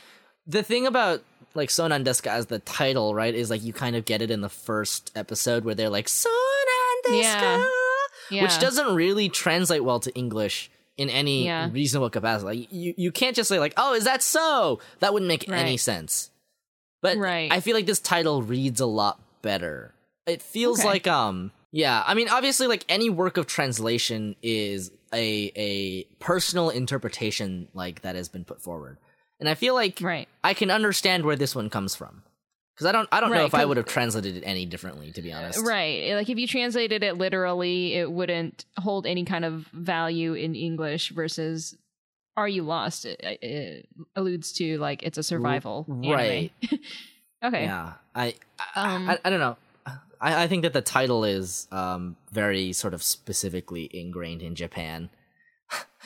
[0.47, 1.23] the thing about
[1.55, 4.41] like Sonan Deska as the title, right, is like you kind of get it in
[4.41, 7.67] the first episode where they're like Sonan Deska, Yeah.
[8.31, 8.43] yeah.
[8.43, 11.69] which doesn't really translate well to English in any Yeah.
[11.71, 12.61] reasonable capacity.
[12.61, 15.77] Like you, you can't just say like, "Oh, is that so?" That wouldn't make any
[15.77, 16.31] sense.
[17.03, 17.51] But Right.
[17.53, 19.93] I feel like this title reads a lot better.
[20.27, 20.89] It feels Okay.
[20.89, 26.70] like um yeah, I mean obviously like any work of translation is a a personal
[26.70, 28.98] interpretation like that has been put forward.
[29.40, 30.28] And I feel like Right.
[30.44, 32.22] I can understand where this one comes from.
[32.76, 35.22] Cuz I don't I don't know if I would have translated it any differently to
[35.22, 35.60] be honest.
[35.64, 36.14] Right.
[36.14, 41.10] Like if you translated it literally, it wouldn't hold any kind of value in English
[41.10, 41.76] versus
[42.36, 43.05] Are You Lost?
[43.05, 45.84] It, it alludes to like it's a survival.
[45.89, 46.51] right.
[47.44, 47.64] okay.
[47.64, 47.93] Yeah.
[48.14, 48.34] I
[48.74, 49.56] I, Um, I I don't know.
[50.23, 55.11] I, I think that the title is um very sort of specifically ingrained in Japan.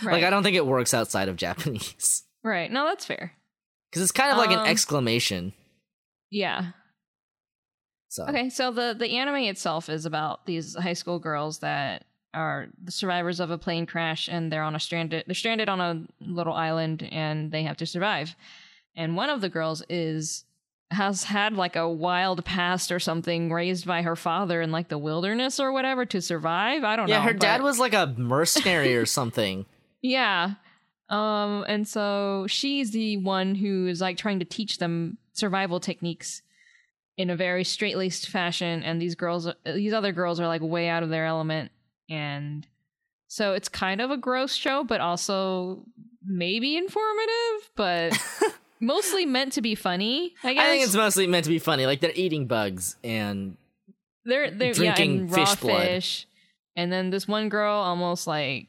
[0.02, 0.12] Right.
[0.12, 2.24] Like I don't think it works outside of Japanese.
[2.42, 2.70] Right.
[2.70, 3.32] No, that's fair.
[3.90, 5.52] Because it's kind of like Um, an exclamation.
[6.30, 6.72] Yeah.
[8.08, 8.48] So Okay.
[8.50, 13.40] So the the anime itself is about these high school girls that are the survivors
[13.40, 17.02] of a plane crash and they're on a stranded they're stranded on a little island
[17.10, 18.34] and they have to survive.
[18.94, 20.44] And one of the girls is
[20.90, 24.98] has had like a wild past or something raised by her father in like the
[24.98, 26.84] wilderness or whatever to survive.
[26.84, 27.24] I don't yeah, know.
[27.24, 29.66] Yeah, her dad was like a mercenary or something.
[30.02, 30.54] Yeah.
[31.08, 36.42] Um and so she's the one who is like trying to teach them survival techniques
[37.16, 41.02] in a very straight-laced fashion and these girls these other girls are like way out
[41.02, 41.72] of their element
[42.08, 42.68] and
[43.26, 45.82] so it's kind of a gross show but also
[46.24, 48.16] maybe informative but
[48.80, 50.34] mostly meant to be funny.
[50.42, 51.86] I guess I think it's mostly meant to be funny.
[51.86, 53.56] Like they're eating bugs and
[54.24, 55.82] they're they're drinking yeah, fish blood.
[55.86, 56.26] fish.
[56.76, 58.68] And then this one girl almost like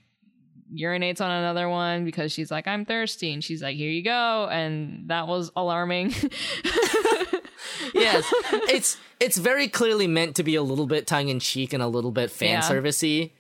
[0.74, 3.34] urinates on another one because she's like, I'm thirsty.
[3.34, 4.48] And she's like, Here you go.
[4.52, 6.14] And that was alarming.
[7.94, 8.26] yes,
[8.70, 11.88] it's it's very clearly meant to be a little bit tongue in cheek and a
[11.88, 12.62] little bit fan Yeah.
[12.62, 13.32] servicey.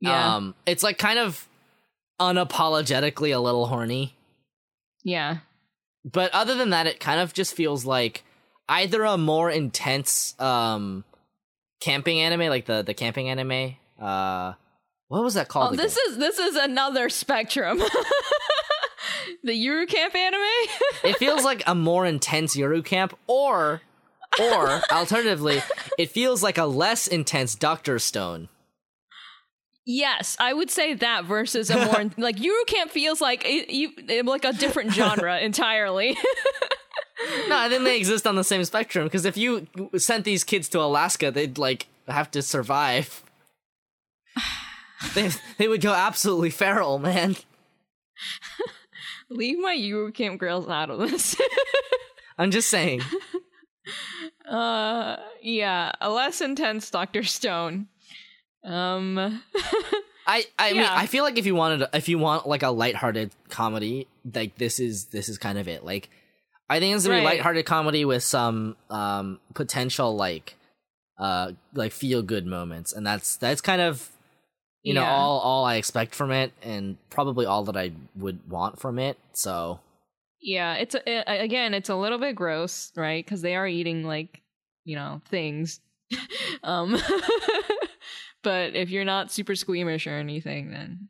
[0.00, 0.36] yeah.
[0.36, 1.46] Um, it's like kind of
[2.20, 4.16] unapologetically a little horny.
[5.04, 5.38] yeah.
[6.04, 8.24] But other than that, it kind of just feels like
[8.68, 11.04] either a more intense um
[11.80, 13.76] camping anime, like the the camping anime.
[14.00, 14.54] Uh,
[15.08, 15.72] what was that called?
[15.72, 17.78] Oh, this is this is another spectrum.
[19.42, 20.42] the Yuru Camp anime?
[21.04, 23.82] it feels like a more intense Yuru Camp, or
[24.40, 25.62] or alternatively,
[25.98, 28.48] it feels like a less intense Doctor Stone.
[29.90, 33.90] Yes, I would say that versus a more like Yuru Camp feels like it, you
[34.22, 36.14] like a different genre entirely.
[37.48, 39.66] No, I think they exist on the same spectrum because if you
[39.96, 43.22] sent these kids to Alaska, they'd like have to survive.
[45.14, 47.36] they they would go absolutely feral, man.
[49.30, 51.34] Leave my Yuru Camp girls out of this.
[52.36, 53.00] I'm just saying.
[54.46, 57.24] uh yeah, a less intense Dr.
[57.24, 57.88] Stone.
[58.68, 59.18] Um
[60.26, 63.30] I I mean I feel like if you wanted if you want like a lighthearted
[63.48, 65.84] comedy, like this is this is kind of it.
[65.84, 66.10] Like
[66.68, 70.56] I think it's gonna be lighthearted comedy with some um potential like
[71.18, 74.10] uh like feel good moments, and that's that's kind of
[74.82, 78.78] you know all all I expect from it, and probably all that I would want
[78.78, 79.16] from it.
[79.32, 79.80] So
[80.42, 83.24] Yeah, it's a, a- again, it's a little bit gross, right?
[83.24, 84.42] Because they are eating like
[84.84, 85.80] you know things.
[86.62, 86.96] um,
[88.48, 91.08] but if you're not super squeamish or anything, then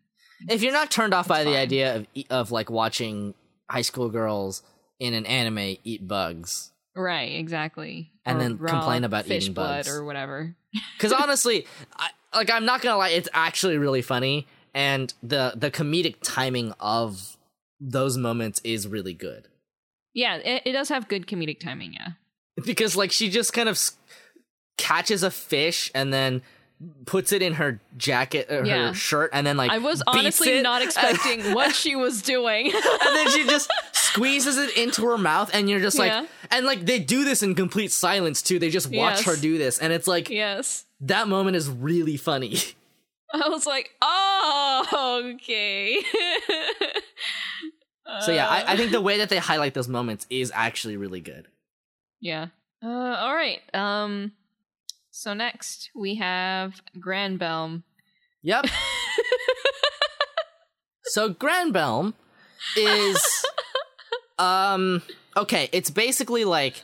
[0.48, 3.34] if you're not turned off by the idea of of like watching
[3.70, 4.62] high school girls
[4.98, 9.84] in an anime eat bugs, right, exactly, And Or then complain about fish eating blood
[9.84, 9.88] bugs.
[9.88, 10.54] or whatever.
[10.96, 11.66] Because honestly,
[11.96, 16.72] I, like I'm not gonna lie, it's actually really funny, and the the comedic timing
[16.80, 17.36] of
[17.80, 19.46] those moments is really good.
[20.14, 21.92] Yeah, it, it does have good comedic timing.
[21.94, 22.08] Yeah,
[22.64, 23.78] Because like she just kind of
[24.76, 26.42] catches a fish and then
[27.06, 28.88] puts it in her jacket or Yeah.
[28.88, 32.66] her shirt, and then like I was honestly not expecting what she was doing.
[32.74, 36.26] and then she just squeezes it into her mouth, and you're just like, Yeah.
[36.50, 38.58] and like they do this in complete silence too.
[38.58, 39.24] They just watch Yes.
[39.24, 42.56] her do this, and it's like yes, that moment is really funny.
[43.34, 45.98] I was like, oh, okay.
[48.22, 50.96] So yeah, Uh, I, I think the way that they highlight those moments is actually
[50.96, 51.46] really good.
[52.20, 52.46] Yeah.
[52.82, 53.60] Uh, all right.
[53.74, 54.32] Um.
[55.18, 57.82] So next we have Granbelm.
[58.42, 58.66] Yep.
[61.06, 62.14] so Granbelm
[62.76, 63.44] is
[64.38, 65.02] um
[65.36, 66.82] okay, it's basically like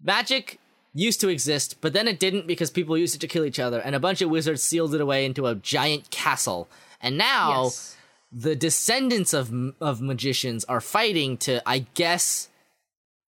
[0.00, 0.60] magic
[0.92, 3.80] used to exist, but then it didn't because people used it to kill each other,
[3.80, 6.68] and a bunch of wizards sealed it away into a giant castle.
[7.00, 7.96] And now Yes.
[8.30, 12.50] the descendants of of magicians are fighting to, I guess,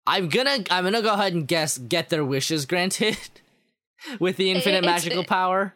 [0.06, 3.18] I'm gonna I'm gonna go ahead and guess get their wishes granted
[4.20, 5.74] with the infinite magical power.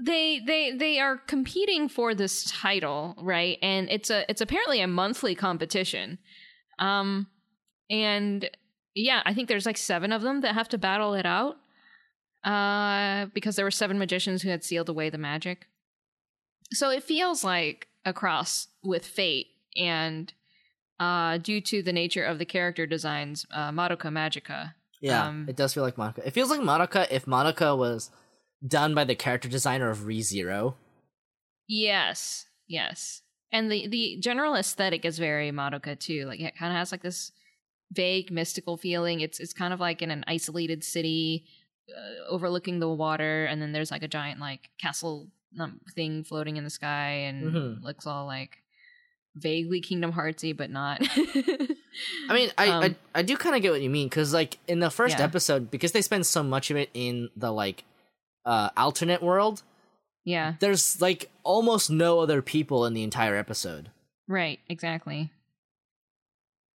[0.00, 3.58] They they they are competing for this title, right?
[3.62, 6.18] And it's a it's apparently a monthly competition.
[6.78, 7.26] Um
[7.90, 8.48] and
[8.94, 11.56] yeah, I think there's like 7 of them that have to battle it out.
[12.42, 15.66] Uh because there were 7 magicians who had sealed away the magic.
[16.72, 20.32] So it feels like a cross with fate and
[20.98, 24.72] uh due to the nature of the character designs, uh Madoka Magica.
[25.02, 26.24] Yeah, Um, it does feel like Madoka.
[26.26, 28.10] It feels like Madoka if Madoka was
[28.66, 30.74] done by the character designer of ReZero.
[31.68, 33.22] Yes, yes.
[33.50, 36.24] And the the general aesthetic is very Madoka too.
[36.26, 37.32] Like it kind of has like this
[37.92, 39.20] vague mystical feeling.
[39.20, 41.44] It's it's kind of like in an isolated city
[41.90, 45.28] uh, overlooking the water and then there's like a giant like castle
[45.94, 47.82] thing floating in the sky and Mhm.
[47.82, 48.61] looks all like
[49.34, 51.00] vaguely Kingdom Heartsy but not.
[52.28, 54.58] I mean, I Um, I, I do kind of get what you mean because like
[54.68, 55.24] in the first Yeah.
[55.24, 57.84] episode, because they spend so much of it in the like
[58.44, 59.62] uh alternate world,
[60.24, 63.90] yeah, there's like almost no other people in the entire episode.
[64.28, 65.30] right, exactly.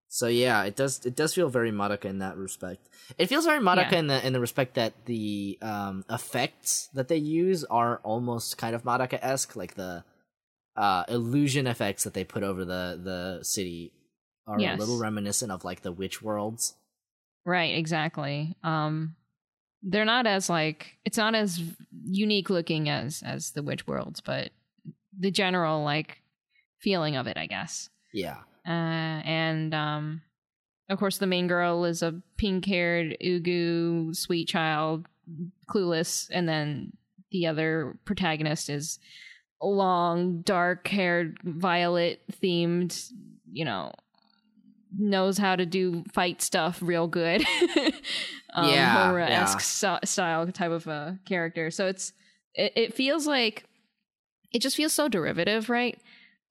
[0.09, 2.87] So yeah, it does it does feel very Madoka in that respect.
[3.17, 3.99] It feels very Madoka Yeah.
[3.99, 8.73] in the in the respect that the um effects that they use are almost kind
[8.75, 10.03] of Madoka esque, like the
[10.77, 13.91] uh illusion effects that they put over the the city
[14.45, 14.77] are Yes.
[14.77, 16.75] a little reminiscent of like the witch worlds.
[17.45, 18.55] Right, exactly.
[18.63, 19.15] Um
[19.83, 21.61] they're not as like it's not as
[22.05, 24.51] unique looking as as the witch worlds, but
[25.19, 26.21] the general like
[26.79, 27.89] feeling of it, I guess.
[28.13, 28.37] Yeah.
[28.65, 30.21] Uh and um
[30.89, 35.05] of course, the main girl is a pink haired, Ugu, sweet child,
[35.69, 36.29] clueless.
[36.31, 36.93] And then
[37.31, 38.97] the other protagonist is
[39.61, 43.11] long, dark haired, violet themed,
[43.51, 43.91] you know,
[44.97, 47.41] knows how to do fight stuff real good.
[48.53, 49.97] um, Yeah, Homura-esque yeah.
[49.99, 51.71] st- style type of a character.
[51.71, 52.13] So it's,
[52.53, 53.65] it, it feels like,
[54.51, 55.99] it just feels so derivative, right?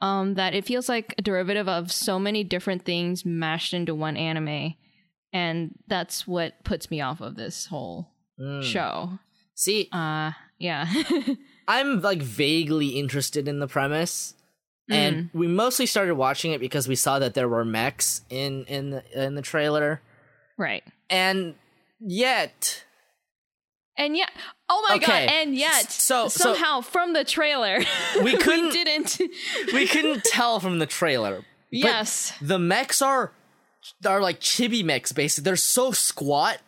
[0.03, 4.16] Um, that it feels like a derivative of so many different things mashed into one
[4.16, 4.74] anime.
[5.33, 8.62] And that's what puts me off of this whole Mm.
[8.62, 9.19] show.
[9.55, 10.87] See, Uh, yeah.
[11.69, 14.35] I'm like vaguely interested in the premise.
[14.91, 14.95] Mm.
[14.95, 18.91] And we mostly started watching it because we saw that there were mechs in in
[18.91, 20.01] the in the trailer.
[20.57, 20.85] right.
[21.11, 21.55] And
[22.01, 22.85] yet
[23.97, 24.31] And yet,
[24.69, 25.33] oh my Okay, god!
[25.35, 27.79] And yet, so- so- somehow from the trailer,
[28.23, 29.21] We couldn't- we didn't.
[29.73, 31.45] we couldn't tell from the trailer.
[31.71, 33.33] yes, the mechs are
[34.05, 35.45] are like chibi mechs basically.
[35.45, 36.59] They're so squat.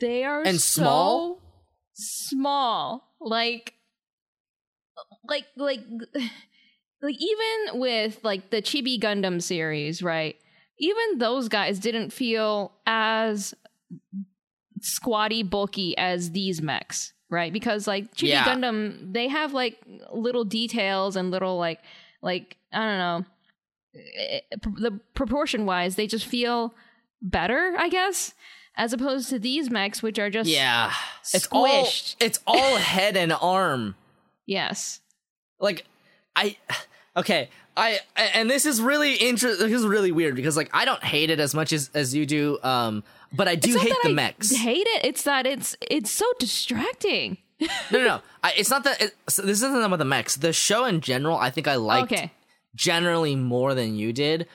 [0.00, 1.39] they are and so small?
[2.00, 3.08] Small.
[3.20, 3.74] Like,
[5.28, 5.80] like, like,
[7.02, 10.36] like even with like the Chibi Gundam series, right?
[10.78, 13.54] Even those guys didn't feel as
[14.80, 17.52] squatty bulky as these mechs, right?
[17.52, 18.44] Because like Chibi Yeah.
[18.44, 19.78] Gundam, they have like
[20.12, 21.80] little details and little like
[22.22, 23.24] like I don't know,
[24.18, 24.40] eh,
[24.78, 26.74] the proportion wise, they just feel
[27.22, 28.32] better, I guess,
[28.80, 30.90] as opposed to these mechs, which are just Yeah.
[31.34, 32.16] It's all Squished.
[32.18, 33.94] it's all head and arm.
[34.46, 35.00] yes,
[35.60, 35.84] like
[36.34, 36.56] I
[37.16, 39.68] okay I and this is really interesting.
[39.68, 42.26] This is really weird because like I don't hate it as much as as you
[42.26, 42.58] do.
[42.62, 44.50] Um, but I do hate that the I mechs.
[44.54, 45.04] Hate it.
[45.04, 47.36] It's that it's it's so distracting.
[47.60, 48.20] no, no, no.
[48.42, 49.00] I, it's not that.
[49.00, 50.36] It, so this isn't about the mechs.
[50.36, 52.32] The show in general, I think I liked Okay,
[52.74, 54.46] generally more than you did.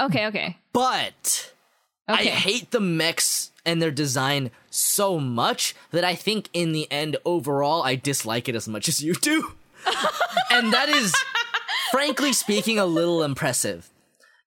[0.00, 1.52] okay, okay, But
[2.08, 7.16] I hate the mechs and their design so much that I think in the end,
[7.24, 9.52] overall, I dislike it as much as you do.
[10.50, 11.14] and that is,
[11.90, 13.90] frankly speaking, a little impressive.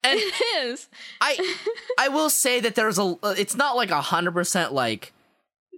[0.03, 0.88] And it is.
[1.19, 1.56] I
[1.99, 5.11] I will say that there's a it's not like a hundred percent like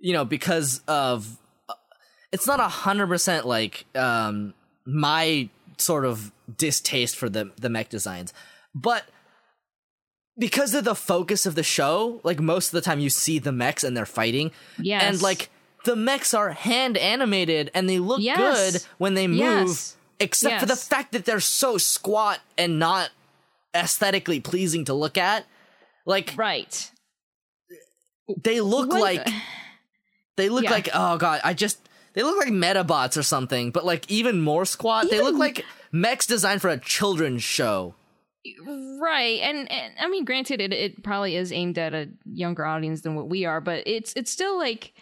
[0.02, 1.38] you know because of
[2.32, 4.54] it's not a hundred percent like um
[4.86, 8.34] my sort of distaste for the the mech designs
[8.76, 9.06] but
[10.40, 13.52] because of the focus of the show like most of the time you see the
[13.52, 14.52] mechs and they're fighting
[14.82, 15.50] Yes, and like
[15.86, 18.72] the mechs are hand animated and they look Yes.
[18.72, 19.96] good when they move Yes.
[20.20, 23.10] except for the fact that they're so squat and not
[23.76, 25.46] aesthetically pleasing to look at
[26.06, 26.92] like right.
[28.44, 29.28] they look What- like
[30.38, 30.72] they look Yeah.
[30.72, 31.80] like oh god i just
[32.14, 36.26] they look like Medabots or something but like even more squat they look like mechs
[36.26, 37.96] designed for a children's show
[38.66, 43.02] Right, and, and I mean, granted, it it probably is aimed at a younger audience
[43.02, 44.94] than what we are, but it's it's still like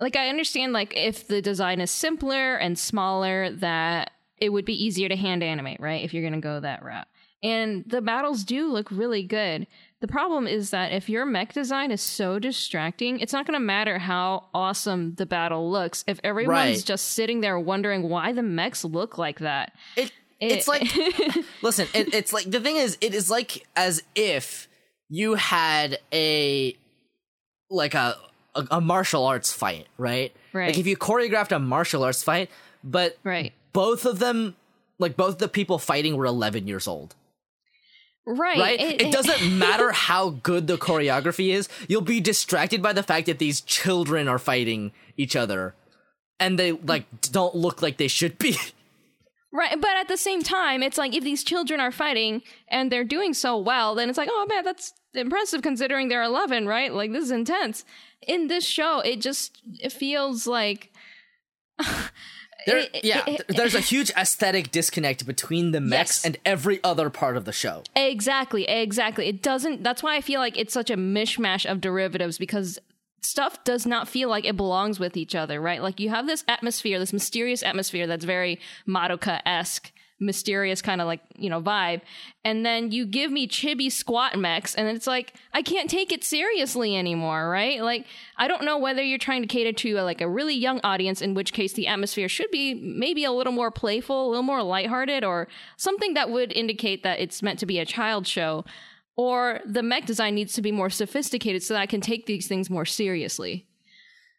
[0.00, 4.84] like I understand like if the design is simpler and smaller, that it would be
[4.84, 6.04] easier to hand animate, right?
[6.04, 7.06] If you're gonna go that route,
[7.42, 9.66] and the battles do look really good.
[10.00, 13.64] The problem is that if your mech design is so distracting, it's not going to
[13.64, 16.84] matter how awesome the battle looks if everyone's Right.
[16.84, 19.72] just sitting there wondering why the mechs look like that.
[19.96, 20.10] it
[20.50, 20.82] it's like
[21.62, 24.68] listen it, it's like the thing is it is like as if
[25.08, 26.76] you had a
[27.70, 28.16] like a
[28.54, 30.66] a, a martial arts fight right Right.
[30.68, 32.50] like if you choreographed a martial arts fight
[32.84, 33.52] but right.
[33.72, 34.54] both of them
[34.98, 37.14] like both the people fighting were 11 years old
[38.26, 38.58] Right.
[38.58, 43.26] right it, doesn't matter how good the choreography is you'll be distracted by the fact
[43.26, 45.74] that these children are fighting each other
[46.38, 48.56] and they like don't look like they should be
[49.54, 53.04] Right, but at the same time, it's like if these children are fighting and they're
[53.04, 56.92] doing so well, then it's like, oh man, that's impressive considering they're 11, right?
[56.92, 57.84] Like this is intense.
[58.26, 60.90] In this show, it just it feels like
[62.64, 66.24] There, yeah, there's a huge aesthetic disconnect between the mechs Yes.
[66.24, 67.82] and every other part of the show.
[67.96, 69.26] exactly, exactly.
[69.26, 69.82] It doesn't.
[69.82, 72.78] That's why I feel like it's such a mishmash of derivatives because
[73.22, 75.80] stuff does not feel like it belongs with each other, right?
[75.80, 79.92] Like you have this atmosphere, this mysterious atmosphere that's very Madoka esque,
[80.22, 82.00] mysterious kind of like, you know, vibe.
[82.44, 86.24] And then you give me chibi squat mechs, and it's like, I can't take it
[86.24, 87.80] seriously anymore, right?
[87.82, 90.80] Like, I don't know whether you're trying to cater to a, like a really young
[90.82, 94.42] audience, in which case the atmosphere should be maybe a little more playful, a little
[94.42, 98.64] more lighthearted, or something that would indicate that it's meant to be a child show
[99.16, 102.46] or the mech design needs to be more sophisticated so that I can take these
[102.48, 103.66] things more seriously.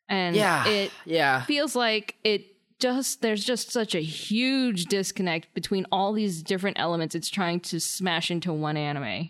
[0.10, 2.46] And Yeah, it yeah, feels like it
[2.80, 7.80] just there's just such a huge disconnect between all these different elements it's trying to
[7.80, 9.30] smash into one anime.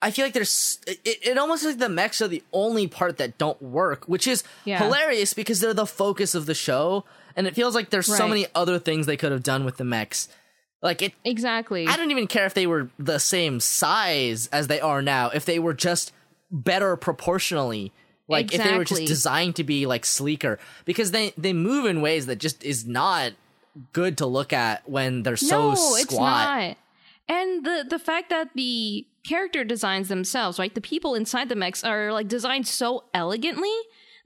[0.00, 3.38] I feel like there's it, it almost like the mechs are the only part that
[3.38, 4.78] don't work, which is Yeah.
[4.78, 7.04] hilarious because they're the focus of the show,
[7.36, 9.84] and it feels like there's so many other things they could have done with the
[9.84, 10.28] mechs.
[10.82, 11.86] Like it, Exactly.
[11.86, 15.30] I don't even care if they were the same size as they are now.
[15.30, 16.12] If they were just
[16.50, 17.92] better proportionally,
[18.28, 22.00] like if they were just designed to be like sleeker, because they they move in
[22.00, 23.32] ways that just is not
[23.92, 26.00] good to look at when they're so no, squat.
[26.00, 26.76] it's not.
[27.28, 30.74] And the the fact that the character designs themselves, right?
[30.74, 33.72] The people inside the mechs are like designed so elegantly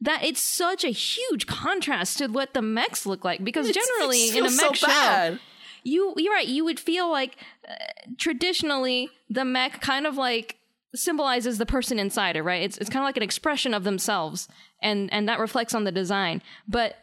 [0.01, 3.45] that it's such a huge contrast to what the mechs look like.
[3.45, 5.41] Because It's- generally in a mech so show, bad.
[5.87, 6.47] You you're right.
[6.47, 7.37] You would feel like
[7.69, 7.75] uh,
[8.19, 10.57] traditionally the mech kind of like
[10.95, 12.63] symbolizes the person inside it, right?
[12.63, 14.49] It's it's kind of like an expression of themselves,
[14.83, 16.43] and and that reflects on the design.
[16.69, 16.97] But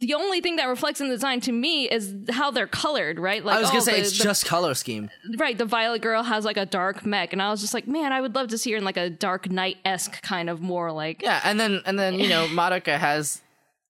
[0.00, 3.44] the only thing that reflects in the design to me is how they're colored, right?
[3.44, 5.10] Like I was gonna oh, say the- it's the- just color scheme.
[5.38, 5.56] right.
[5.56, 8.20] The violet girl has like a dark mech, and I was just like, man, I
[8.20, 11.22] would love to see her in like a dark knight esque kind of more like.
[11.22, 13.42] Yeah, and then and then you know Madoka has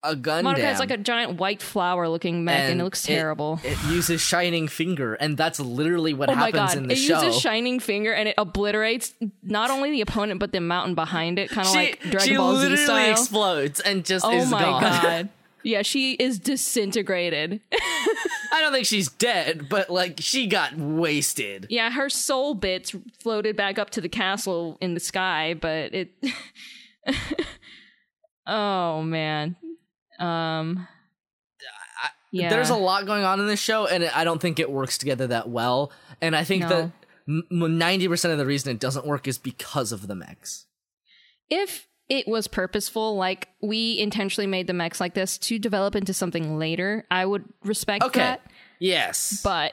[0.07, 0.45] a gun.
[0.45, 3.61] Monica has like a giant white flower looking mech, and, it looks terrible.
[3.65, 7.21] It, uses shining finger, and that's literally what Oh happens in the it show.
[7.21, 11.39] It uses shining finger and it obliterates not only the opponent but the mountain behind
[11.39, 13.11] it, kind of like Dragon she Ball Z style.
[13.13, 14.83] explodes and just oh is my gone.
[14.83, 15.29] god!
[15.63, 17.61] Yeah, she is disintegrated.
[17.73, 21.67] I don't think she's dead, but like she got wasted.
[21.71, 26.13] yeah, her soul bits floated back up to the castle in the sky, but it.
[28.47, 29.57] oh man.
[30.19, 30.89] Um.
[32.33, 32.51] Yeah.
[32.51, 35.29] There's a lot going on in this show, and I don't think it works together
[35.29, 35.91] that well.
[36.21, 36.69] And I think No.
[37.27, 40.67] that ninety percent of the reason it doesn't work is because of the mechs.
[41.49, 46.13] if it was purposeful, like we intentionally made the mechs like this to develop into
[46.13, 48.41] something later, I would respect Okay, that.
[48.81, 49.73] yes, But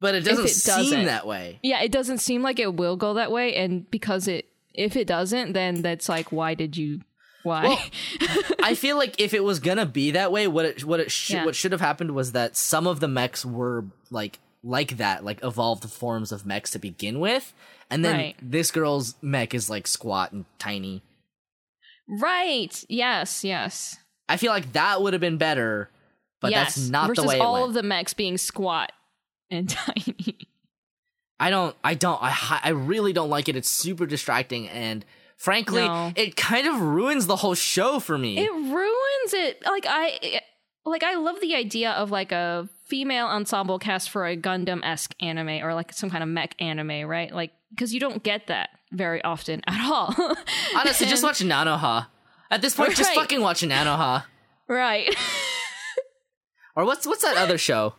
[0.00, 1.58] but it doesn't it seem doesn't- that way.
[1.62, 5.06] yeah, it doesn't seem like it will go that way, and because it, if it
[5.06, 7.00] doesn't, then that's like, why did you?
[7.44, 7.62] Why?
[7.68, 7.78] Well,
[8.62, 11.30] I feel like if it was gonna be that way, what it what it sh-
[11.30, 11.44] Yeah.
[11.44, 15.42] what should have happened was that some of the mechs were like like that, like
[15.44, 17.54] evolved forms of mechs to begin with,
[17.90, 18.36] and then Right.
[18.42, 21.02] this girl's mech is like squat and tiny.
[22.08, 22.84] right?
[22.88, 23.96] Yes, yes,
[24.28, 25.90] I feel like that would have been better,
[26.40, 26.74] but yes.
[26.74, 27.68] that's not Versus the way it all went.
[27.68, 28.92] of the mechs being squat
[29.50, 30.36] and tiny.
[31.40, 33.54] I don't, I don't, I, I really don't like it.
[33.56, 35.04] It's super distracting, and
[35.38, 36.12] frankly, No.
[36.14, 38.38] it kind of ruins the whole show for me.
[38.38, 39.62] it ruins it.
[39.64, 40.40] Like I,
[40.84, 45.14] like I love the idea of like a female ensemble cast for a Gundam esque
[45.20, 47.32] anime or like some kind of mech anime, right?
[47.34, 50.14] Like because you don't get that very often at all.
[50.76, 52.06] Honestly, just And- watch Nanoha.
[52.50, 54.24] At this point, just fucking watch Nanoha.
[54.68, 55.14] right.
[56.76, 57.94] Or what's what's that other show?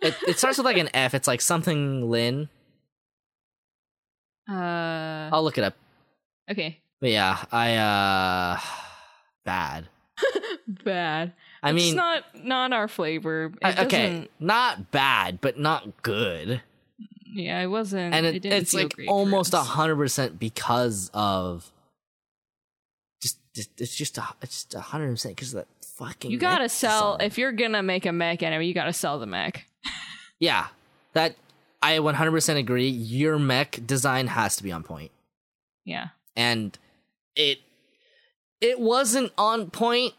[0.00, 1.12] It, it starts with like an F.
[1.12, 2.48] It's like something Lin.
[4.50, 5.74] Uh, I'll look it up.
[6.50, 6.78] Okay.
[7.00, 8.60] But yeah, I uh
[9.44, 9.88] bad.
[10.84, 11.32] Bad.
[11.62, 13.52] I it's mean, not not our flavor.
[13.60, 16.62] It okay, doesn't- bad, but not good.
[17.34, 18.14] Yeah, it wasn't.
[18.14, 21.70] And it, it, didn't it's like almost a hundred percent because of
[23.20, 26.30] just, just it's just a it's just a hundred percent because of that fucking.
[26.30, 28.62] You gotta sell if you're gonna make a mech anime.
[28.62, 29.66] You gotta sell the mech.
[30.38, 30.68] yeah,
[31.12, 31.34] that
[31.82, 32.88] I one hundred percent agree.
[32.88, 35.10] Your mech design has to be on point.
[35.84, 36.08] Yeah.
[36.36, 36.78] And
[37.36, 37.58] it
[38.60, 40.14] it wasn't on point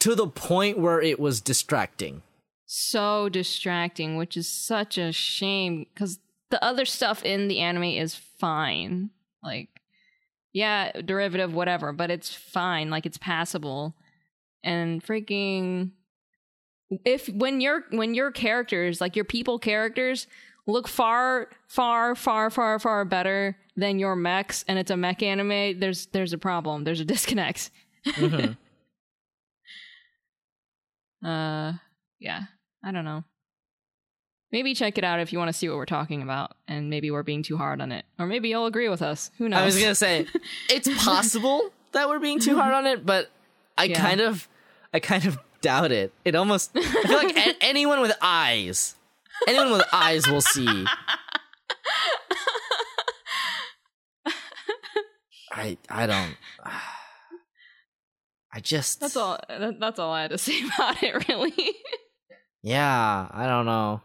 [0.00, 2.22] to the point where it was distracting.
[2.66, 6.18] so distracting, which is such a shame because
[6.50, 9.10] the other stuff in the anime is fine.
[9.42, 9.68] Like,
[10.52, 12.90] yeah, derivative, whatever, but it's fine.
[12.90, 13.94] Like, it's passable.
[14.64, 15.92] And freaking,
[17.04, 20.26] if when your when your characters, like your people characters,
[20.66, 25.78] look far, far, far, far, far better than your mechs, and it's a mech anime,
[25.80, 26.84] there's there's a problem.
[26.84, 27.70] There's a disconnect.
[28.06, 28.56] Mhm.
[31.24, 31.74] Uh,
[32.18, 32.42] yeah,
[32.84, 33.22] I don't know.
[34.50, 37.10] Maybe check it out if you want to see what we're talking about, and maybe
[37.10, 39.30] we're being too hard on it, or maybe you'll agree with us.
[39.38, 39.60] Who knows?
[39.60, 40.26] I was gonna say
[40.68, 43.30] it's possible that we're being too hard on it, but
[43.78, 44.00] I Yeah.
[44.00, 44.48] kind of
[44.92, 46.12] I kind of doubt it.
[46.24, 48.96] It almost I feel like a- anyone with eyes,
[49.46, 50.84] anyone with eyes will see.
[55.52, 56.36] I I don't.
[58.54, 59.38] I just That's all.
[59.48, 61.28] That's all I had to say about it.
[61.28, 61.54] Really.
[62.62, 64.00] Yeah, I don't know.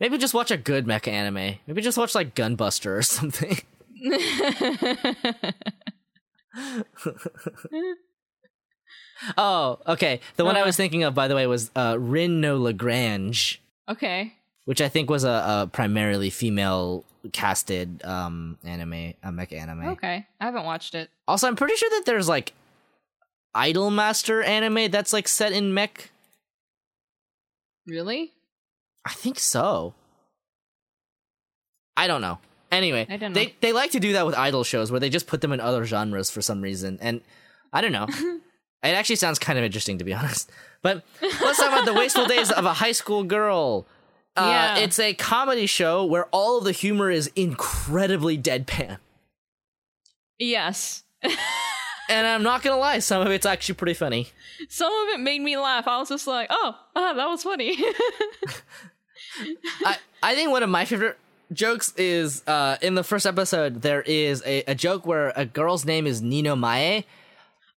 [0.00, 1.56] Maybe just watch a good mecha anime.
[1.66, 3.58] Maybe just watch like Gunbuster or something.
[9.36, 10.20] oh, okay.
[10.36, 10.66] The one I Uh.
[10.66, 13.60] was thinking of, by the way, was uh, Rin no Lagrange.
[13.88, 14.34] okay.
[14.64, 19.88] Which I think was a, a primarily female casted um anime, a mech anime.
[19.90, 21.10] Okay, I haven't watched it.
[21.28, 22.52] Also, I'm pretty sure that there's like
[23.54, 26.10] Idolmaster anime that's like set in mech.
[27.86, 28.32] Really?
[29.06, 29.94] I think so.
[31.96, 32.38] I don't know.
[32.70, 33.34] Anyway, I don't know.
[33.34, 35.60] they they like to do that with idol shows where they just put them in
[35.60, 37.20] other genres for some reason, and
[37.72, 38.06] I don't know.
[38.82, 40.50] it actually sounds kind of interesting to be honest.
[40.80, 43.86] But let's talk about the wasteful days of a high school girl.
[44.36, 44.78] Uh, Yeah.
[44.78, 48.98] It's a comedy show where all of the humor is incredibly deadpan.
[50.38, 51.04] Yes.
[52.08, 54.28] And I'm not gonna lie, some of it's actually pretty funny.
[54.68, 55.86] Some of it made me laugh.
[55.88, 57.78] I was just like, oh, ah, that was funny.
[59.84, 61.16] I, I think one of my favorite
[61.52, 65.84] jokes is uh, in the first episode, there is a, a joke where a girl's
[65.86, 67.06] name is Nino Mae.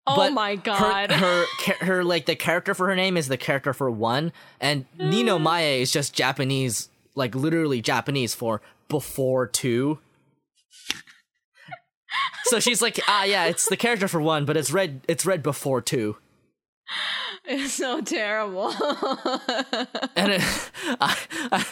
[0.07, 1.11] Oh but my god.
[1.11, 4.85] Her, her, her, like, the character for her name is the character for one, and
[4.97, 9.99] Nino Mae is just Japanese, like, literally Japanese for before two.
[12.45, 15.41] so she's like, ah, yeah, it's the character for one, but it's read, it's read
[15.43, 16.17] before two.
[17.45, 18.69] it's so terrible.
[20.15, 20.41] and it,
[21.01, 21.17] I,
[21.51, 21.65] I,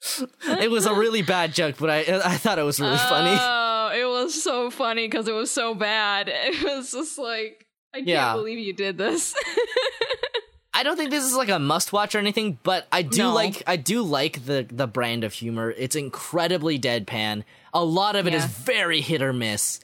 [0.60, 3.36] it was a really bad joke, but I I thought it was really funny.
[3.38, 6.28] Oh, it was so funny because it was so bad.
[6.32, 8.34] It was just like, I can't Yeah.
[8.34, 9.34] believe you did this.
[10.74, 13.34] I don't think this is like a must watch or anything, but I do No.
[13.34, 15.72] like I do like the the brand of humor.
[15.76, 17.42] It's incredibly deadpan.
[17.74, 19.80] A lot of it is very hit or miss,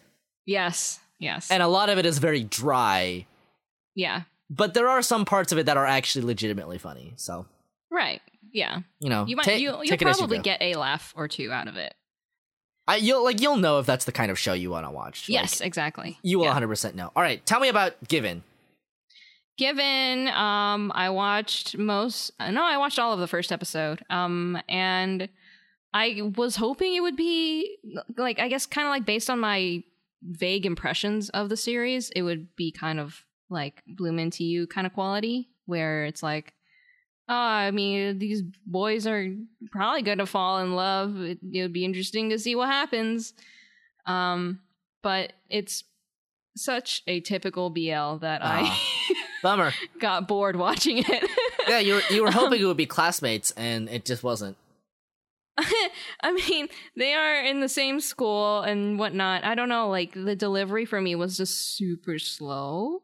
[0.47, 1.01] yes.
[1.19, 1.51] Yes.
[1.51, 3.27] and a lot of it is very dry.
[3.95, 4.23] yeah.
[4.51, 7.15] But there are some parts of it that are actually legitimately funny.
[7.17, 7.47] So
[7.91, 8.21] Right.
[8.55, 8.79] Yeah.
[9.01, 11.77] you know, You might ta- you, you probably get a laugh or two out of
[11.77, 11.93] it.
[12.89, 15.29] I, you'll like you'll know if that's the kind of show you want to watch.
[15.29, 16.19] Like, yes, exactly.
[16.23, 16.51] you will Yeah.
[16.51, 17.11] 100 percent know.
[17.17, 18.43] All right, tell me about Given.
[19.57, 22.33] Given, um, I watched most.
[22.41, 24.03] uh, No, I watched all of the first episode.
[24.11, 25.29] Um, and
[25.93, 27.77] I was hoping it would be
[28.17, 29.83] like I guess kind of like based on my
[30.23, 34.87] vague impressions of the series, it would be kind of like Bloom into You kind
[34.87, 36.53] of quality, where it's like,
[37.29, 39.27] oh, I mean, these boys are
[39.71, 41.17] probably going to fall in love.
[41.21, 43.33] It, it would be interesting to see what happens.
[44.07, 44.61] Um,
[45.03, 45.85] but it's
[46.57, 48.61] such a typical BL that Ah.
[48.63, 49.73] I Bummer.
[49.99, 51.31] got bored watching it.
[51.69, 54.57] yeah, you were you were hoping it would be classmates, and it just wasn't.
[55.59, 59.45] I mean, they are in the same school and whatnot.
[59.45, 63.03] I don't know, like the delivery for me was just super slow.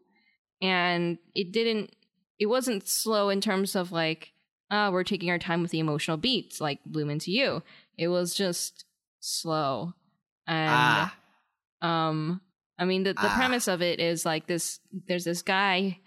[0.63, 1.95] And it didn't
[2.41, 4.33] it wasn't slow in terms of like,
[4.71, 7.63] uh, we're taking our time with the emotional beats, like Bloom into You.
[7.99, 8.85] It was just
[9.21, 9.93] slow.
[10.47, 11.15] And Ah,
[11.83, 12.41] um
[12.79, 13.37] i mean the, the Ah.
[13.37, 15.99] premise of it is like this there's this guy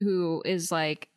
[0.00, 1.08] who is like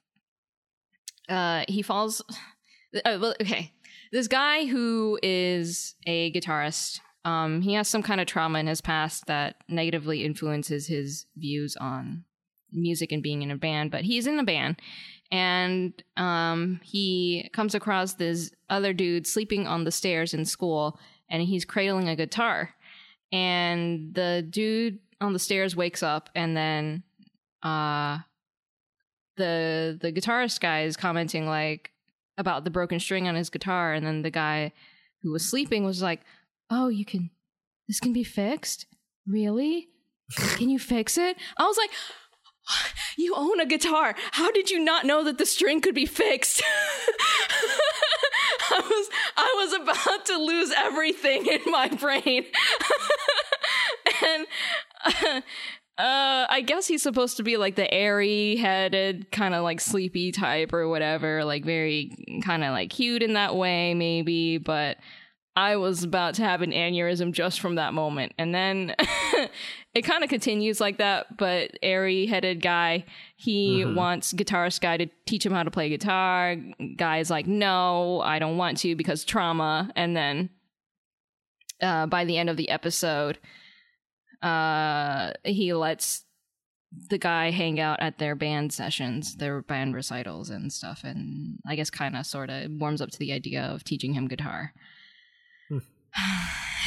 [1.30, 2.22] uh he falls
[3.06, 3.72] uh, well, okay
[4.12, 8.82] this guy who is a guitarist um he has some kind of trauma in his
[8.82, 12.24] past that negatively influences his views on
[12.74, 14.80] music and being in a band but he's in a band.
[15.32, 21.42] And um he comes across this other dude sleeping on the stairs in school and
[21.42, 22.72] he's cradling a guitar.
[23.32, 27.04] And the dude on the stairs wakes up and then
[27.64, 28.20] uh
[29.38, 31.92] the the guitarist guy is commenting like
[32.38, 33.94] about the broken string on his guitar.
[33.94, 34.74] And then the guy
[35.22, 36.22] who was sleeping was like
[36.70, 37.30] oh you can
[37.88, 38.86] this can be fixed?
[39.28, 39.90] Really?
[40.58, 41.38] Can you fix it?
[41.58, 41.92] I was like
[43.18, 46.62] you own a guitar how did you not know that the string could be fixed
[48.72, 52.46] i was i was about to lose everything in my brain
[54.26, 54.48] and
[55.06, 55.42] uh,
[55.98, 60.32] uh, I guess he's supposed to be like the airy headed, kind of like sleepy
[60.32, 64.58] type or whatever, like very kind of like cute in that way, maybe.
[64.58, 64.98] But
[65.56, 68.34] I was about to have an aneurysm just from that moment.
[68.40, 68.96] And then
[69.94, 73.06] it kind of continues like that, but airy headed guy,
[73.36, 73.96] he Mhm.
[73.96, 76.56] wants guitarist guy to teach him how to play guitar.
[76.98, 79.92] Guy's like, no, I don't want to because trauma.
[79.96, 80.50] And then
[81.82, 83.38] uh, by the end of the episode,
[84.42, 86.24] uh, he lets
[87.10, 91.76] the guy hang out at their band sessions, their band recitals and stuff, and I
[91.76, 94.74] guess kind of sort of warms up to the idea of teaching him guitar.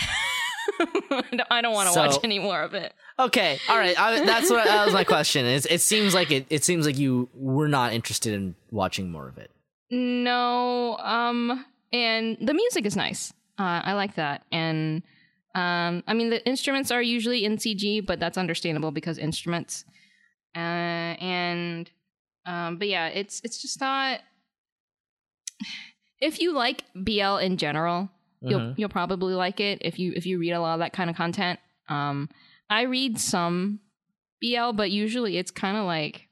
[1.50, 2.92] I don't want to So- watch any more of it.
[3.18, 3.98] okay, all right.
[3.98, 5.46] I, that's what that was my question.
[5.46, 6.46] It's, it seems like it.
[6.50, 9.50] It seems like you were not interested in watching more of it.
[9.90, 13.32] No, um, and the music is nice.
[13.58, 15.02] Uh, I like that, and
[15.54, 19.84] um, I mean the instruments are usually in CG, but that's understandable because instruments.
[20.54, 21.90] Uh, and
[22.44, 24.20] um, but yeah, it's it's just not.
[26.20, 28.10] if you like BL in general,
[28.40, 28.74] you'll Mhm.
[28.78, 31.16] you'll probably like it if you if you read a lot of that kind of
[31.16, 31.58] content.
[31.88, 32.28] Um,
[32.68, 33.80] I read some
[34.40, 36.28] BL, but usually it's kind of like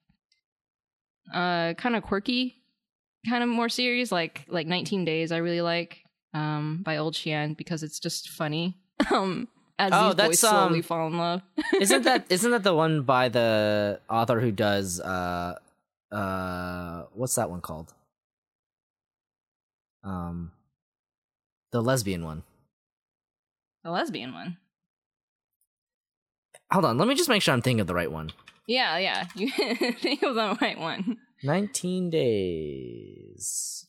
[1.32, 2.56] uh kind of quirky,
[3.28, 4.12] kind of more serious.
[4.12, 6.02] Like like 19 Days, I really like
[6.34, 8.76] um by Old Xian because it's just funny.
[9.10, 9.48] um,
[9.78, 11.42] as Oh, these that's, boys slowly um, fall in love.
[11.80, 15.56] isn't that isn't that the one by the author who does uh
[16.12, 17.92] uh what's that one called?
[20.04, 20.52] Um
[21.74, 22.44] the lesbian one.
[23.82, 24.58] the lesbian one?
[26.70, 28.30] Hold on, let me just make sure I'm thinking of the right one.
[28.68, 29.26] Yeah, yeah.
[29.34, 31.18] You think of the right one.
[31.42, 33.86] 19 days.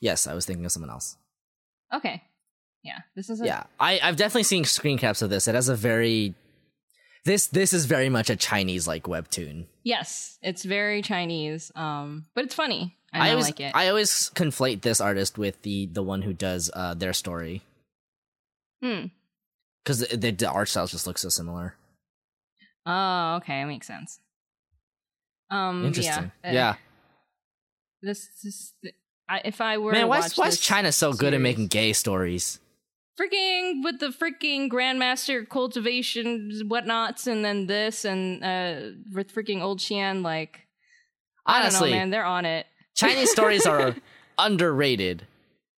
[0.00, 1.16] Yes, I was thinking of someone else.
[1.94, 2.24] Okay.
[2.86, 5.48] Yeah, this is a Yeah, I, I've definitely seen screen caps of this.
[5.48, 6.34] It has a very
[7.26, 9.66] this this is very much a Chinese like webtoon.
[9.82, 12.96] Yes, it's very Chinese, um, but it's funny.
[13.12, 13.72] And I, always like it.
[13.74, 17.62] I always conflate this artist with the the one who does uh, their story
[18.82, 19.06] hmm.
[19.82, 21.74] because the, the, the art styles just look so similar.
[22.86, 24.20] Oh, okay, makes sense.
[25.50, 26.30] Um, Interesting.
[26.44, 26.50] Yeah.
[26.50, 26.74] uh, Yeah,
[28.02, 28.72] This, this,
[29.28, 31.92] I, if I were man, why is, why is China so good at making gay
[31.92, 32.60] stories?
[33.18, 39.80] Freaking with the freaking grandmaster cultivation whatnots, and then this, and uh, with freaking old
[39.80, 40.60] Xian, like
[41.46, 42.66] I Honestly, don't know, man, they're on it.
[42.94, 43.94] Chinese stories are
[44.38, 45.26] underrated.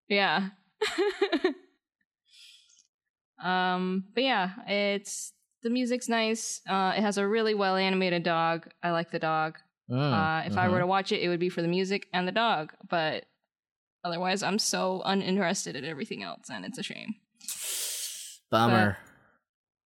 [0.09, 0.48] Yeah.
[3.43, 5.32] um, but yeah, it's
[5.62, 6.60] the music's nice.
[6.69, 8.69] Uh, it has a really well animated dog.
[8.82, 9.59] I like the dog.
[9.90, 10.82] Mm, Uh, if I were mhm.
[10.82, 12.73] to watch it, it would be for the music and the dog.
[12.89, 13.24] But
[14.05, 17.15] otherwise, I'm so uninterested in everything else, and it's a shame.
[18.51, 18.97] Bummer.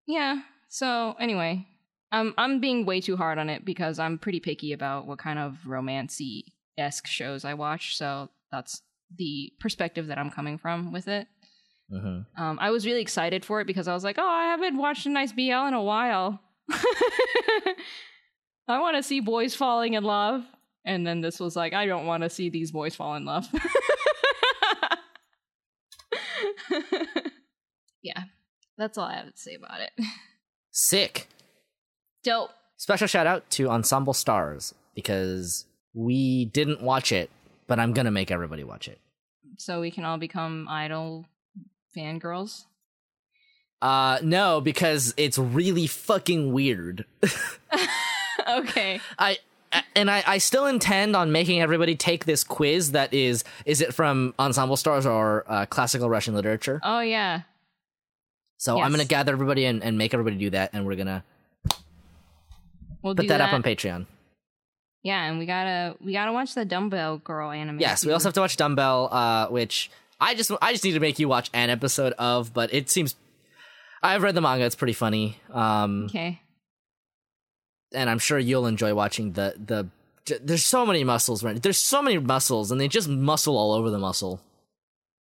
[0.07, 0.41] Yeah.
[0.69, 1.67] So anyway,
[2.11, 5.39] I'm I'm being way too hard on it because I'm pretty picky about what kind
[5.39, 6.45] of romancy
[6.79, 7.97] esque shows I watch.
[7.97, 8.83] So that's
[9.17, 11.27] the perspective that I'm coming from with it.
[11.93, 12.25] Mhm.
[12.39, 15.05] Um, I was really excited for it because I was like, oh, I haven't watched
[15.07, 16.41] a nice BL in a while.
[18.69, 20.45] I want to see boys falling in love.
[20.85, 23.47] And then this was like, I don't want to see these boys fall in love.
[28.03, 28.25] yeah,
[28.77, 29.91] that's all I have to say about it.
[30.71, 31.29] Sick.
[32.23, 32.51] Dope.
[32.77, 37.31] Special shout out to Ensemble Stars because we didn't watch it,
[37.67, 38.99] but I'm gonna make everybody watch it.
[39.59, 41.27] So we can all become idol
[41.97, 42.65] fangirls.
[43.81, 47.05] Uh, no, because it's really fucking weird.
[48.49, 49.01] okay.
[49.19, 49.39] I
[49.95, 53.95] and I, I still intend on making everybody take this quiz that is is it
[53.95, 56.81] from Ensemble Stars or uh, classical Russian literature.
[56.83, 57.43] Oh, yeah.
[58.63, 61.25] So I'm gonna gather everybody and, and make everybody do that, and we're gonna
[63.03, 64.07] We'll put do that, up on Patreon.
[65.03, 67.81] Yeah, and we gotta we gotta watch the Dumbbell Girl anime.
[67.81, 69.91] Yes, we also have to watch Dumbbell, uh, which
[70.21, 73.17] I just I just need to make you watch an episode of, but it seems
[74.01, 75.39] I've read the manga; it's pretty funny.
[75.51, 76.41] Um, Okay.
[77.93, 79.89] and I'm sure you'll enjoy watching the the.
[80.41, 81.61] There's so many muscles, right?
[81.61, 84.41] There's so many muscles, and they just muscle all over the muscle.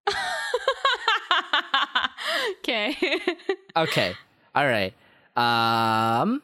[2.71, 3.19] okay.
[3.75, 4.13] Okay,
[4.53, 4.93] all right.
[5.37, 6.41] Um,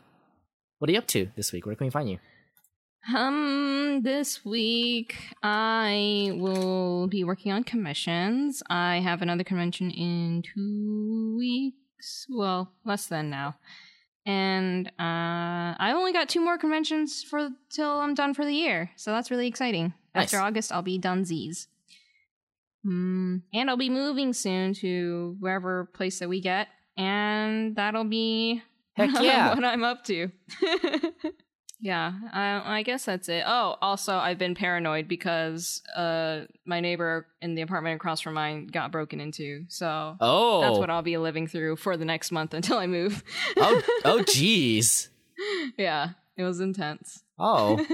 [0.79, 1.65] what are you up to this week?
[1.65, 2.19] Where can we find you?
[3.13, 8.63] um, this week I will be working on commissions.
[8.69, 12.27] I have another convention in two weeks.
[12.29, 13.55] Well, less than now.
[14.25, 18.91] And uh, I only got two more conventions for till I'm done for the year,
[18.95, 19.93] so that's really exciting.
[20.13, 21.67] After August, I'll be done Z's.
[22.85, 26.67] Mm, and I'll be moving soon to wherever place that we get,
[26.97, 28.61] and that'll be
[28.97, 29.53] Heck yeah!
[29.53, 30.31] what I'm up to.
[31.79, 33.43] yeah, I, I guess that's it.
[33.45, 38.65] Oh, also, I've been paranoid because uh, my neighbor in the apartment across from mine
[38.65, 39.65] got broken into.
[39.67, 43.23] So oh, that's what I'll be living through for the next month until I move.
[43.57, 45.09] oh, oh, jeez.
[45.77, 47.23] yeah, it was intense.
[47.37, 47.85] Oh,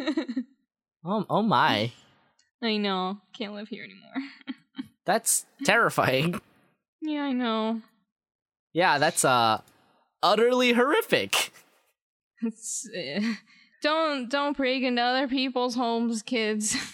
[1.06, 1.92] oh, oh my.
[2.62, 3.18] I know.
[3.38, 4.14] Can't live here anymore.
[5.06, 6.40] That's terrifying.
[7.02, 7.82] yeah, I know.
[8.74, 9.62] Yeah, that's uh
[10.22, 11.52] utterly horrific.
[12.42, 13.22] It's, uh,
[13.82, 16.76] don't don't break into other people's homes, kids.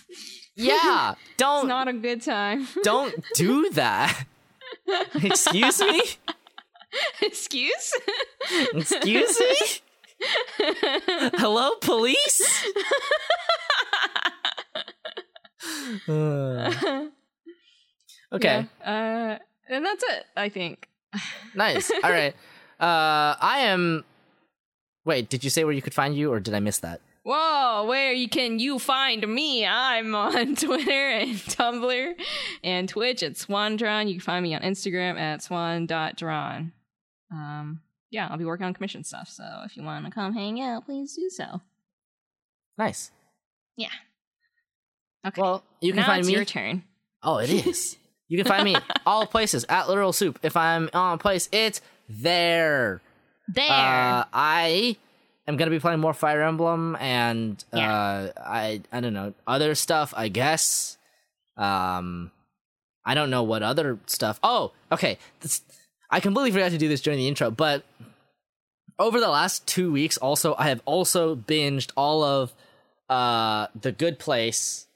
[0.56, 2.68] Yeah, don't not a good time.
[2.84, 4.26] don't do that.
[5.15, 6.02] Excuse me?
[7.22, 7.94] Excuse?
[8.73, 9.56] Excuse me?
[11.38, 12.65] Hello, police?
[16.10, 17.06] Uh,
[18.34, 18.65] okay.
[18.81, 20.26] Yeah, uh, and that's it.
[20.35, 20.88] I think.
[21.56, 21.91] nice.
[22.03, 22.34] All right.
[22.80, 24.06] Uh, I am.
[25.06, 27.01] Wait, did you say where you could find you, or did I miss that?
[27.23, 29.65] Whoa, where you can you find me?
[29.65, 32.14] I'm on Twitter and Tumblr
[32.64, 34.07] and Twitch at SwanDrawn.
[34.07, 36.72] You can find me on Instagram at swan.drawn.
[37.31, 40.61] Um, yeah, I'll be working on commission stuff, so if you want to come hang
[40.61, 41.61] out, please do so.
[42.77, 43.11] Nice.
[43.76, 43.89] Yeah.
[45.27, 45.41] Okay.
[45.41, 46.34] Well, you can now find it's me.
[46.34, 46.84] your turn.
[47.22, 47.97] Oh, it is.
[48.30, 48.76] you can find me
[49.06, 50.39] all places at Literal Soup.
[50.43, 53.01] If I'm on a place, it's there.
[53.47, 53.68] There.
[53.69, 54.95] Uh, I
[55.47, 57.91] am gonna be playing more Fire Emblem and Yeah.
[57.93, 60.14] uh, I I don't know other stuff.
[60.15, 60.97] I guess.
[61.57, 62.31] Um,
[63.06, 64.39] I don't know what other stuff.
[64.43, 65.18] Oh, okay.
[65.41, 65.61] This,
[66.11, 67.84] I completely forgot to do this during the intro, but
[68.99, 72.53] over the last two weeks, also I have also binged all of
[73.10, 74.88] uh the Good Place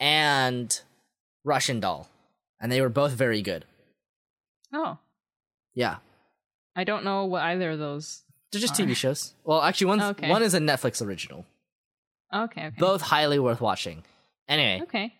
[0.00, 0.80] and
[1.44, 2.08] Russian Doll,
[2.64, 3.66] and they were both very good.
[4.72, 4.96] oh,
[5.74, 5.96] Yeah,
[6.74, 8.22] I don't know what either of those.
[8.50, 8.84] they're just Are.
[8.84, 9.34] TV shows.
[9.44, 10.30] Well, actually, one Okay.
[10.30, 11.44] one is a Netflix original.
[12.34, 12.76] Okay, okay.
[12.78, 14.02] Both highly worth watching.
[14.48, 15.12] Anyway, Okay.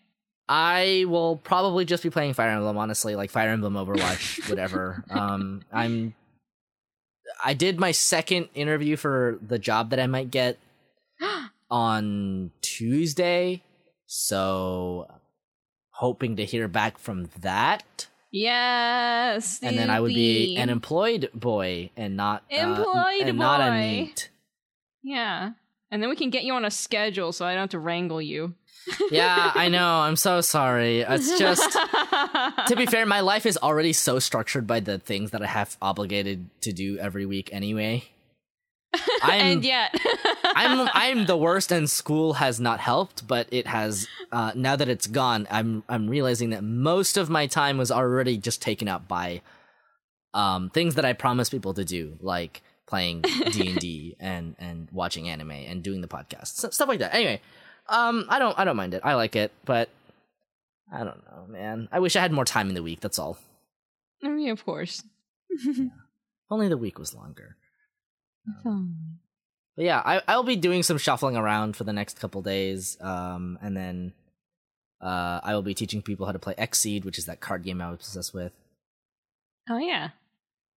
[0.49, 2.77] I will probably just be playing Fire Emblem.
[2.77, 5.03] Honestly, like Fire Emblem, Overwatch, whatever.
[5.09, 6.13] Um, I'm.
[7.43, 10.57] I did my second interview for the job that I might get
[11.69, 13.61] on Tuesday,
[14.07, 15.07] so
[15.97, 19.59] hoping to hear back from that, yes.
[19.61, 23.71] and then I would be an employed boy and not uh, Employed and not a
[23.71, 23.77] boy.
[23.79, 24.29] neat.
[25.03, 25.51] Yeah.
[25.91, 28.21] And then we can get you on a schedule so I don't have to wrangle
[28.21, 28.55] you.
[29.11, 29.87] Yeah, I know.
[29.87, 31.01] I'm so sorry.
[31.01, 31.71] It's just.
[32.67, 35.77] to be fair, my life is already so structured by the things that I have
[35.81, 38.03] obligated to do every week anyway.
[39.21, 39.95] I'm and yet
[40.43, 44.89] I'm I'm the worst and school has not helped, but it has uh now that
[44.89, 49.07] it's gone, I'm I'm realizing that most of my time was already just taken up
[49.07, 49.41] by
[50.33, 55.51] um things that I promised people to do, like playing D&D and and watching anime
[55.51, 56.55] and doing the podcast.
[56.55, 57.13] So, stuff like that.
[57.13, 57.41] Anyway,
[57.89, 59.01] um I don't I don't mind it.
[59.03, 59.89] I like it, but
[60.91, 61.89] I don't know, man.
[61.91, 63.37] I wish I had more time in the week, that's all.
[64.23, 65.03] I mean, of course.
[65.49, 65.89] If
[66.49, 67.57] Only the week was longer.
[69.75, 73.59] But yeah, I I'll be doing some shuffling around for the next couple days, um,
[73.61, 74.13] and then
[75.01, 77.81] uh, I will be teaching people how to play Exceed, which is that card game
[77.81, 78.53] I was obsessed with.
[79.69, 80.09] Oh yeah.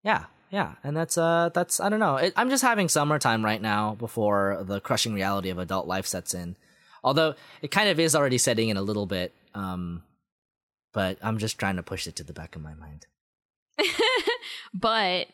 [0.03, 2.15] Yeah, yeah, and that's uh, that's I don't know.
[2.15, 6.34] It, I'm just having summertime right now before the crushing reality of adult life sets
[6.34, 6.56] in.
[7.03, 10.03] Although it kind of is already setting in a little bit, um,
[10.94, 13.06] but I'm just trying to push it to the back of my mind.
[14.73, 15.27] but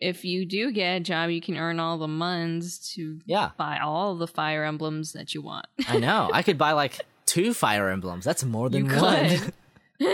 [0.00, 3.78] if you do get a job, you can earn all the muns to Yeah, buy
[3.78, 5.66] all the fire emblems that you want.
[5.88, 6.30] I know.
[6.32, 8.24] I could buy like two Fire Emblems.
[8.24, 9.52] That's more than one.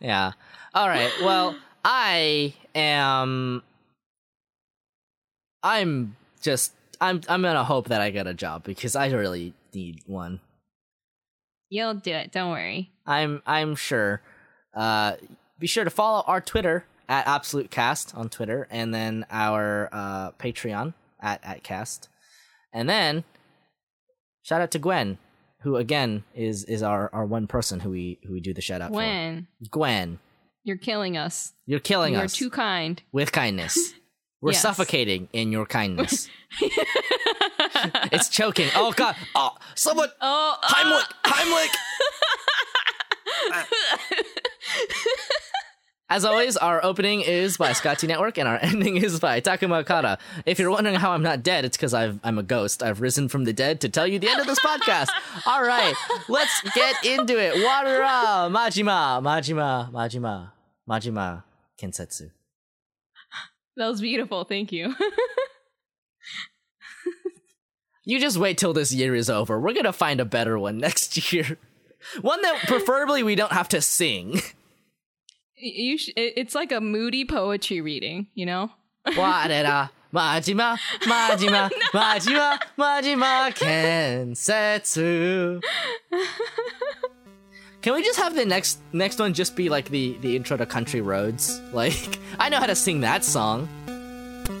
[0.00, 0.32] yeah.
[0.74, 1.12] All right.
[1.22, 3.62] Well, I am.
[5.62, 6.72] I'm just.
[7.00, 7.20] I'm.
[7.28, 10.40] I'm gonna hope that I get a job because I really need one.
[11.68, 12.32] You'll do it.
[12.32, 12.90] Don't worry.
[13.06, 13.42] I'm.
[13.46, 14.22] I'm sure.
[14.72, 15.16] Uh,
[15.58, 20.30] be sure to follow our Twitter at Absolute Cast on Twitter, and then our uh,
[20.32, 22.08] Patreon at at Cast,
[22.72, 23.24] and then
[24.42, 25.18] shout out to Gwen,
[25.62, 28.80] who again is is our our one person who we who we do the shout
[28.80, 29.68] out When for.
[29.70, 30.18] Gwen, Gwen,
[30.64, 32.40] you're killing us, you're killing us.
[32.40, 33.02] you're too kind.
[33.12, 33.94] with kindness.
[34.42, 34.62] We're Yes.
[34.62, 36.28] suffocating in your kindness.
[38.10, 38.66] it's choking.
[38.74, 39.14] Oh god.
[39.36, 41.12] Oh, someone oh, Heimlich.
[41.22, 41.70] Heimlich.
[46.12, 50.18] As always, our opening is by Scotty Network and our ending is by Takuma Okada.
[50.44, 52.82] If you're wondering how I'm not dead, it's because I'm a ghost.
[52.82, 55.08] I've risen from the dead to tell you the end of this podcast.
[55.46, 55.94] All right,
[56.28, 57.54] let's get into it.
[57.54, 60.50] Wadara, Majima, Majima, Majima,
[60.86, 61.44] Majima,
[61.80, 62.30] Kensetsu.
[63.78, 64.44] that was beautiful.
[64.44, 64.94] Thank you.
[68.04, 69.60] You just wait till this year is over.
[69.60, 71.56] We're gonna find a better one next year.
[72.20, 74.42] One that preferably we don't have to sing.
[75.62, 78.70] You sh- it's like a moody poetry reading, you know?
[79.06, 85.62] Wadera, Majima, Majima, Majima, Majima, Kensetsu.
[87.80, 90.66] Can we just have the next next one just be like the the intro to
[90.66, 91.60] Country Roads?
[91.72, 93.68] Like I know how to sing that song.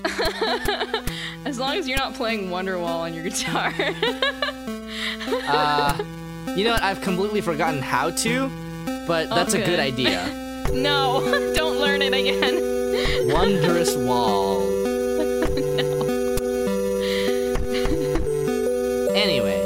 [1.44, 3.72] As long as you're not playing Wonderwall on your guitar.
[5.46, 6.02] Uh,
[6.56, 6.82] you know what?
[6.82, 8.48] I've completely forgotten how to,
[9.06, 10.41] but that's a good idea.
[10.72, 13.28] No, don't learn it again.
[13.28, 14.62] Wondrous Wall.
[19.14, 19.14] Anyway.
[19.14, 19.61] Anyway.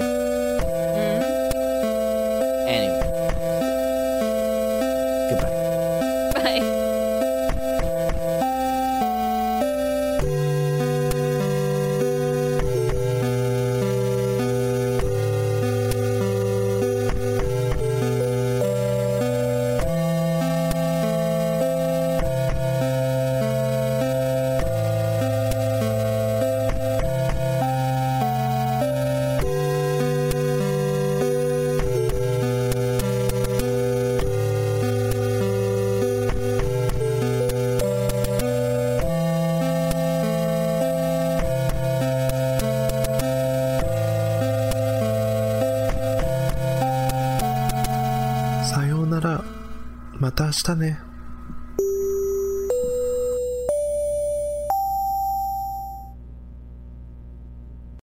[50.67, 50.96] したね。